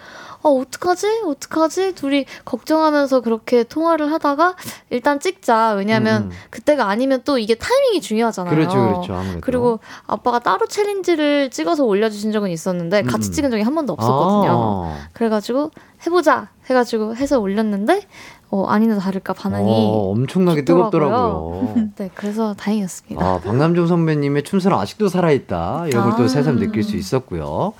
아, 0.43 0.49
어떡하지? 0.49 1.22
어떡하지? 1.26 1.95
둘이 1.95 2.24
걱정하면서 2.45 3.20
그렇게 3.20 3.62
통화를 3.62 4.11
하다가 4.12 4.57
일단 4.88 5.20
찍자. 5.20 5.72
왜냐면 5.72 6.24
음. 6.24 6.30
그때가 6.51 6.88
아니면 6.88 7.22
또 7.24 7.38
이게 7.38 7.55
타이밍이 7.55 8.01
중요하잖아요. 8.01 8.55
그렇죠, 8.55 8.74
그렇죠. 8.74 9.14
아무래도. 9.14 9.41
그리고 9.43 9.80
아빠가 10.07 10.38
따로 10.38 10.66
챌린지를 10.66 11.51
찍어서 11.51 11.84
올려주신 11.84 12.32
적은 12.32 12.51
있었는데 12.51 13.03
같이 13.03 13.30
음. 13.30 13.32
찍은 13.32 13.51
적이 13.51 13.62
한 13.62 13.74
번도 13.74 13.93
없었거든요. 13.93 14.84
아. 14.86 14.97
그래가지고 15.12 15.70
해보자 16.07 16.49
해가지고 16.70 17.16
해서 17.16 17.38
올렸는데 17.38 18.07
어, 18.51 18.64
아니나 18.64 18.99
다를까 18.99 19.32
반응이 19.32 19.70
어, 19.70 20.11
엄청나게 20.11 20.64
뜨겁더라고요. 20.64 21.74
네, 21.97 22.11
그래서 22.14 22.55
다행이었습니다. 22.55 23.24
아, 23.24 23.38
박남정 23.38 23.86
선배님의 23.86 24.43
춤사랑 24.43 24.80
아직도 24.80 25.09
살아있다. 25.09 25.84
이런 25.88 26.11
걸또 26.11 26.24
아. 26.24 26.28
새삼 26.28 26.59
느낄 26.59 26.82
수 26.82 26.97
있었고요. 26.97 27.74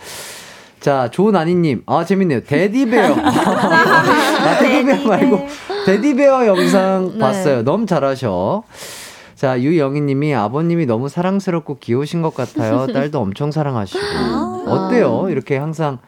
자, 0.80 1.08
조나니님. 1.10 1.82
아, 1.86 2.04
재밌네요. 2.04 2.42
데디베어. 2.44 3.14
아, 3.20 4.58
테디베어 4.58 5.06
말고, 5.06 5.46
데디베어 5.86 6.46
영상 6.46 7.10
네. 7.12 7.18
봤어요. 7.18 7.62
너무 7.62 7.84
잘하셔. 7.86 8.62
자, 9.34 9.60
유영희님이 9.60 10.34
아버님이 10.34 10.86
너무 10.86 11.08
사랑스럽고 11.08 11.78
귀여우신 11.78 12.22
것 12.22 12.34
같아요. 12.34 12.86
딸도 12.86 13.20
엄청 13.20 13.50
사랑하시고. 13.50 14.00
어때요? 14.66 15.26
이렇게 15.30 15.56
항상 15.56 15.98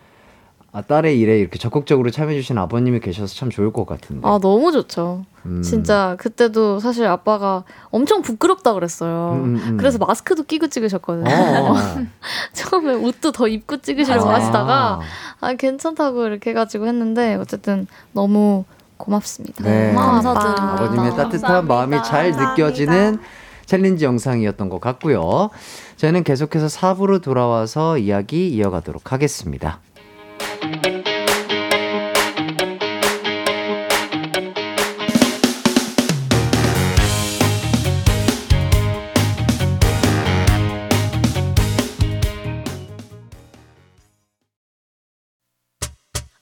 아, 0.74 0.80
딸의 0.80 1.20
일에 1.20 1.38
이렇게 1.38 1.58
적극적으로 1.58 2.10
참여해주신 2.10 2.56
아버님이 2.56 3.00
계셔서 3.00 3.34
참 3.34 3.50
좋을 3.50 3.74
것 3.74 3.84
같은데. 3.84 4.26
아 4.26 4.38
너무 4.40 4.72
좋죠. 4.72 5.26
음. 5.44 5.60
진짜 5.60 6.16
그때도 6.18 6.80
사실 6.80 7.06
아빠가 7.06 7.64
엄청 7.90 8.22
부끄럽다 8.22 8.72
그랬어요. 8.72 9.32
음, 9.34 9.44
음, 9.56 9.62
음. 9.62 9.76
그래서 9.76 9.98
마스크도 9.98 10.44
끼고 10.44 10.68
찍으셨거든요. 10.68 11.30
어. 11.30 11.74
처음에 12.54 12.94
옷도 12.94 13.32
더 13.32 13.48
입고 13.48 13.82
찍으시려고 13.82 14.30
아. 14.30 14.34
하시다가 14.36 15.00
아 15.40 15.52
괜찮다고 15.52 16.26
이렇게 16.26 16.50
해가지고 16.50 16.86
했는데 16.86 17.34
어쨌든 17.34 17.86
너무 18.12 18.64
고맙습니다. 18.96 19.64
네. 19.64 19.92
감사드립니다. 19.92 20.72
아버님의 20.72 21.16
따뜻한 21.16 21.66
마음이 21.66 22.02
잘 22.02 22.30
느껴지는 22.30 23.18
챌린지 23.66 24.06
영상이었던 24.06 24.70
것 24.70 24.80
같고요. 24.80 25.50
저희는 25.96 26.24
계속해서 26.24 26.66
4부로 26.66 27.20
돌아와서 27.20 27.98
이야기 27.98 28.48
이어가도록 28.48 29.12
하겠습니다. 29.12 29.80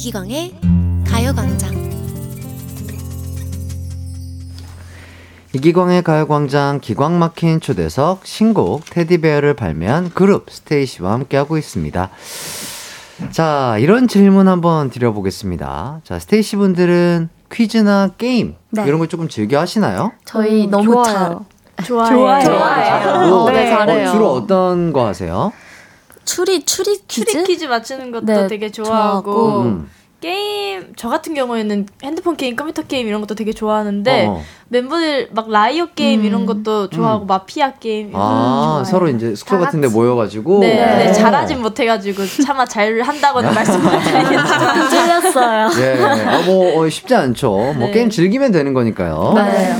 이기광의 0.00 0.54
가요광장 1.06 1.90
이기광의 5.52 6.02
가요광장 6.02 6.80
기광 6.80 7.18
막힌 7.18 7.60
초대석 7.60 8.24
신곡 8.24 8.86
테디베어를 8.88 9.52
발매한 9.52 10.08
그룹 10.14 10.46
스테이시와 10.50 11.12
함께하고 11.12 11.58
있습니다. 11.58 12.08
자, 13.30 13.76
이런 13.78 14.08
질문 14.08 14.48
한번 14.48 14.88
드려보겠습니다. 14.88 16.00
자, 16.02 16.18
스테이시 16.18 16.56
분들은 16.56 17.28
퀴즈나 17.52 18.08
게임 18.16 18.54
네. 18.70 18.84
이런 18.86 19.00
걸 19.00 19.08
조금 19.08 19.28
즐겨 19.28 19.60
하시나요? 19.60 20.12
저희 20.24 20.64
음, 20.64 20.70
너무 20.70 21.04
잘 21.04 21.36
좋아요. 21.84 22.14
좋아해요. 22.16 22.48
잘하고 22.48 23.50
네, 23.50 23.68
잘해요. 23.68 24.08
어, 24.08 24.12
주로 24.12 24.32
어떤 24.32 24.94
거 24.94 25.06
하세요? 25.06 25.52
추리 26.24 26.64
추리 26.64 26.98
퀴즈? 27.08 27.30
추리 27.30 27.44
퀴즈 27.44 27.64
맞추는 27.64 28.10
것도 28.10 28.26
네, 28.26 28.46
되게 28.46 28.70
좋아하고. 28.70 29.32
좋아하고 29.32 29.60
음. 29.62 29.90
게임 30.20 30.92
저 30.96 31.08
같은 31.08 31.32
경우에는 31.34 31.86
핸드폰 32.02 32.36
게임, 32.36 32.54
컴퓨터 32.54 32.82
게임 32.82 33.08
이런 33.08 33.22
것도 33.22 33.34
되게 33.34 33.54
좋아하는데 33.54 34.26
어. 34.26 34.42
멤버들 34.68 35.30
막 35.32 35.50
liar 35.50 35.86
게임 35.94 36.26
이런 36.26 36.44
것도 36.44 36.90
좋아하고 36.90 37.24
마피아 37.24 37.72
게임 37.80 38.10
이런 38.10 38.20
것도 38.20 38.22
아, 38.22 38.64
좋아해요. 38.66 38.84
서로 38.84 39.08
이제 39.08 39.34
숙소 39.34 39.58
다 39.58 39.64
같은 39.64 39.80
데 39.80 39.86
같이. 39.86 39.96
모여가지고. 39.96 40.60
네, 40.60 40.74
네, 40.74 41.08
어. 41.08 41.12
잘하진 41.12 41.62
못해가지고 41.62 42.22
차마 42.44 42.66
잘 42.66 43.00
한다고는 43.00 43.52
말씀 43.54 43.82
못 43.82 43.88
드리겠지만 43.88 44.90
찔렸어요. 44.90 45.70
예, 45.80 46.04
아, 46.04 46.42
뭐, 46.42 46.80
어, 46.84 46.88
쉽지 46.90 47.14
않죠. 47.14 47.50
뭐, 47.50 47.86
네. 47.86 47.90
게임 47.92 48.10
즐기면 48.10 48.52
되는 48.52 48.74
거니까요. 48.74 49.32
맞아요. 49.34 49.76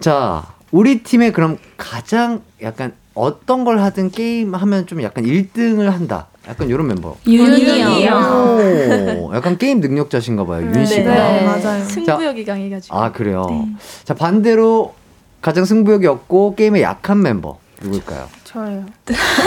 자, 0.00 0.42
우리 0.72 1.02
팀의 1.02 1.32
그럼 1.32 1.58
가장 1.76 2.42
약간 2.62 2.92
어떤 3.14 3.64
걸 3.64 3.78
하든 3.78 4.10
게임 4.10 4.54
하면 4.54 4.86
좀 4.86 5.02
약간 5.02 5.24
1등을 5.24 5.90
한다. 5.90 6.28
약간 6.48 6.68
이런 6.68 6.88
멤버. 6.88 7.14
윤이요. 7.26 8.14
오, 9.18 9.34
약간 9.34 9.58
게임 9.58 9.80
능력자신가 9.80 10.44
봐요, 10.46 10.62
윤 10.62 10.84
씨가. 10.86 11.14
네. 11.14 11.44
맞아요. 11.44 11.84
승부욕이 11.84 12.44
강해가지고 12.44 12.96
아, 12.96 13.12
그래요. 13.12 13.68
자, 14.04 14.14
반대로 14.14 14.94
가장 15.42 15.64
승부욕이 15.64 16.06
없고 16.06 16.54
게임에 16.56 16.82
약한 16.82 17.20
멤버. 17.22 17.58
누굴까요? 17.82 18.28
저예요. 18.52 18.84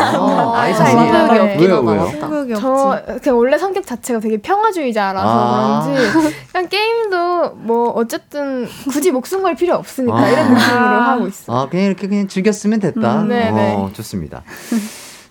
아, 0.01 0.61
하다, 0.61 1.43
왜요? 1.59 1.81
맞다. 1.83 2.09
승부욕이 2.11 2.53
없지. 2.53 2.61
저 2.61 3.01
그냥 3.21 3.37
원래 3.37 3.57
성격 3.57 3.85
자체가 3.85 4.19
되게 4.19 4.37
평화주의자라서 4.37 5.27
아. 5.27 5.83
그런지 5.83 6.11
그냥 6.51 6.69
게임도 6.69 7.49
뭐 7.55 7.89
어쨌든 7.89 8.67
굳이 8.89 9.11
목숨 9.11 9.43
걸 9.43 9.55
필요 9.55 9.75
없으니까 9.75 10.17
아. 10.17 10.29
이런 10.29 10.53
느낌으로 10.53 11.01
하고 11.01 11.27
있어. 11.27 11.53
아, 11.55 11.69
그냥 11.69 11.85
이렇게 11.85 12.07
그냥 12.07 12.27
즐겼으면 12.27 12.79
됐다. 12.79 13.21
음, 13.21 13.27
네, 13.29 13.51
네. 13.51 13.75
어, 13.75 13.91
좋습니다. 13.93 14.43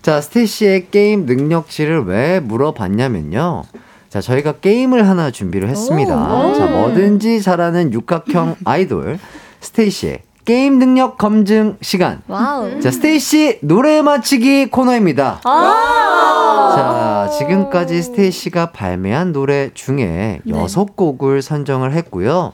자, 0.01 0.21
스테이시의 0.21 0.89
게임 0.91 1.25
능력치를 1.25 2.05
왜 2.05 2.39
물어봤냐면요. 2.39 3.63
자, 4.09 4.21
저희가 4.21 4.53
게임을 4.53 5.09
하나 5.09 5.31
준비를 5.31 5.67
했습니다. 5.67 6.53
자, 6.53 6.65
뭐든지 6.67 7.41
잘하는 7.41 7.91
육각형 7.91 8.55
아이돌 8.63 9.19
스테이시의 9.59 10.19
게임 10.45 10.77
능력 10.77 11.17
검증 11.17 11.75
시간. 11.81 12.21
wow. 12.27 12.79
자, 12.79 12.91
스테이시 12.91 13.59
노래 13.63 14.01
맞히기 14.03 14.69
코너입니다. 14.69 15.41
자, 15.43 17.29
지금까지 17.39 18.03
스테이시가 18.03 18.71
발매한 18.71 19.31
노래 19.31 19.71
중에 19.73 20.41
여섯 20.47 20.95
곡을 20.95 21.41
선정을 21.41 21.93
했고요. 21.93 22.53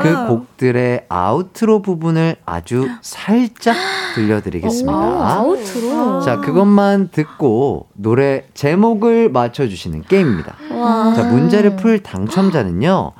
그 0.00 0.26
곡들의 0.28 1.06
outro 1.08 1.82
부분을 1.82 2.36
아주 2.46 2.88
살짝 3.02 3.74
들려드리겠습니다. 4.14 4.96
아우트로. 4.96 6.20
자, 6.20 6.38
그것만 6.40 7.08
듣고 7.10 7.88
노래 7.94 8.44
제목을 8.54 9.30
맞춰주시는 9.30 10.02
게임입니다. 10.02 10.54
와. 10.72 11.14
자, 11.14 11.24
문제를 11.24 11.74
풀 11.76 12.00
당첨자는요. 12.02 13.12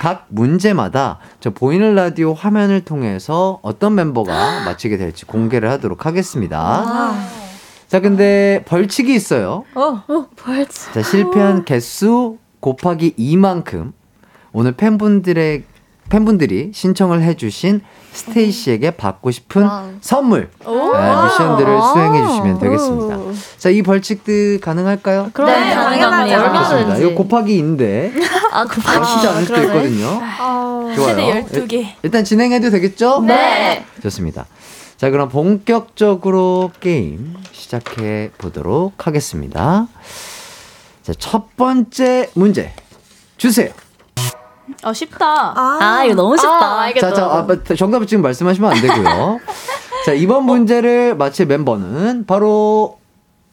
각 0.00 0.24
문제마다 0.30 1.18
저 1.40 1.50
보이는 1.50 1.94
라디오 1.94 2.32
화면을 2.32 2.80
통해서 2.86 3.58
어떤 3.60 3.94
멤버가 3.94 4.64
맞히게 4.64 4.96
될지 4.96 5.26
공개를 5.26 5.70
하도록 5.72 6.06
하겠습니다. 6.06 7.12
자, 7.86 8.00
근데 8.00 8.64
벌칙이 8.66 9.14
있어요. 9.14 9.64
어, 9.74 10.02
벌칙. 10.36 10.94
자, 10.94 11.02
실패한 11.02 11.66
개수 11.66 12.38
곱하기 12.60 13.16
2만큼 13.18 13.92
오늘 14.52 14.72
팬분들의 14.72 15.64
팬분들이 16.08 16.70
신청을 16.74 17.22
해주신 17.22 17.82
스테이시에게 18.12 18.92
받고 18.92 19.30
싶은 19.30 19.68
선물 20.00 20.50
네, 20.60 21.24
미션들을 21.24 21.78
수행해 21.92 22.26
주시면 22.26 22.58
되겠습니다. 22.58 23.18
자, 23.58 23.68
이 23.70 23.82
벌칙들 23.82 24.60
가능할까요? 24.60 25.30
그럼 25.32 25.50
네, 25.50 25.74
가능합니다. 25.74 26.42
얼마든지. 26.42 27.02
이거 27.02 27.14
곱하기 27.14 27.62
2인데 27.62 28.12
아, 28.50 28.64
곱하기. 28.64 29.06
쉽지 29.06 29.26
않을 29.28 29.44
수도. 29.46 29.62
있거든요. 29.62 30.20
좋아요. 30.94 30.94
최대 31.46 31.66
12개 31.66 31.86
일단 32.02 32.24
진행해도 32.24 32.70
되겠죠? 32.70 33.20
네. 33.22 33.84
좋습니다. 34.02 34.46
자, 34.96 35.10
그럼 35.10 35.28
본격적으로 35.28 36.70
게임 36.80 37.34
시작해 37.52 38.30
보도록 38.38 39.06
하겠습니다. 39.06 39.86
자, 41.02 41.12
첫 41.18 41.56
번째 41.56 42.30
문제 42.34 42.72
주세요. 43.36 43.70
어 44.84 44.92
쉽다 44.92 45.52
아, 45.56 46.04
이거 46.04 46.14
너무 46.14 46.36
쉽다. 46.36 46.82
아. 46.84 46.92
자, 47.00 47.12
자, 47.12 47.24
아, 47.26 47.42
마- 47.42 47.56
정답을 47.76 48.06
지금 48.06 48.22
말씀하시면 48.22 48.70
안 48.70 48.80
되고요. 48.80 49.40
자, 50.06 50.12
이번 50.12 50.44
문제를 50.44 51.16
맞힐 51.16 51.46
멤버는 51.46 52.24
바로 52.26 52.98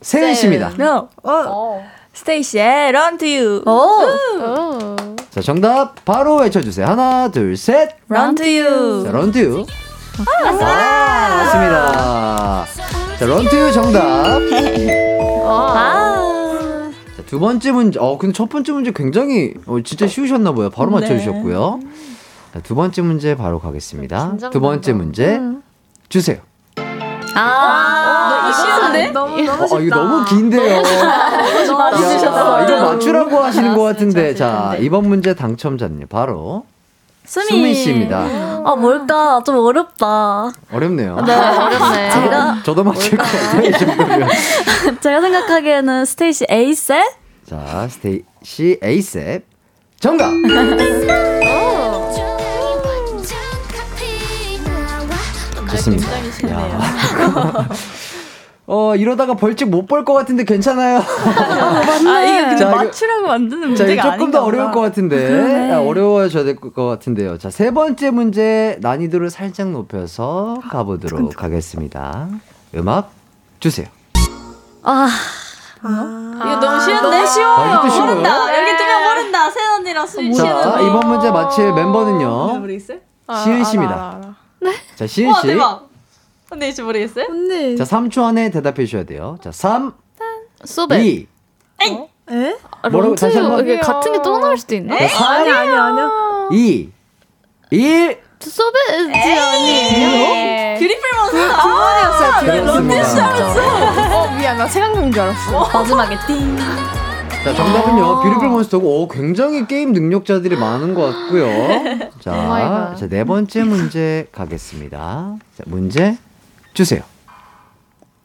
세은 0.02 0.36
씨입니다. 0.36 0.72
No. 0.80 1.10
어. 1.24 1.84
스테이시의 2.18 2.90
Run 2.90 3.18
to 3.20 3.28
You 3.28 3.62
어. 3.68 4.96
자, 5.30 5.42
정답 5.42 6.04
바로 6.04 6.38
외쳐주세요. 6.38 6.88
하나, 6.88 7.30
둘, 7.30 7.56
셋. 7.56 7.92
Run 8.10 8.34
to 8.36 8.46
You 8.46 9.04
자, 9.04 9.12
런투. 9.12 9.66
아, 10.26 10.52
맞습니다. 10.52 12.66
자, 13.20 13.26
런투 13.26 13.72
정답. 13.72 14.40
아. 15.46 16.92
자, 17.16 17.24
두 17.28 17.40
번째 17.40 17.72
문제. 17.72 18.00
어, 18.00 18.18
근데 18.18 18.34
첫 18.34 18.50
번째 18.50 18.72
문제 18.72 18.92
굉장히 18.92 19.54
어, 19.68 19.78
진짜 19.84 20.08
쉬우셨나 20.08 20.54
봐요. 20.54 20.72
바로 20.72 20.90
맞춰주셨고요. 20.90 21.80
자, 22.54 22.60
두 22.62 22.74
번째 22.74 23.02
문제 23.04 23.36
바로 23.36 23.60
가겠습니다. 23.60 24.38
두 24.52 24.60
번째 24.60 24.94
문제 24.94 25.40
주세요. 26.10 26.38
아. 27.40 28.30
너무 28.42 28.54
쉬운데? 28.54 29.12
너무 29.12 29.42
너무 29.42 29.76
어, 29.76 29.80
이거 29.80 29.96
너무 29.96 30.26
긴데요. 30.26 30.78
야, 30.78 31.64
이거 31.64 31.78
맞추라고 31.78 33.40
하시는 33.40 33.76
것 33.76 33.84
같은데. 33.84 34.34
자, 34.36 34.76
이번 34.80 35.08
문제 35.08 35.34
당첨자는요. 35.34 36.08
바로 36.08 36.66
수미. 37.26 37.46
수민 37.48 37.74
씨입니다. 37.76 38.20
아, 38.66 38.76
뭘까? 38.76 39.42
좀 39.46 39.58
어렵다. 39.58 40.52
어렵네요. 40.72 41.22
네, 41.22 41.34
어렵네. 41.36 42.10
제가, 42.12 42.58
저도 42.64 42.84
맞힐 42.84 43.18
것 43.18 43.24
같아요. 43.26 44.28
제가 45.02 45.22
생각하기에는 45.22 46.06
스테이시 46.06 46.46
ASAP? 46.50 47.06
자, 47.46 47.88
스테이시 47.90 48.80
ASAP 48.82 49.46
정답. 50.00 50.32
좋습니다. 55.72 56.08
야. 56.50 57.68
어 58.70 58.96
이러다가 58.98 59.34
벌칙 59.36 59.70
못볼것 59.70 60.14
같은데 60.14 60.44
괜찮아요. 60.44 60.98
아 61.00 62.22
이게 62.24 62.42
근데 62.42 62.56
자, 62.58 62.68
이거- 62.70 62.76
맞추라고 62.76 63.28
만드는 63.28 63.62
자, 63.76 63.84
문제가 63.86 63.94
이거 63.94 64.12
조금 64.18 64.32
더 64.32 64.44
어려울 64.44 64.72
것 64.74 64.82
같은데 64.82 65.72
아, 65.72 65.80
어려워져야 65.82 66.44
될 66.44 66.56
것 66.58 66.74
같은데요. 66.74 67.38
자, 67.38 67.50
세 67.50 67.72
번째 67.72 68.12
문제 68.12 68.78
난이도를 68.82 69.30
살짝 69.30 69.70
높여서 69.72 70.58
가보도록 70.70 71.42
하겠습니다. 71.42 72.28
음악 72.76 73.12
주세요. 73.62 73.88
아, 74.84 75.08
이거 75.82 76.56
너무 76.60 76.82
쉬운데? 76.82 77.26
쉬워요 77.26 77.56
아? 77.56 77.84
모른다 77.86 78.60
여기 78.60 78.78
두명 78.78 79.04
모른다 79.06 79.50
세연 79.50 79.74
언니랑 79.80 80.06
수진 80.08 80.34
자, 80.34 80.44
씨는 80.44 80.88
이번 80.90 81.08
문제 81.08 81.32
맞힐 81.32 81.72
멤버는요. 81.74 82.62
시은 83.44 83.64
씨입니다. 83.64 84.20
자, 84.96 85.08
시은 85.08 85.30
와 85.32 85.40
씨. 85.40 85.48
대박 85.48 85.87
언니 86.50 86.66
혹시 86.68 86.82
모르겠어요? 86.82 87.26
언니. 87.30 87.76
자, 87.78 87.84
3초 87.84 88.24
안에 88.24 88.50
대답해 88.52 88.86
주셔야 88.86 89.04
돼요. 89.04 89.38
자, 89.44 89.52
3, 89.52 89.94
수배. 90.64 91.04
2, 91.04 91.28
에? 91.84 92.56
뭐라고 92.92 93.16
다시 93.16 93.38
한 93.38 93.50
번? 93.50 93.60
이게 93.62 93.80
같은 93.80 94.12
게 94.14 94.20
또 94.22 94.38
나올 94.40 94.58
수도 94.58 94.76
있나? 94.76 94.96
네, 94.98 95.08
삼, 95.08 95.28
아니 95.28 95.50
아니 95.50 95.70
아니요. 95.70 96.50
2, 96.52 96.90
1. 97.72 98.20
So 98.40 98.68
Bad지 98.68 99.40
아니에요? 99.40 100.78
Beautiful 100.78 101.02
Monster. 101.18 101.60
두 102.40 102.76
번이었어요. 102.76 103.36
그렇습니다. 103.36 104.16
어 104.18 104.36
미안 104.38 104.58
나 104.58 104.68
색안경인 104.68 105.12
줄 105.12 105.22
알았어. 105.22 105.70
마지막에 105.74 106.18
띵. 106.28 106.58
자, 106.58 107.54
정답은요. 107.56 108.22
Beautiful 108.24 108.50
Monster고, 108.50 109.02
오, 109.04 109.08
굉장히 109.08 109.66
게임 109.68 109.94
능력자들이 109.94 110.56
많은 110.58 110.94
것 110.94 111.02
같고요. 111.14 111.48
자, 112.20 112.32
oh 112.34 112.50
my 112.50 112.66
god. 112.66 112.98
자, 112.98 113.08
네 113.08 113.24
번째 113.24 113.64
문제 113.64 114.28
가겠습니다. 114.34 115.36
자, 115.58 115.64
문제 115.66 116.18
주세요. 116.78 117.02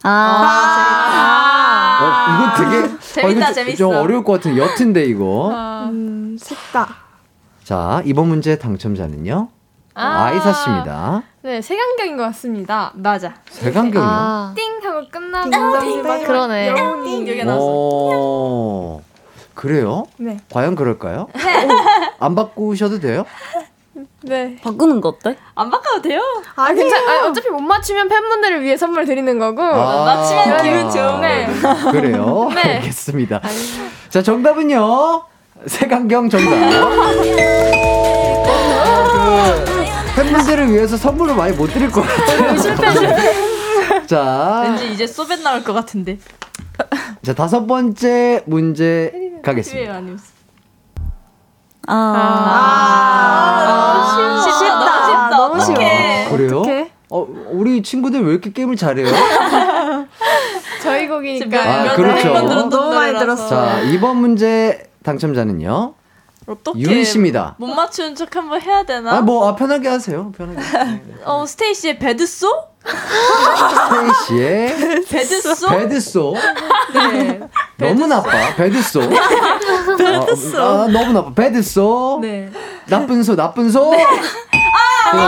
아, 0.03 1.98
어, 2.03 2.05
이거 2.34 2.53
되게. 2.70 2.98
재밌다, 3.00 3.30
이거 3.30 3.44
좀- 3.46 3.55
재밌어. 3.55 3.76
좀 3.78 3.94
어려울 3.94 4.22
것 4.24 4.32
같은 4.34 4.59
여튼데, 4.59 5.05
이거. 5.07 5.50
음 5.88 6.36
쉽다. 6.38 6.86
자, 7.64 8.03
이번 8.05 8.28
문제 8.28 8.59
당첨자는요. 8.59 9.48
아. 9.94 10.24
아이사 10.24 10.53
씨입니다. 10.53 11.22
네 11.42 11.62
세강경인 11.62 12.18
것 12.18 12.24
같습니다. 12.24 12.92
맞아. 12.94 13.32
세강경이요. 13.48 14.03
아, 14.11 14.53
띵 14.55 14.80
하고 14.86 15.09
끝나고 15.11 15.48
그러네. 16.26 16.68
여운이 16.68 17.20
여기 17.30 17.42
나왔어. 17.44 17.64
어, 17.66 19.00
그래요? 19.55 20.05
네. 20.18 20.36
과연 20.53 20.74
그럴까요? 20.76 21.28
안 22.20 22.34
바꾸셔도 22.34 23.00
돼요? 23.00 23.24
네. 24.25 24.57
바꾸는 24.62 25.01
거 25.01 25.11
어때? 25.11 25.37
안 25.55 25.70
바꿔도 25.70 26.03
돼요? 26.03 26.20
아 26.57 26.73
괜찮. 26.73 27.09
아 27.09 27.27
어차피 27.27 27.49
못 27.51 27.61
맞추면 27.61 28.09
팬분들을 28.09 28.62
위해 28.62 28.77
선물 28.77 29.05
드리는 29.05 29.39
거고. 29.39 29.62
아. 29.62 30.05
맞추면 30.05 30.62
기분 30.62 30.91
좋은 30.91 31.20
네. 31.20 31.47
그래요? 31.91 32.51
네. 32.55 32.77
알겠습니다. 32.77 33.41
자, 34.09 34.23
정답은요. 34.23 35.25
세강경 35.66 36.29
정답. 36.29 36.51
그 40.14 40.14
팬분들을 40.16 40.73
위해서 40.73 40.97
선물을 40.97 41.35
많이 41.35 41.57
못 41.57 41.66
드릴 41.68 41.91
것 41.91 42.03
같아요. 42.03 42.57
자, 44.07 44.62
왠지 44.64 44.93
이제 44.93 45.07
소벳 45.07 45.41
나올 45.41 45.62
것 45.62 45.73
같은데. 45.73 46.18
자 47.23 47.35
다섯 47.35 47.66
번째 47.66 48.43
문제 48.47 49.12
가겠습니다. 49.45 50.01
많이 51.87 51.99
웃어. 51.99 52.43
아, 52.47 53.64
아, 53.66 54.43
쉽다. 54.43 54.78
너무 54.78 55.05
쉽다. 55.05 55.28
너무 55.30 55.61
쉬워. 55.61 55.74
어떡해. 55.76 56.28
그래요? 56.30 56.61
어떡해? 56.61 56.91
어, 57.11 57.26
우리 57.51 57.83
친구들 57.83 58.24
왜 58.24 58.33
이렇게 58.33 58.53
게임을 58.53 58.76
잘해요? 58.76 59.07
저희 60.83 61.07
곡이니까. 61.09 61.61
아, 61.93 61.95
그렇죠. 61.95 62.33
너무 62.68 62.95
많이 62.95 63.18
들었어. 63.18 63.49
자, 63.49 63.80
이번 63.80 64.16
문제 64.18 64.91
당첨자는요. 65.05 65.95
어떻게 66.47 66.78
윤이 66.80 67.05
씨입니다. 67.05 67.55
못 67.59 67.68
맞추는 67.68 68.14
척 68.16 68.34
한번 68.34 68.61
해야 68.61 68.82
되나? 68.84 69.12
아, 69.18 69.20
뭐, 69.20 69.49
아, 69.49 69.55
편하게 69.55 69.88
하세요. 69.88 70.32
편하게. 70.32 70.61
어, 71.24 71.47
스테이시의 71.47 71.99
Bad 71.99 72.24
So? 72.24 72.49
스테이시의 74.28 75.05
Bad 75.09 75.39
So? 75.39 75.68
Bad 75.68 76.01
So. 76.01 76.35
네. 76.95 77.40
너무 77.78 78.07
나빠. 78.07 78.30
베드소. 78.57 79.01
베드소. 79.99 80.59
어, 80.62 80.82
아, 80.82 80.86
너무 80.88 81.12
나빠. 81.12 81.32
베드소. 81.32 82.18
네. 82.22 82.51
나쁜 82.86 83.22
소, 83.22 83.36
나쁜 83.36 83.70
소. 83.70 83.93
아, 83.93 85.11
그렇습니다. 85.11 85.22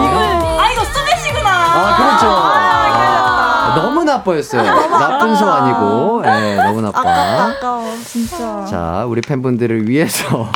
네. 0.00 0.58
아, 0.58 0.70
이거 0.72 0.84
소벳이구나. 0.84 1.50
아, 1.50 1.96
그렇죠. 1.96 2.70
너무 3.82 4.02
나빠였어요. 4.02 4.62
나쁜 4.64 5.36
소 5.36 5.46
아니고, 5.48 6.22
예, 6.90 7.02
너무 7.02 7.04
나빠. 7.08 7.44
아까워 7.56 7.96
진짜. 8.04 8.64
자, 8.66 9.04
우리 9.06 9.20
팬분들을 9.20 9.88
위해서 9.88 10.50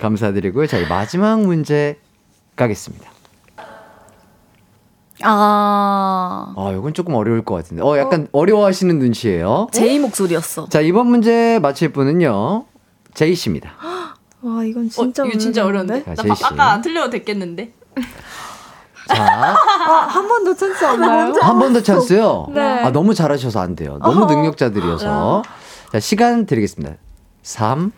감사드리고요. 0.00 0.66
자, 0.66 0.78
이 0.78 0.86
마지막 0.86 1.40
문제 1.40 1.98
가겠습니다. 2.56 3.10
아, 5.22 6.54
아, 6.56 6.72
이건 6.72 6.94
조금 6.94 7.14
어려울 7.14 7.44
것 7.44 7.54
같은데. 7.54 7.82
어, 7.82 7.98
약간 7.98 8.26
어? 8.32 8.44
려워하시는 8.44 8.98
눈치예요. 8.98 9.68
제이 9.72 9.98
목소리였어. 9.98 10.68
자, 10.70 10.80
이번 10.80 11.08
문제 11.08 11.58
맞힐 11.60 11.92
분은요. 11.92 12.64
제이 13.14 13.34
씨입니다. 13.34 13.72
와 14.42 14.64
이건 14.64 14.88
진짜 14.88 15.22
어, 15.22 15.26
이거 15.26 15.36
진짜? 15.38 15.66
어려운데? 15.66 16.02
자, 16.04 16.14
나 16.14 16.22
제이 16.22 16.34
씨. 16.34 16.42
바- 16.42 16.48
아까 16.52 16.70
안 16.72 16.80
틀려도 16.80 17.10
됐겠는데? 17.10 17.74
자, 19.14 19.56
아 19.86 20.06
한 20.08 20.28
번 20.28 20.44
더 20.44 20.54
찬스 20.54 20.84
없나요? 20.84 21.32
한 21.40 21.58
번 21.58 21.72
더 21.72 21.82
찬스요. 21.82 22.46
네. 22.50 22.60
아, 22.84 22.90
너무 22.90 23.14
잘하셔서 23.14 23.60
안 23.60 23.74
돼요. 23.76 23.98
너무 24.02 24.26
능력자들이어서. 24.26 25.42
자, 25.92 26.00
시간 26.00 26.46
드리겠습니다. 26.46 26.94
3, 27.42 27.90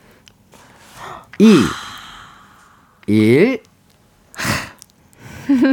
2, 1.38 1.60
1. 3.06 3.62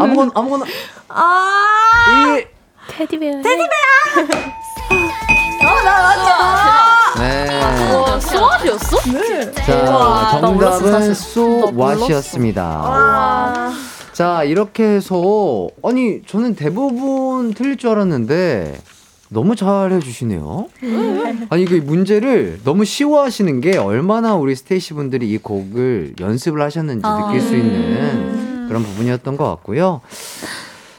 아무거나, 0.01 0.31
아무거나. 0.35 0.65
아 1.07 2.35
1. 2.35 2.47
테디베어. 2.89 3.31
어나 5.61 6.01
맞죠. 6.01 7.21
네. 7.21 7.95
와, 7.95 8.19
수아리였어? 8.19 8.97
네. 9.11 9.51
자, 9.51 9.75
와, 9.91 10.39
나 10.41 10.47
몰랐어, 10.51 10.79
정답은. 10.79 11.07
나 11.07 11.13
소왓이었습니다. 11.13 12.61
와. 14.19 14.37
자, 14.37 14.43
이렇게 14.43 14.83
해서, 14.83 15.69
아니, 15.83 16.21
저는 16.25 16.55
대부분 16.55 17.53
틀릴 17.53 17.77
줄 17.77 17.91
알았는데, 17.91 18.77
너무 19.29 19.55
잘 19.55 19.91
해주시네요. 19.93 20.67
아니, 21.49 21.65
그 21.65 21.75
문제를 21.75 22.59
너무 22.63 22.83
쉬워하시는 22.83 23.61
게 23.61 23.77
얼마나 23.77 24.35
우리 24.35 24.55
스테이시 24.55 24.95
분들이 24.95 25.29
이 25.29 25.37
곡을 25.37 26.15
연습을 26.19 26.61
하셨는지 26.61 27.01
아. 27.05 27.27
느낄 27.27 27.39
수 27.41 27.55
있는 27.55 28.67
그런 28.67 28.83
부분이었던 28.83 29.37
것 29.37 29.45
같고요. 29.45 30.01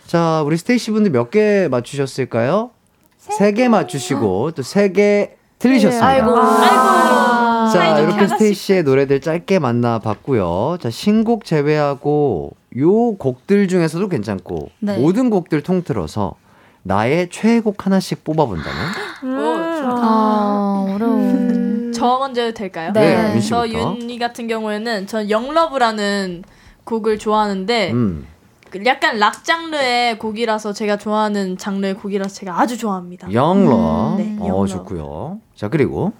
자, 0.06 0.42
우리 0.46 0.56
스테이시 0.56 0.92
분들 0.92 1.10
몇 1.10 1.30
개 1.30 1.68
맞추셨을까요? 1.70 2.70
세 3.18 3.52
개 3.52 3.68
맞추시고, 3.68 4.52
또 4.52 4.62
세 4.62 4.92
개 4.92 5.32
틀리셨습니다. 5.58 6.06
아이고. 6.06 6.36
아이고. 6.38 7.72
자, 7.72 7.98
이렇게. 7.98 8.26
스테이시의 8.28 8.82
노래들 8.84 9.20
짧게 9.20 9.58
만나봤고요. 9.58 10.78
자, 10.80 10.88
신곡 10.88 11.44
제외하고 11.44 12.52
요 12.78 13.14
곡들 13.16 13.68
중에서도 13.68 14.08
괜찮고 14.08 14.70
네. 14.80 14.98
모든 14.98 15.30
곡들 15.30 15.62
통틀어서 15.62 16.34
나의 16.82 17.28
최애곡 17.30 17.84
하나씩 17.84 18.24
뽑아본다면? 18.24 18.86
오, 19.24 19.82
좋다. 19.82 20.03
아, 20.03 20.86
어려워. 20.95 21.92
저 21.92 22.18
먼저 22.18 22.53
될까요? 22.53 22.92
네, 22.95 23.34
윤 23.34 23.40
저. 23.40 23.68
윤이 23.68 24.18
같은 24.18 24.46
경우에는 24.49 25.07
전 25.07 25.28
영러브라는 25.28 26.45
곡을 26.84 27.18
좋아하는데 27.18 27.90
음. 27.92 28.26
그 28.70 28.82
약간 28.86 29.18
락 29.18 29.45
장르의 29.45 30.18
곡이라서 30.18 30.72
제가 30.72 30.96
좋아하는 30.96 31.58
장르의 31.58 31.95
곡이라서 31.95 32.34
제가 32.34 32.58
아주 32.61 32.78
좋아합니다. 32.78 33.32
Young 33.32 33.78
Luv. 33.78 34.14
네, 34.16 34.36
어, 34.38 34.46
Young 34.46 34.58
Luv. 34.58 34.66
좋고요. 34.66 35.40
자, 35.54 35.68
그리고 35.68 36.12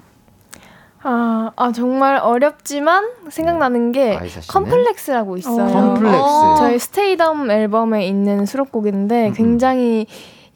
아, 1.03 1.51
아 1.57 1.73
정말 1.73 2.17
어렵지만 2.17 3.11
생각나는 3.31 3.93
게? 3.93 4.19
Complex라고 4.49 5.37
있어요. 5.39 5.73
컴플렉스. 5.73 6.19
어, 6.19 6.55
저희 6.59 6.79
STAYDOM 6.79 7.51
앨범에 7.51 8.07
있는 8.07 8.45
수록곡인데 8.45 9.33
굉장히 9.35 10.07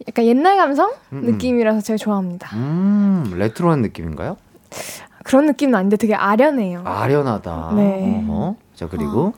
약간 0.07 0.27
옛날 0.27 0.57
감성 0.57 0.91
음, 1.13 1.19
음. 1.19 1.23
느낌이라서 1.23 1.81
제가 1.81 1.97
좋아합니다. 1.97 2.55
음, 2.57 3.33
레트로한 3.37 3.81
느낌인가요? 3.83 4.37
그런 5.25 5.47
느낌은 5.47 5.75
아닌데 5.75 5.97
되게 5.97 6.15
아련해요. 6.15 6.83
아련하다. 6.85 7.73
네. 7.77 8.25
어허. 8.29 8.57
자, 8.75 8.89
그리고 8.89 9.33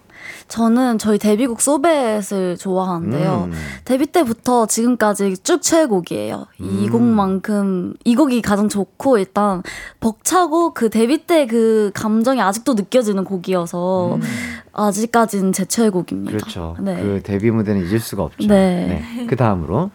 저는 0.49 0.99
저희 0.99 1.19
데뷔곡 1.19 1.61
소벳을 1.61 2.57
좋아하는데요. 2.59 3.49
음. 3.51 3.53
데뷔 3.85 4.07
때부터 4.07 4.67
지금까지 4.67 5.39
쭉 5.39 5.63
최애곡이에요. 5.63 6.47
이 6.61 6.87
음. 6.87 6.91
곡만큼 6.91 7.95
이 8.05 8.15
곡이 8.15 8.43
가장 8.43 8.69
좋고 8.69 9.19
일단 9.19 9.63
벅차고 10.01 10.75
그 10.75 10.91
데뷔 10.91 11.19
때 11.19 11.47
그 11.47 11.91
감정이 11.95 12.41
아직도 12.41 12.75
느껴지는 12.75 13.25
곡이어서 13.25 14.19
아직까지는 14.73 15.53
제 15.53 15.65
최애곡입니다. 15.65 16.33
음. 16.33 16.39
그렇죠. 16.39 16.77
네. 16.81 17.01
그 17.01 17.21
데뷔 17.23 17.51
무대는 17.51 17.87
잊을 17.87 18.01
수가 18.01 18.25
없죠. 18.25 18.49
네. 18.49 19.27
그 19.29 19.37
다음으로 19.37 19.91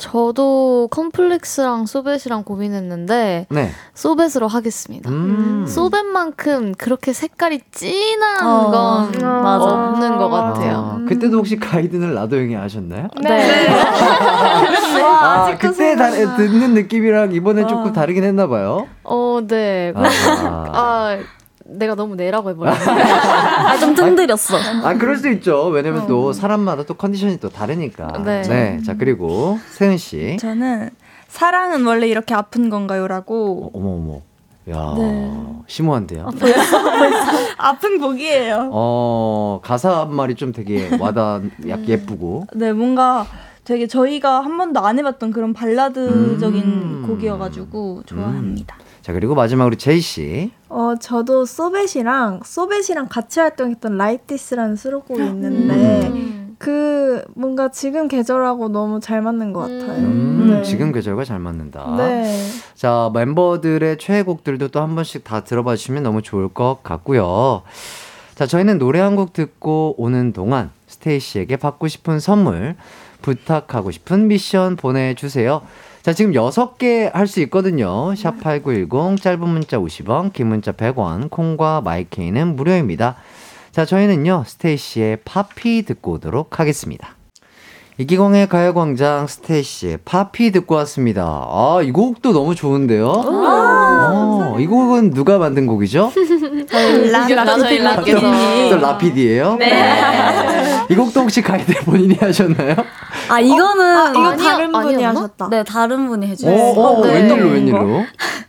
저도 0.00 0.88
컴플렉스랑 0.90 1.84
소벳이랑 1.84 2.42
고민했는데 2.44 3.46
네. 3.50 3.70
소벳으로 3.92 4.48
하겠습니다. 4.48 5.10
음. 5.10 5.66
소벳만큼 5.68 6.74
그렇게 6.78 7.12
색깔이 7.12 7.60
진한 7.70 8.46
어, 8.46 8.70
건 8.70 9.12
맞아. 9.42 9.64
없는 9.64 10.16
것 10.16 10.30
같아요. 10.30 11.00
아, 11.02 11.04
그때도 11.06 11.36
혹시 11.36 11.58
가이드는 11.58 12.14
라도 12.14 12.36
형이 12.38 12.54
하셨나요? 12.54 13.08
네. 13.22 13.68
아, 15.04 15.56
그때 15.58 15.94
다, 15.96 16.10
듣는 16.10 16.72
느낌이랑 16.72 17.32
이번엔 17.34 17.68
조금 17.68 17.92
다르긴 17.92 18.24
했나 18.24 18.46
봐요. 18.46 18.88
어, 19.04 19.40
네. 19.46 19.92
아. 19.94 20.02
아, 20.72 21.18
내가 21.78 21.94
너무 21.94 22.14
내라고 22.16 22.50
해버렸네. 22.50 22.78
아, 22.84 23.78
좀 23.78 23.94
뜸들였어. 23.94 24.56
아, 24.84 24.94
그럴 24.94 25.16
수 25.16 25.30
있죠. 25.30 25.66
왜냐면 25.66 26.06
또 26.06 26.32
사람마다 26.32 26.84
또 26.84 26.94
컨디션이 26.94 27.38
또 27.38 27.48
다르니까. 27.48 28.22
네. 28.24 28.80
자, 28.82 28.94
그리고 28.96 29.58
세은 29.70 29.96
씨. 29.96 30.36
저는 30.40 30.90
사랑은 31.28 31.86
원래 31.86 32.08
이렇게 32.08 32.34
아픈 32.34 32.70
건가요 32.70 33.06
라고 33.06 33.70
어머, 33.72 33.90
어머. 33.90 34.20
야, 34.68 34.94
네. 34.96 35.32
심오한데요. 35.66 36.28
아픈 37.56 37.98
곡이에요. 37.98 38.70
어, 38.72 39.60
가사 39.62 40.00
한 40.00 40.14
말이 40.14 40.34
좀 40.34 40.52
되게 40.52 40.94
와닿, 40.98 41.42
약 41.68 41.88
예쁘고. 41.88 42.46
네, 42.54 42.72
뭔가 42.72 43.26
되게 43.64 43.86
저희가 43.86 44.40
한 44.40 44.56
번도 44.58 44.80
안 44.80 44.98
해봤던 44.98 45.32
그런 45.32 45.52
발라드적인 45.54 46.62
음. 46.62 47.04
곡이어가지고 47.06 48.02
좋아합니다. 48.06 48.76
자, 49.02 49.12
그리고 49.12 49.34
마지막으로 49.34 49.76
제이 49.76 50.00
씨. 50.00 50.50
어, 50.68 50.94
저도 51.00 51.46
소벳이랑 51.46 52.40
소벳이랑 52.44 53.08
같이 53.08 53.40
활동했던 53.40 53.96
라이티스라는 53.96 54.76
수록곡이 54.76 55.22
있는데 55.24 56.06
음. 56.08 56.56
그 56.58 57.22
뭔가 57.34 57.70
지금 57.70 58.06
계절하고 58.08 58.68
너무 58.68 59.00
잘 59.00 59.22
맞는 59.22 59.54
것 59.54 59.60
같아요. 59.60 59.92
음, 59.92 60.46
네. 60.50 60.62
지금 60.62 60.92
계절과 60.92 61.24
잘 61.24 61.38
맞는다. 61.38 61.94
네. 61.96 62.46
자, 62.74 63.10
멤버들의 63.14 63.96
최애곡들도 63.98 64.68
또 64.68 64.80
한 64.80 64.94
번씩 64.94 65.24
다 65.24 65.42
들어봐 65.44 65.76
주시면 65.76 66.02
너무 66.02 66.20
좋을 66.20 66.48
것 66.48 66.80
같고요. 66.82 67.62
자, 68.34 68.46
저희는 68.46 68.78
노래 68.78 69.00
한 69.00 69.16
곡 69.16 69.32
듣고 69.32 69.94
오는 69.98 70.32
동안 70.34 70.70
스테이시에게 70.88 71.56
받고 71.56 71.88
싶은 71.88 72.20
선물, 72.20 72.76
부탁하고 73.22 73.90
싶은 73.90 74.28
미션 74.28 74.76
보내주세요. 74.76 75.62
자, 76.02 76.12
지금 76.14 76.32
6개 76.32 77.12
할 77.12 77.26
수 77.26 77.40
있거든요. 77.42 78.12
샵8910, 78.14 79.20
짧은 79.20 79.46
문자 79.48 79.78
50원, 79.78 80.32
긴 80.32 80.48
문자 80.48 80.72
100원, 80.72 81.30
콩과 81.30 81.82
마이케이는 81.82 82.56
무료입니다. 82.56 83.16
자, 83.70 83.84
저희는요, 83.84 84.44
스테이시의 84.46 85.18
파피 85.24 85.84
듣고 85.84 86.12
오도록 86.12 86.58
하겠습니다. 86.58 87.16
이기광의 87.98 88.48
가요광장 88.48 89.26
스테이시의 89.26 89.98
파피 90.06 90.50
듣고 90.52 90.74
왔습니다. 90.76 91.22
아, 91.46 91.80
이 91.84 91.90
곡도 91.92 92.32
너무 92.32 92.54
좋은데요? 92.54 93.06
어, 93.06 94.56
이 94.58 94.66
곡은 94.66 95.10
누가 95.10 95.36
만든 95.36 95.66
곡이죠? 95.66 96.10
저희 96.70 97.10
라디오 97.10 97.36
또 98.70 98.76
라피디예요? 98.80 99.56
네. 99.56 100.59
이 100.90 100.94
곡도 100.96 101.20
혹시 101.20 101.40
가이드 101.40 101.84
본인이 101.84 102.16
하셨나요? 102.16 102.74
아 103.28 103.38
이거는 103.38 103.96
아, 103.96 104.10
이거 104.10 104.26
아니요, 104.30 104.44
다른 104.48 104.72
분이 104.72 104.94
아니었나? 104.96 105.20
하셨다. 105.20 105.48
네 105.48 105.62
다른 105.62 106.08
분이 106.08 106.26
어, 106.26 106.28
해주셨어요. 106.28 106.82
어, 106.82 107.06
네. 107.06 107.12
웬일로 107.14 107.48
웬일로? 107.50 108.04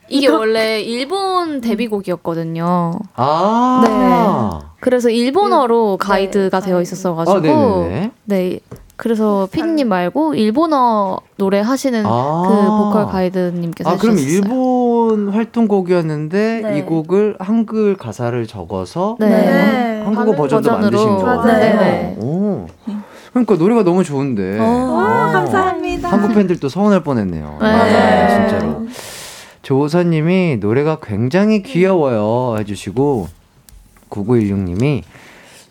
이게 0.09 0.27
원래 0.27 0.81
일본 0.81 1.61
데뷔곡이었거든요. 1.61 2.93
아, 3.15 4.59
그래서 4.79 5.09
일본어로 5.09 5.97
가이드가 5.97 6.59
되어 6.61 6.81
있었어가지고 6.81 7.37
아, 7.37 7.39
네네네. 7.41 8.11
네. 8.25 8.59
그래서 9.01 9.47
피디님 9.51 9.89
말고 9.89 10.35
일본어 10.35 11.17
노래 11.35 11.59
하시는 11.59 12.03
아. 12.05 12.43
그 12.47 12.53
보컬 12.83 13.07
가이드님께서 13.07 13.89
아, 13.89 13.97
그럼 13.97 14.19
해주셨어요. 14.19 14.43
일본 14.43 15.29
활동곡이었는데 15.29 16.61
네. 16.63 16.77
이 16.77 16.81
곡을 16.83 17.35
한글 17.39 17.97
가사를 17.97 18.45
적어서 18.45 19.17
네. 19.19 19.27
네. 19.27 20.01
한국어 20.03 20.35
버전도 20.35 20.69
버전으로. 20.69 20.81
만드신 20.81 21.07
거 21.17 21.23
맞아요. 21.23 21.79
네. 21.79 22.15
오. 22.19 22.67
그러니까 23.31 23.55
노래가 23.55 23.83
너무 23.83 24.03
좋은데. 24.03 24.59
어. 24.59 24.63
어. 24.63 25.31
감사합니다. 25.31 26.07
한국 26.07 26.35
팬들 26.35 26.59
또 26.59 26.69
서운할 26.69 27.01
뻔했네요. 27.01 27.57
네. 27.59 27.71
맞아요, 27.71 28.49
진짜로. 28.49 28.87
조호선님이 29.63 30.57
노래가 30.59 30.99
굉장히 31.01 31.63
귀여워요 31.63 32.59
해주시고 32.59 33.29
9916님이 34.11 35.01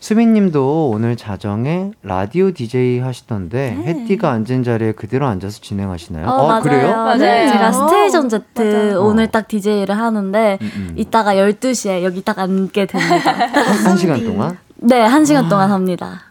수빈님도 0.01 0.89
오늘 0.89 1.15
자정에 1.15 1.91
라디오 2.01 2.51
DJ 2.51 2.99
하시던데 2.99 3.77
해띠가 3.85 4.31
앉은 4.31 4.63
자리에 4.63 4.93
그대로 4.93 5.27
앉아서 5.27 5.61
진행하시나요? 5.61 6.27
어, 6.27 6.47
맞아요. 6.47 6.61
그래요? 6.63 7.15
네, 7.17 7.47
제가 7.47 7.69
어, 7.69 7.71
스테이션 7.71 8.27
Z 8.27 8.39
맞아요. 8.55 9.01
오늘 9.03 9.27
딱 9.27 9.47
DJ를 9.47 9.95
하는데 9.95 10.57
음, 10.59 10.71
음. 10.75 10.93
이따가 10.97 11.35
12시에 11.35 12.01
여기 12.03 12.23
딱 12.23 12.39
앉게 12.39 12.87
됩니다. 12.87 13.31
한, 13.31 13.85
한 13.85 13.95
시간 13.97 14.23
동안? 14.23 14.57
네, 14.77 14.99
한 14.99 15.23
시간 15.23 15.47
동안 15.47 15.69
합니다. 15.71 16.21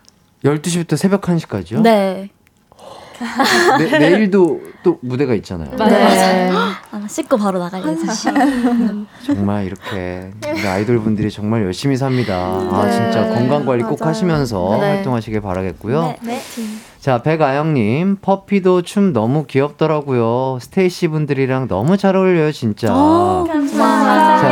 12시부터 0.44 0.96
새벽 0.96 1.20
1시까지요? 1.22 1.80
네. 1.80 2.30
내, 3.78 3.98
내일도 3.98 4.60
또 4.82 4.98
무대가 5.02 5.34
있잖아요. 5.34 5.70
네. 5.76 6.50
아, 6.52 7.06
씻고 7.06 7.36
바로 7.36 7.58
나갈 7.58 7.80
예정. 7.82 7.96
정말 9.24 9.66
이렇게 9.66 10.30
우리 10.50 10.66
아이돌 10.66 11.00
분들이 11.00 11.30
정말 11.30 11.64
열심히 11.64 11.96
삽니다. 11.96 12.36
아 12.36 12.84
네. 12.86 12.92
진짜 12.92 13.28
건강 13.28 13.64
관리 13.66 13.82
꼭 13.82 13.98
맞아요. 14.00 14.10
하시면서 14.10 14.78
네. 14.80 14.86
활동하시길 14.96 15.40
바라겠고요. 15.40 16.14
네. 16.22 16.40
자 17.00 17.22
백아영님 17.22 18.18
Poppy도 18.20 18.82
춤 18.82 19.12
너무 19.12 19.44
귀엽더라고요. 19.46 20.58
스테이시 20.60 21.08
분들이랑 21.08 21.68
너무 21.68 21.96
잘 21.96 22.16
어울려요 22.16 22.52
진짜. 22.52 22.88
자 22.88 23.44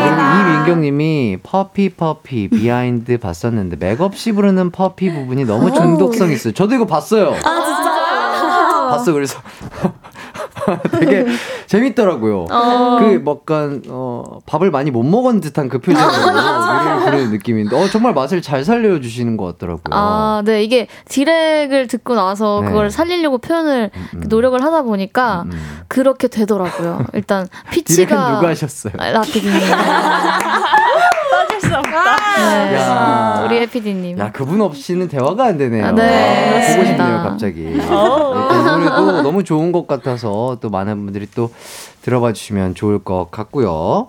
그리고 0.05 0.51
이민경님이 0.53 1.39
Poppy 1.43 1.90
Poppy 1.90 2.48
behind 2.48 3.19
봤었는데 3.19 3.77
맥없이 3.77 4.32
부르는 4.32 4.70
Poppy 4.70 5.12
부분이 5.12 5.45
너무 5.45 5.73
중독성 5.73 6.31
있어요. 6.32 6.55
저도 6.55 6.74
이거 6.74 6.86
봤어요. 6.86 7.35
아? 7.45 7.68
봤어 8.90 9.12
그래서 9.12 9.40
되게 10.98 11.27
재밌더라고요. 11.66 12.47
그 12.98 13.23
약간 13.48 13.82
어, 13.89 14.39
밥을 14.47 14.70
많이 14.70 14.90
못 14.90 15.02
먹은 15.02 15.40
듯한 15.40 15.69
그 15.69 15.78
표정으로 15.78 16.31
노래를 16.31 17.01
부르는 17.01 17.31
느낌인데 17.31 17.77
어, 17.77 17.89
정말 17.89 18.12
맛을 18.12 18.43
잘 18.43 18.65
살려주시는 18.65 19.36
것 19.36 19.44
같더라고요. 19.47 19.82
아, 19.93 20.43
네. 20.44 20.62
이게 20.62 20.86
디렉을 21.09 21.86
듣고 21.86 22.15
나서 22.15 22.60
네. 22.62 22.69
그걸 22.69 22.90
살리려고 22.90 23.39
표현을 23.39 23.90
음. 24.15 24.23
노력을 24.28 24.62
하다 24.62 24.82
보니까 24.82 25.44
음. 25.47 25.81
그렇게 25.89 26.28
되더라고요. 26.28 27.06
일단 27.15 27.47
디렉은 27.70 27.70
피치가 27.70 28.35
누가 28.35 28.48
하셨어요? 28.48 28.93
아, 28.98 29.10
라피디님. 29.10 29.60
빠질 31.31 31.60
수 31.60 31.74
없다. 31.74 32.27
네. 32.39 32.74
야. 32.77 33.43
우리 33.44 33.56
해피디님. 33.60 34.19
야 34.19 34.31
그분 34.32 34.60
없이는 34.60 35.09
대화가 35.09 35.47
안 35.47 35.59
되네요. 35.59 35.86
아, 35.86 35.93
네, 35.93 36.73
아, 36.73 36.77
보고. 36.77 36.86
싶네요 36.86 37.23
갑자기. 37.23 37.60
일단 37.62 37.90
노래도 38.85 39.23
너무 39.23 39.44
좋은 39.44 39.73
것 39.73 39.86
같아서 39.86 40.59
또 40.60 40.70
많은 40.70 41.05
분들이 41.05 41.27
또 41.35 41.51
들어봐 42.02 42.32
주시면 42.32 42.74
좋을 42.74 42.98
것 43.01 43.31
같고요. 43.31 44.09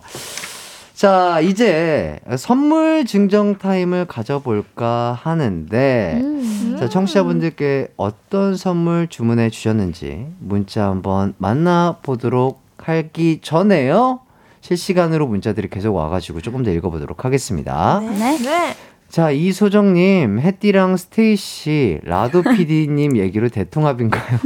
자 0.94 1.40
이제 1.40 2.20
선물 2.38 3.06
증정 3.06 3.58
타임을 3.58 4.06
가져볼까 4.06 5.18
하는데 5.22 6.20
음. 6.22 6.76
자 6.78 6.90
청취자분들께 6.90 7.94
어떤 7.96 8.58
선물 8.58 9.08
주문해 9.08 9.50
주셨는지 9.50 10.28
문자 10.40 10.88
한번 10.88 11.34
만나보도록 11.38 12.62
하기 12.80 13.40
전에요. 13.42 14.20
실시간으로 14.62 15.28
문자들이 15.28 15.70
계속 15.70 15.96
와가지고 15.96 16.42
조금 16.42 16.64
더 16.64 16.72
읽어보도록 16.72 17.26
하겠습니다. 17.26 18.00
네. 18.02 18.38
네. 18.38 18.76
자, 19.10 19.32
이소정님, 19.32 20.40
햇띠랑 20.40 20.96
스테이씨, 20.96 22.00
라도 22.04 22.44
PD님 22.46 23.18
얘기로 23.18 23.50
대통합인가요? 23.50 24.40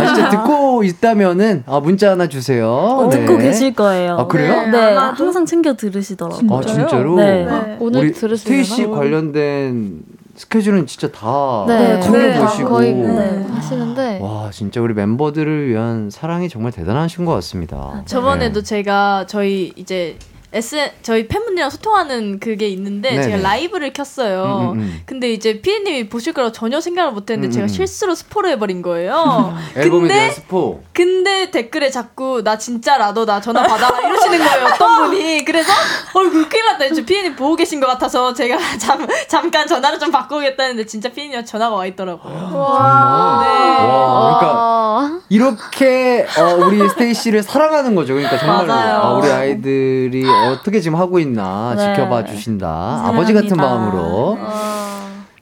아, 0.00 0.06
진짜 0.14 0.30
듣고 0.30 0.82
있다면은, 0.82 1.62
아, 1.66 1.78
문자 1.78 2.10
하나 2.10 2.26
주세요. 2.28 2.68
어, 2.68 3.08
듣고 3.08 3.36
네. 3.36 3.44
계실 3.44 3.74
거예요. 3.74 4.16
아, 4.18 4.26
그래요? 4.26 4.66
네, 4.72 4.96
아마도? 4.96 5.24
항상 5.24 5.46
챙겨 5.46 5.76
들으시더라고요. 5.76 6.52
아, 6.52 6.60
진짜로? 6.62 7.14
네. 7.14 7.44
네. 7.44 7.76
오늘 7.78 8.10
들으시려나? 8.12 8.36
스테이씨 8.36 8.86
관련된 8.86 10.02
스케줄은 10.38 10.86
진짜 10.86 11.10
다 11.10 11.64
네, 11.66 12.00
챙겨 12.00 12.18
거의, 12.18 12.38
보시고. 12.38 12.68
거의 12.68 12.94
네. 12.94 13.44
하시는데. 13.50 14.20
와, 14.22 14.50
진짜 14.52 14.80
우리 14.80 14.94
멤버들을 14.94 15.68
위한 15.68 16.10
사랑이 16.10 16.48
정말 16.48 16.70
대단하신 16.70 17.24
것 17.24 17.32
같습니다. 17.34 18.02
저번에도 18.06 18.60
네. 18.60 18.64
제가 18.64 19.26
저희 19.26 19.72
이제 19.74 20.16
S 20.52 20.90
저희 21.02 21.28
팬분들이랑 21.28 21.68
소통하는 21.68 22.40
그게 22.40 22.68
있는데 22.68 23.10
네네. 23.10 23.22
제가 23.22 23.36
라이브를 23.38 23.92
켰어요. 23.92 24.72
음, 24.72 24.78
음, 24.78 24.80
음. 24.80 25.00
근데 25.04 25.30
이제 25.30 25.60
피디님이 25.60 26.08
보실 26.08 26.32
거라고 26.32 26.52
전혀 26.52 26.80
생각을 26.80 27.12
못했는데 27.12 27.48
음, 27.48 27.52
제가 27.52 27.64
음. 27.66 27.68
실수로 27.68 28.14
스포를 28.14 28.50
해버린 28.52 28.80
거예요. 28.80 29.54
앨범에 29.76 30.08
대한 30.08 30.28
근데 30.28 30.30
스포. 30.30 30.82
근데 30.94 31.50
댓글에 31.50 31.90
자꾸 31.90 32.42
나 32.42 32.56
진짜 32.56 32.96
라도 32.96 33.26
나 33.26 33.40
전화 33.40 33.62
받아라 33.62 34.00
이러시는 34.00 34.38
거예요 34.38 34.66
어떤 34.66 35.10
분이 35.10 35.44
그래서 35.44 35.72
어이구 36.14 36.48
큰일 36.48 36.64
났다 36.66 36.86
이제 36.86 37.04
피디님 37.04 37.36
보고 37.36 37.54
계신 37.54 37.78
것 37.80 37.86
같아서 37.86 38.32
제가 38.32 38.58
잠, 38.78 39.06
잠깐 39.28 39.66
전화를 39.66 39.98
좀 39.98 40.10
바꾸겠다 40.10 40.64
했는데 40.64 40.86
진짜 40.86 41.08
피디님 41.10 41.44
전화가 41.44 41.76
와 41.76 41.86
있더라고요 41.86 42.58
와, 42.58 43.42
네. 43.42 43.86
그러니까 43.86 44.52
어, 44.52 45.20
이렇게 45.28 46.26
어, 46.38 46.54
우리 46.66 46.88
스테이씨를 46.88 47.42
사랑하는 47.42 47.94
거죠. 47.94 48.14
그러니까 48.14 48.38
정말 48.38 48.66
맞아요. 48.66 48.94
아, 48.96 49.10
우리 49.14 49.30
아이들이 49.30 50.24
어떻게 50.52 50.80
지금 50.80 50.98
하고 50.98 51.18
있나 51.18 51.74
네. 51.76 51.94
지켜봐 51.94 52.24
주신다. 52.26 52.68
아버지 53.04 53.32
같은 53.32 53.50
사랑합니다. 53.50 53.96
마음으로. 53.96 54.38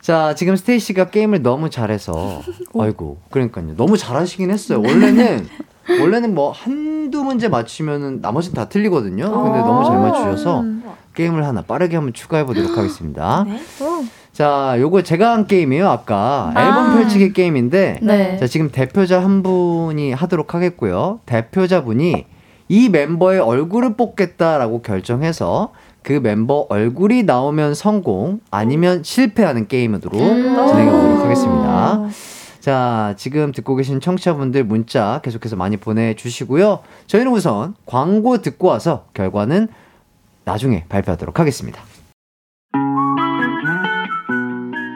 자, 0.01 0.35
지금 0.37 0.55
스테이씨가 0.57 1.11
게임을 1.11 1.43
너무 1.43 1.69
잘해서 1.69 2.41
아이고. 2.79 3.19
그러니까요. 3.31 3.75
너무 3.77 3.97
잘하시긴 3.97 4.51
했어요. 4.51 4.79
원래는 4.81 5.47
원래는 6.01 6.35
뭐 6.35 6.53
한두 6.53 7.23
문제 7.25 7.49
맞추면은 7.49 8.21
나머지는 8.21 8.55
다 8.55 8.69
틀리거든요. 8.69 9.31
근데 9.43 9.59
너무 9.59 9.85
잘 9.85 9.99
맞추셔서 9.99 10.65
게임을 11.15 11.45
하나 11.45 11.63
빠르게 11.63 11.97
한번 11.97 12.13
추가해 12.13 12.45
보도록 12.45 12.77
하겠습니다. 12.77 13.45
자, 14.33 14.77
요거 14.79 15.03
제가 15.03 15.33
한 15.33 15.47
게임이에요. 15.47 15.89
아까 15.89 16.53
앨범 16.57 16.95
펼치기 16.99 17.33
게임인데 17.33 18.01
네. 18.03 18.37
자, 18.39 18.47
지금 18.47 18.71
대표자 18.71 19.23
한 19.23 19.43
분이 19.43 20.13
하도록 20.13 20.55
하겠고요. 20.55 21.21
대표자분이 21.27 22.27
이 22.69 22.89
멤버의 22.89 23.41
얼굴을 23.41 23.95
뽑겠다라고 23.95 24.83
결정해서 24.83 25.73
그 26.03 26.13
멤버 26.13 26.67
얼굴이 26.69 27.25
나오면 27.25 27.75
성공 27.75 28.41
아니면 28.51 29.03
실패하는 29.03 29.69
게임으로 29.69 30.11
진행해 30.11 30.91
보도록 30.91 31.25
하겠습니다. 31.25 32.09
자, 32.61 33.15
지금 33.17 33.53
듣고 33.53 33.77
계신 33.77 34.01
청취자분들 34.01 34.65
문자 34.65 35.21
계속해서 35.23 35.57
많이 35.57 35.77
보내주시고요. 35.77 36.81
저희는 37.07 37.33
우선 37.33 37.75
광고 37.87 38.39
듣고 38.43 38.69
와서 38.69 39.07
결과는 39.15 39.69
나중에 40.45 40.85
발표하도록 40.89 41.39
하겠습니다. 41.39 41.81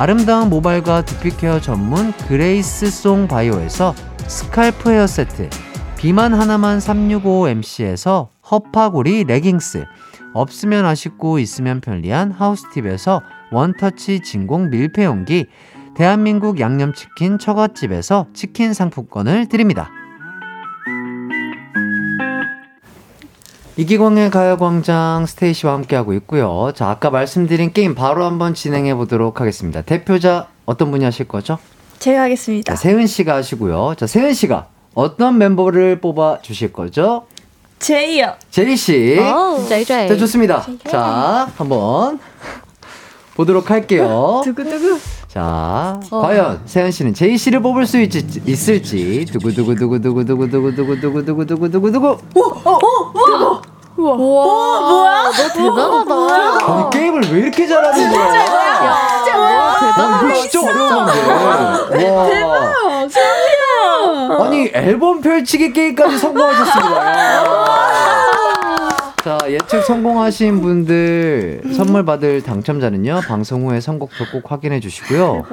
아름다운 0.00 0.48
모발과 0.48 1.04
두피 1.04 1.28
케어 1.36 1.60
전문 1.60 2.12
그레이스 2.26 2.90
송 2.90 3.28
바이오에서 3.28 3.94
scalp 4.26 4.88
hair 4.88 5.06
세트, 5.06 5.50
비만 5.98 6.32
하나만 6.32 6.78
365MC에서 6.78 8.28
허파고리 8.50 9.24
레깅스, 9.24 9.84
없으면 10.32 10.86
아쉽고 10.86 11.38
있으면 11.38 11.82
편리한 11.82 12.30
하우스팁에서 12.30 13.20
원터치 13.52 14.20
진공 14.20 14.70
밀폐용기, 14.70 15.44
대한민국 15.94 16.60
양념치킨 16.60 17.38
처갓집에서 17.38 18.28
치킨 18.32 18.72
상품권을 18.72 19.50
드립니다. 19.50 19.90
이기광의 23.80 24.30
가요광장 24.30 25.24
스테이시와 25.24 25.72
함께하고 25.72 26.12
있고요. 26.12 26.70
자, 26.74 26.90
아까 26.90 27.08
말씀드린 27.08 27.72
게임 27.72 27.94
바로 27.94 28.26
한번 28.26 28.52
진행해 28.52 28.94
보도록 28.94 29.40
하겠습니다. 29.40 29.80
대표자 29.80 30.48
어떤 30.66 30.90
분이 30.90 31.02
하실 31.02 31.26
거죠? 31.26 31.56
제가 31.98 32.24
하겠습니다. 32.24 32.74
자, 32.74 32.76
세은 32.76 33.06
씨가 33.06 33.36
하시고요. 33.36 33.94
자, 33.96 34.06
세은 34.06 34.34
씨가 34.34 34.66
어떤 34.92 35.38
멤버를 35.38 35.98
뽑아 35.98 36.42
주실 36.42 36.74
거죠? 36.74 37.24
제이요. 37.78 38.34
제이 38.50 38.76
씨. 38.76 39.18
제이 39.70 39.86
제이. 39.86 40.08
자, 40.08 40.14
좋습니다. 40.14 40.62
자, 40.86 41.48
한번 41.56 42.20
보도록 43.34 43.70
할게요. 43.70 44.42
두구두구. 44.44 44.98
자, 45.28 45.98
과연 46.10 46.60
세은 46.66 46.90
씨는 46.90 47.14
제이 47.14 47.38
씨를 47.38 47.62
뽑을 47.62 47.86
수 47.86 47.98
있지, 47.98 48.42
있을지 48.44 49.24
두구두구두구두구두구두구두구두구두구두구두구두구 49.32 52.18
우와. 54.00 54.16
우와, 54.16 54.80
뭐야? 54.88 55.22
너 55.24 55.48
대단하다. 55.52 56.72
아니 56.72 56.90
게임을 56.90 57.22
왜 57.32 57.38
이렇게 57.40 57.66
잘하는 57.66 58.10
거야? 58.10 58.28
진짜 59.24 59.36
뭐야? 59.36 59.60
아, 59.60 60.22
이거 60.24 60.34
진짜 60.48 60.60
어려운 60.70 60.88
건데. 61.06 62.08
와. 62.10 62.26
대박. 62.28 63.10
소리야. 63.10 64.38
아니 64.44 64.70
앨범 64.72 65.20
펼치기 65.20 65.72
게임까지 65.72 66.18
성공하셨습니다. 66.18 67.00
자 69.24 69.38
예측 69.48 69.82
성공하신 69.84 70.62
분들 70.62 71.60
선물 71.76 72.06
받을 72.06 72.42
당첨자는요 72.42 73.20
방송 73.28 73.66
후에 73.68 73.80
선곡표 73.80 74.24
꼭 74.32 74.50
확인해 74.50 74.80
주시고요. 74.80 75.44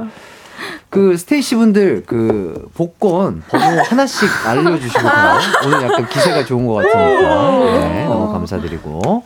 그 0.90 1.18
스테이시 1.18 1.56
분들 1.56 2.04
그 2.06 2.70
복권 2.74 3.44
번호 3.50 3.82
하나씩 3.84 4.30
알려주시면 4.48 5.12
오늘 5.66 5.82
약간 5.84 6.08
기세가 6.08 6.46
좋은 6.46 6.66
것 6.66 6.76
같으니까 6.76 7.80
네, 7.80 8.06
너무 8.06 8.32
감사드리고 8.32 9.24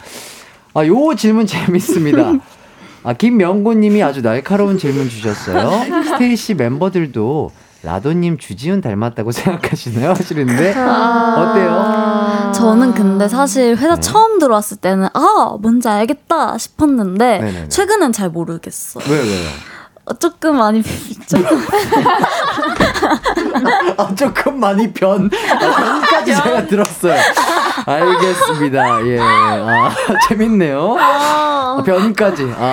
아 0.73 0.85
요 0.85 1.15
질문 1.15 1.45
재밌습니다. 1.45 2.33
아 3.03 3.13
김명곤님이 3.13 4.01
아주 4.03 4.21
날카로운 4.21 4.77
질문 4.77 5.09
주셨어요. 5.09 6.03
스테이시 6.03 6.53
멤버들도 6.55 7.51
라도님 7.83 8.37
주지훈 8.37 8.79
닮았다고 8.79 9.31
생각하시나요? 9.31 10.11
하시는데 10.11 10.69
어때요? 10.71 12.51
저는 12.53 12.93
근데 12.93 13.27
사실 13.27 13.75
회사 13.75 13.99
처음 13.99 14.37
들어왔을 14.39 14.77
때는 14.77 15.07
아 15.13 15.57
뭔지 15.59 15.87
알겠다 15.89 16.57
싶었는데 16.57 17.39
네네네. 17.39 17.69
최근엔 17.69 18.11
잘 18.13 18.29
모르겠어. 18.29 18.99
왜요 19.09 19.21
왜요? 19.23 19.49
어, 20.05 20.13
조금 20.15 20.57
많이 20.57 20.81
조금 21.27 21.61
아, 23.97 24.15
조금 24.15 24.59
많이 24.59 24.91
변, 24.91 25.29
아, 25.31 25.59
변까지 25.59 26.35
제가 26.35 26.65
들었어요. 26.67 27.19
알겠습니다. 27.85 29.05
예. 29.07 29.19
아, 29.21 29.91
재밌네요. 30.27 30.97
아, 30.99 31.83
변까지. 31.85 32.51
아, 32.57 32.63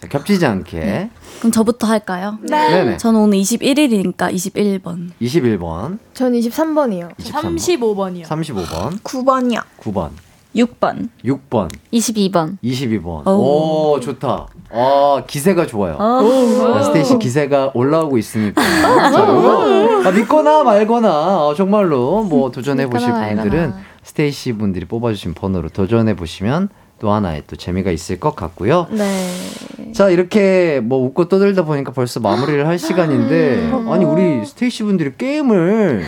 자, 0.00 0.08
겹치지 0.08 0.44
않게. 0.46 1.10
그럼 1.38 1.52
저부터 1.52 1.86
할까요? 1.86 2.38
네. 2.42 2.70
네네. 2.70 2.96
저는 2.98 3.20
오늘 3.20 3.38
21일이니까 3.38 4.32
21번. 4.32 5.10
21번, 5.20 5.98
전 6.12 6.32
23번이요. 6.32 7.14
23번, 7.16 7.56
35번이요. 7.58 8.24
35번, 8.24 9.00
9번이요. 9.02 9.62
9번, 9.80 10.10
6번. 10.54 11.08
6번, 11.24 11.70
22번. 11.92 12.58
22번. 12.62 13.26
오. 13.26 13.94
오, 13.94 14.00
좋다. 14.00 14.46
아, 14.74 15.22
기세가 15.26 15.66
좋아요. 15.66 15.94
오. 15.94 16.74
아, 16.74 16.82
스테이시 16.82 17.18
기세가 17.18 17.70
올라오고 17.74 18.18
있으니까. 18.18 18.60
아, 18.62 20.10
믿거나 20.10 20.64
말거나 20.64 21.46
어, 21.46 21.54
정말로 21.54 22.22
뭐 22.24 22.50
도전해 22.50 22.86
보실 22.88 23.08
믿거나 23.08 23.26
말거나. 23.26 23.42
분들은 23.42 23.72
스테이시 24.02 24.54
분들이 24.54 24.84
뽑아주신 24.84 25.34
번호로 25.34 25.68
도전해 25.68 26.14
보시면 26.16 26.68
또 26.98 27.10
하나의 27.12 27.44
또 27.46 27.56
재미가 27.56 27.90
있을 27.90 28.18
것 28.20 28.34
같고요. 28.36 28.86
네. 28.90 29.92
자 29.92 30.10
이렇게 30.10 30.80
뭐 30.82 30.98
웃고 31.06 31.28
떠들다 31.28 31.64
보니까 31.64 31.92
벌써 31.92 32.20
마무리를 32.20 32.66
할 32.66 32.78
시간인데 32.78 33.70
아니 33.88 34.04
우리 34.04 34.44
스테이시 34.44 34.82
분들이 34.82 35.12
게임을 35.16 36.04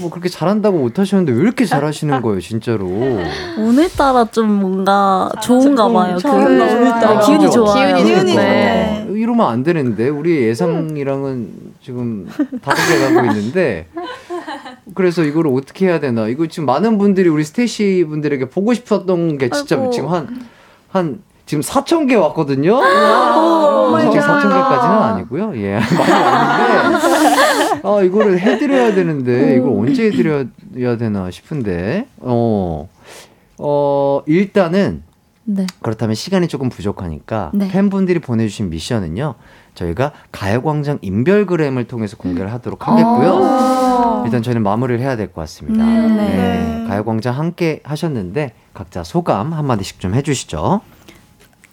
뭐 0.00 0.10
그렇게 0.10 0.28
잘한다고 0.28 0.78
못하셨는데 0.78 1.32
왜 1.32 1.40
이렇게 1.40 1.64
잘하시는 1.64 2.20
거예요, 2.22 2.40
진짜로? 2.40 2.86
오늘따라 3.58 4.26
좀 4.26 4.50
뭔가 4.50 5.30
좋은가 5.42 5.88
봐요. 5.88 6.18
그. 6.22 6.28
오늘따라. 6.28 7.20
기운이? 7.20 7.50
좋아요. 7.50 7.96
기운이 8.04 8.34
네. 8.36 9.06
이러면 9.10 9.46
안 9.46 9.62
되는데 9.62 10.08
우리 10.08 10.42
예상이랑은 10.42 11.48
지금 11.82 12.28
다르게 12.62 13.14
가고 13.14 13.26
있는데 13.30 13.88
그래서 14.94 15.22
이걸 15.24 15.48
어떻게 15.48 15.86
해야 15.86 16.00
되나 16.00 16.28
이거 16.28 16.46
지금 16.46 16.66
많은 16.66 16.98
분들이 16.98 17.28
우리 17.28 17.44
스테이시 17.44 18.06
분들에게 18.08 18.48
보고 18.50 18.72
싶었던 18.74 19.38
게 19.38 19.48
진짜 19.50 19.76
아이고. 19.76 19.90
지금 19.90 20.08
한한 20.08 21.20
지금 21.48 21.62
4천 21.62 22.06
개 22.06 22.14
왔거든요. 22.14 22.78
갓. 22.78 22.84
4천 23.90 24.42
개까지는 24.42 24.96
아니고요. 25.02 25.56
예, 25.56 25.78
많이 25.96 26.12
왔는데 26.74 27.80
아 27.88 28.02
이거를 28.02 28.38
해드려야 28.38 28.94
되는데 28.94 29.56
이걸 29.56 29.70
언제 29.70 30.06
해드려야 30.06 30.96
되나 30.98 31.30
싶은데 31.30 32.06
어. 32.18 32.88
어, 33.60 34.22
일단은 34.26 35.02
네. 35.44 35.66
그렇다면 35.80 36.14
시간이 36.14 36.48
조금 36.48 36.68
부족하니까 36.68 37.50
네. 37.54 37.68
팬분들이 37.68 38.18
보내주신 38.20 38.68
미션은요. 38.68 39.34
저희가 39.74 40.12
가요광장 40.30 40.98
인별그램을 41.00 41.84
통해서 41.84 42.16
공개를 42.18 42.52
하도록 42.52 42.86
하겠고요. 42.86 44.22
일단 44.26 44.42
저희는 44.42 44.62
마무리를 44.62 45.00
해야 45.00 45.16
될 45.16 45.28
것 45.28 45.40
같습니다. 45.42 45.82
네, 45.84 46.08
네. 46.08 46.84
가요광장 46.88 47.38
함께 47.38 47.80
하셨는데 47.84 48.52
각자 48.74 49.02
소감 49.02 49.54
한마디씩 49.54 49.98
좀 49.98 50.14
해주시죠. 50.14 50.82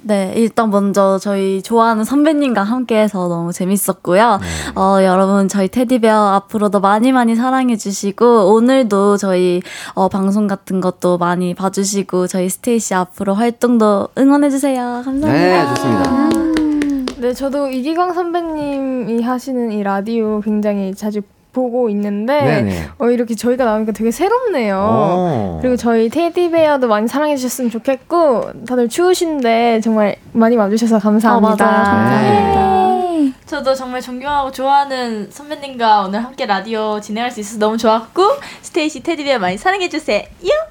네, 0.07 0.33
일단 0.35 0.69
먼저 0.69 1.17
저희 1.17 1.63
좋아하는 1.63 2.03
선배님과 2.03 2.61
함께해서 2.61 3.27
너무 3.27 3.51
재밌었고요. 3.51 4.39
어, 4.75 4.97
여러분 5.01 5.47
저희 5.47 5.67
테디베어 5.67 6.27
앞으로도 6.35 6.79
많이 6.79 7.11
많이 7.11 7.35
사랑해주시고 7.35 8.53
오늘도 8.53 9.17
저희 9.17 9.63
어, 9.95 10.07
방송 10.07 10.45
같은 10.45 10.79
것도 10.79 11.17
많이 11.17 11.55
봐주시고 11.55 12.27
저희 12.27 12.49
스테이시 12.49 12.93
앞으로 12.93 13.33
활동도 13.33 14.09
응원해주세요. 14.15 15.01
감사합니다. 15.03 15.31
네, 15.33 15.67
좋습니다. 15.69 17.15
네, 17.17 17.33
저도 17.33 17.69
이기광 17.71 18.13
선배님이 18.13 19.23
하시는 19.23 19.71
이 19.71 19.81
라디오 19.81 20.39
굉장히 20.41 20.93
자주 20.93 21.21
보고 21.55 21.89
있는데 21.89 22.41
네네. 22.41 22.89
어, 22.99 23.09
이렇게 23.09 23.33
저희가 23.33 23.63
나오니까 23.63 23.93
되게 23.93 24.11
새롭네요. 24.11 24.75
오. 24.77 25.59
그리고 25.61 25.77
저희 25.77 26.09
테디베어도 26.09 26.89
많이 26.89 27.07
사랑해 27.07 27.37
주셨으면 27.37 27.71
좋겠고 27.71 28.65
다들 28.67 28.89
추우신데 28.89 29.79
정말 29.81 30.17
많이 30.33 30.57
와주셔서 30.57 30.99
감사합니다. 30.99 31.65
어, 31.65 31.67
맞아요. 31.67 31.83
감사합니다. 31.83 32.75
저도 33.45 33.73
정말 33.73 34.01
존경하고 34.01 34.51
좋아하는 34.51 35.29
선배님과 35.31 36.01
오늘 36.01 36.23
함께 36.23 36.45
라디오 36.45 36.99
진행할 36.99 37.31
수 37.31 37.39
있어서 37.39 37.57
너무 37.59 37.77
좋았고 37.77 38.21
스테이시 38.61 39.01
테디베어 39.01 39.39
많이 39.39 39.57
사랑해 39.57 39.87
주세요. 39.87 40.23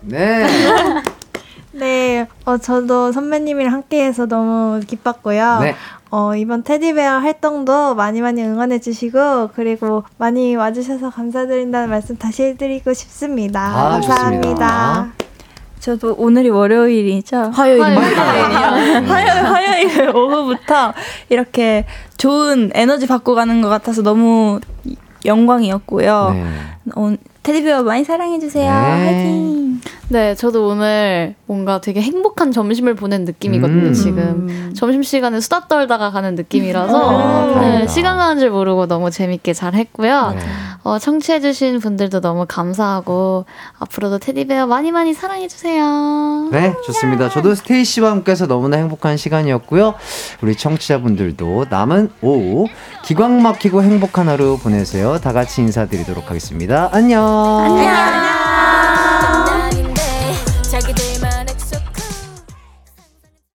네. 0.02 0.46
네, 1.74 2.26
어, 2.44 2.56
저도 2.58 3.12
선배님이랑 3.12 3.72
함께해서 3.72 4.26
너무 4.26 4.80
기뻤고요. 4.86 5.58
네. 5.60 5.74
어, 6.10 6.36
이번 6.36 6.62
테디베어 6.62 7.18
활동도 7.18 7.94
많이 7.96 8.20
많이 8.20 8.42
응원해 8.42 8.78
주시고, 8.78 9.50
그리고 9.54 10.04
많이 10.16 10.54
와주셔서 10.54 11.10
감사드린다는 11.10 11.90
말씀 11.90 12.16
다시 12.16 12.44
해드리고 12.44 12.94
싶습니다. 12.94 13.60
아, 13.60 13.90
감사합니다. 13.90 14.40
좋습니다. 14.40 15.12
저도 15.80 16.14
오늘이 16.16 16.48
월요일이죠. 16.48 17.50
화요일이요? 17.52 17.98
화요일, 19.06 19.44
화요일 19.44 20.16
오후부터 20.16 20.94
이렇게 21.28 21.84
좋은 22.16 22.70
에너지 22.74 23.06
받고 23.06 23.34
가는 23.34 23.60
것 23.60 23.68
같아서 23.68 24.00
너무 24.02 24.60
영광이었고요. 25.24 26.30
네. 26.32 26.44
어, 27.44 27.46
테디베어 27.46 27.82
많이 27.82 28.04
사랑해주세요. 28.04 28.72
네. 28.72 29.04
화이팅! 29.04 29.80
네, 30.08 30.34
저도 30.34 30.68
오늘 30.68 31.34
뭔가 31.46 31.80
되게 31.80 32.00
행복한 32.00 32.52
점심을 32.52 32.94
보낸 32.94 33.24
느낌이거든요, 33.24 33.88
음. 33.88 33.92
지금. 33.92 34.72
점심시간에 34.74 35.40
수다 35.40 35.66
떨다가 35.66 36.10
가는 36.10 36.34
느낌이라서, 36.34 37.10
아, 37.10 37.46
네, 37.46 37.54
다행이다. 37.54 37.86
시간 37.90 38.16
가는 38.18 38.38
줄 38.38 38.50
모르고 38.50 38.86
너무 38.86 39.10
재밌게 39.10 39.54
잘 39.54 39.74
했고요. 39.74 40.34
네. 40.36 40.40
어, 40.84 40.98
청취해주신 40.98 41.80
분들도 41.80 42.20
너무 42.20 42.44
감사하고, 42.46 43.46
앞으로도 43.78 44.18
테디베어 44.18 44.66
많이 44.66 44.92
많이 44.92 45.14
사랑해주세요. 45.14 46.50
네, 46.52 46.74
좋습니다. 46.84 47.30
저도 47.30 47.54
스테이씨와 47.54 48.10
함께해서 48.10 48.46
너무나 48.46 48.76
행복한 48.76 49.16
시간이었고요. 49.16 49.94
우리 50.42 50.54
청취자분들도 50.54 51.66
남은 51.70 52.10
오후 52.20 52.66
기광 53.04 53.42
막히고 53.42 53.82
행복한 53.82 54.28
하루 54.28 54.58
보내세요. 54.58 55.18
다 55.18 55.32
같이 55.32 55.62
인사드리도록 55.62 56.28
하겠습니다. 56.28 56.90
안녕. 57.34 57.60
안녕! 57.64 58.43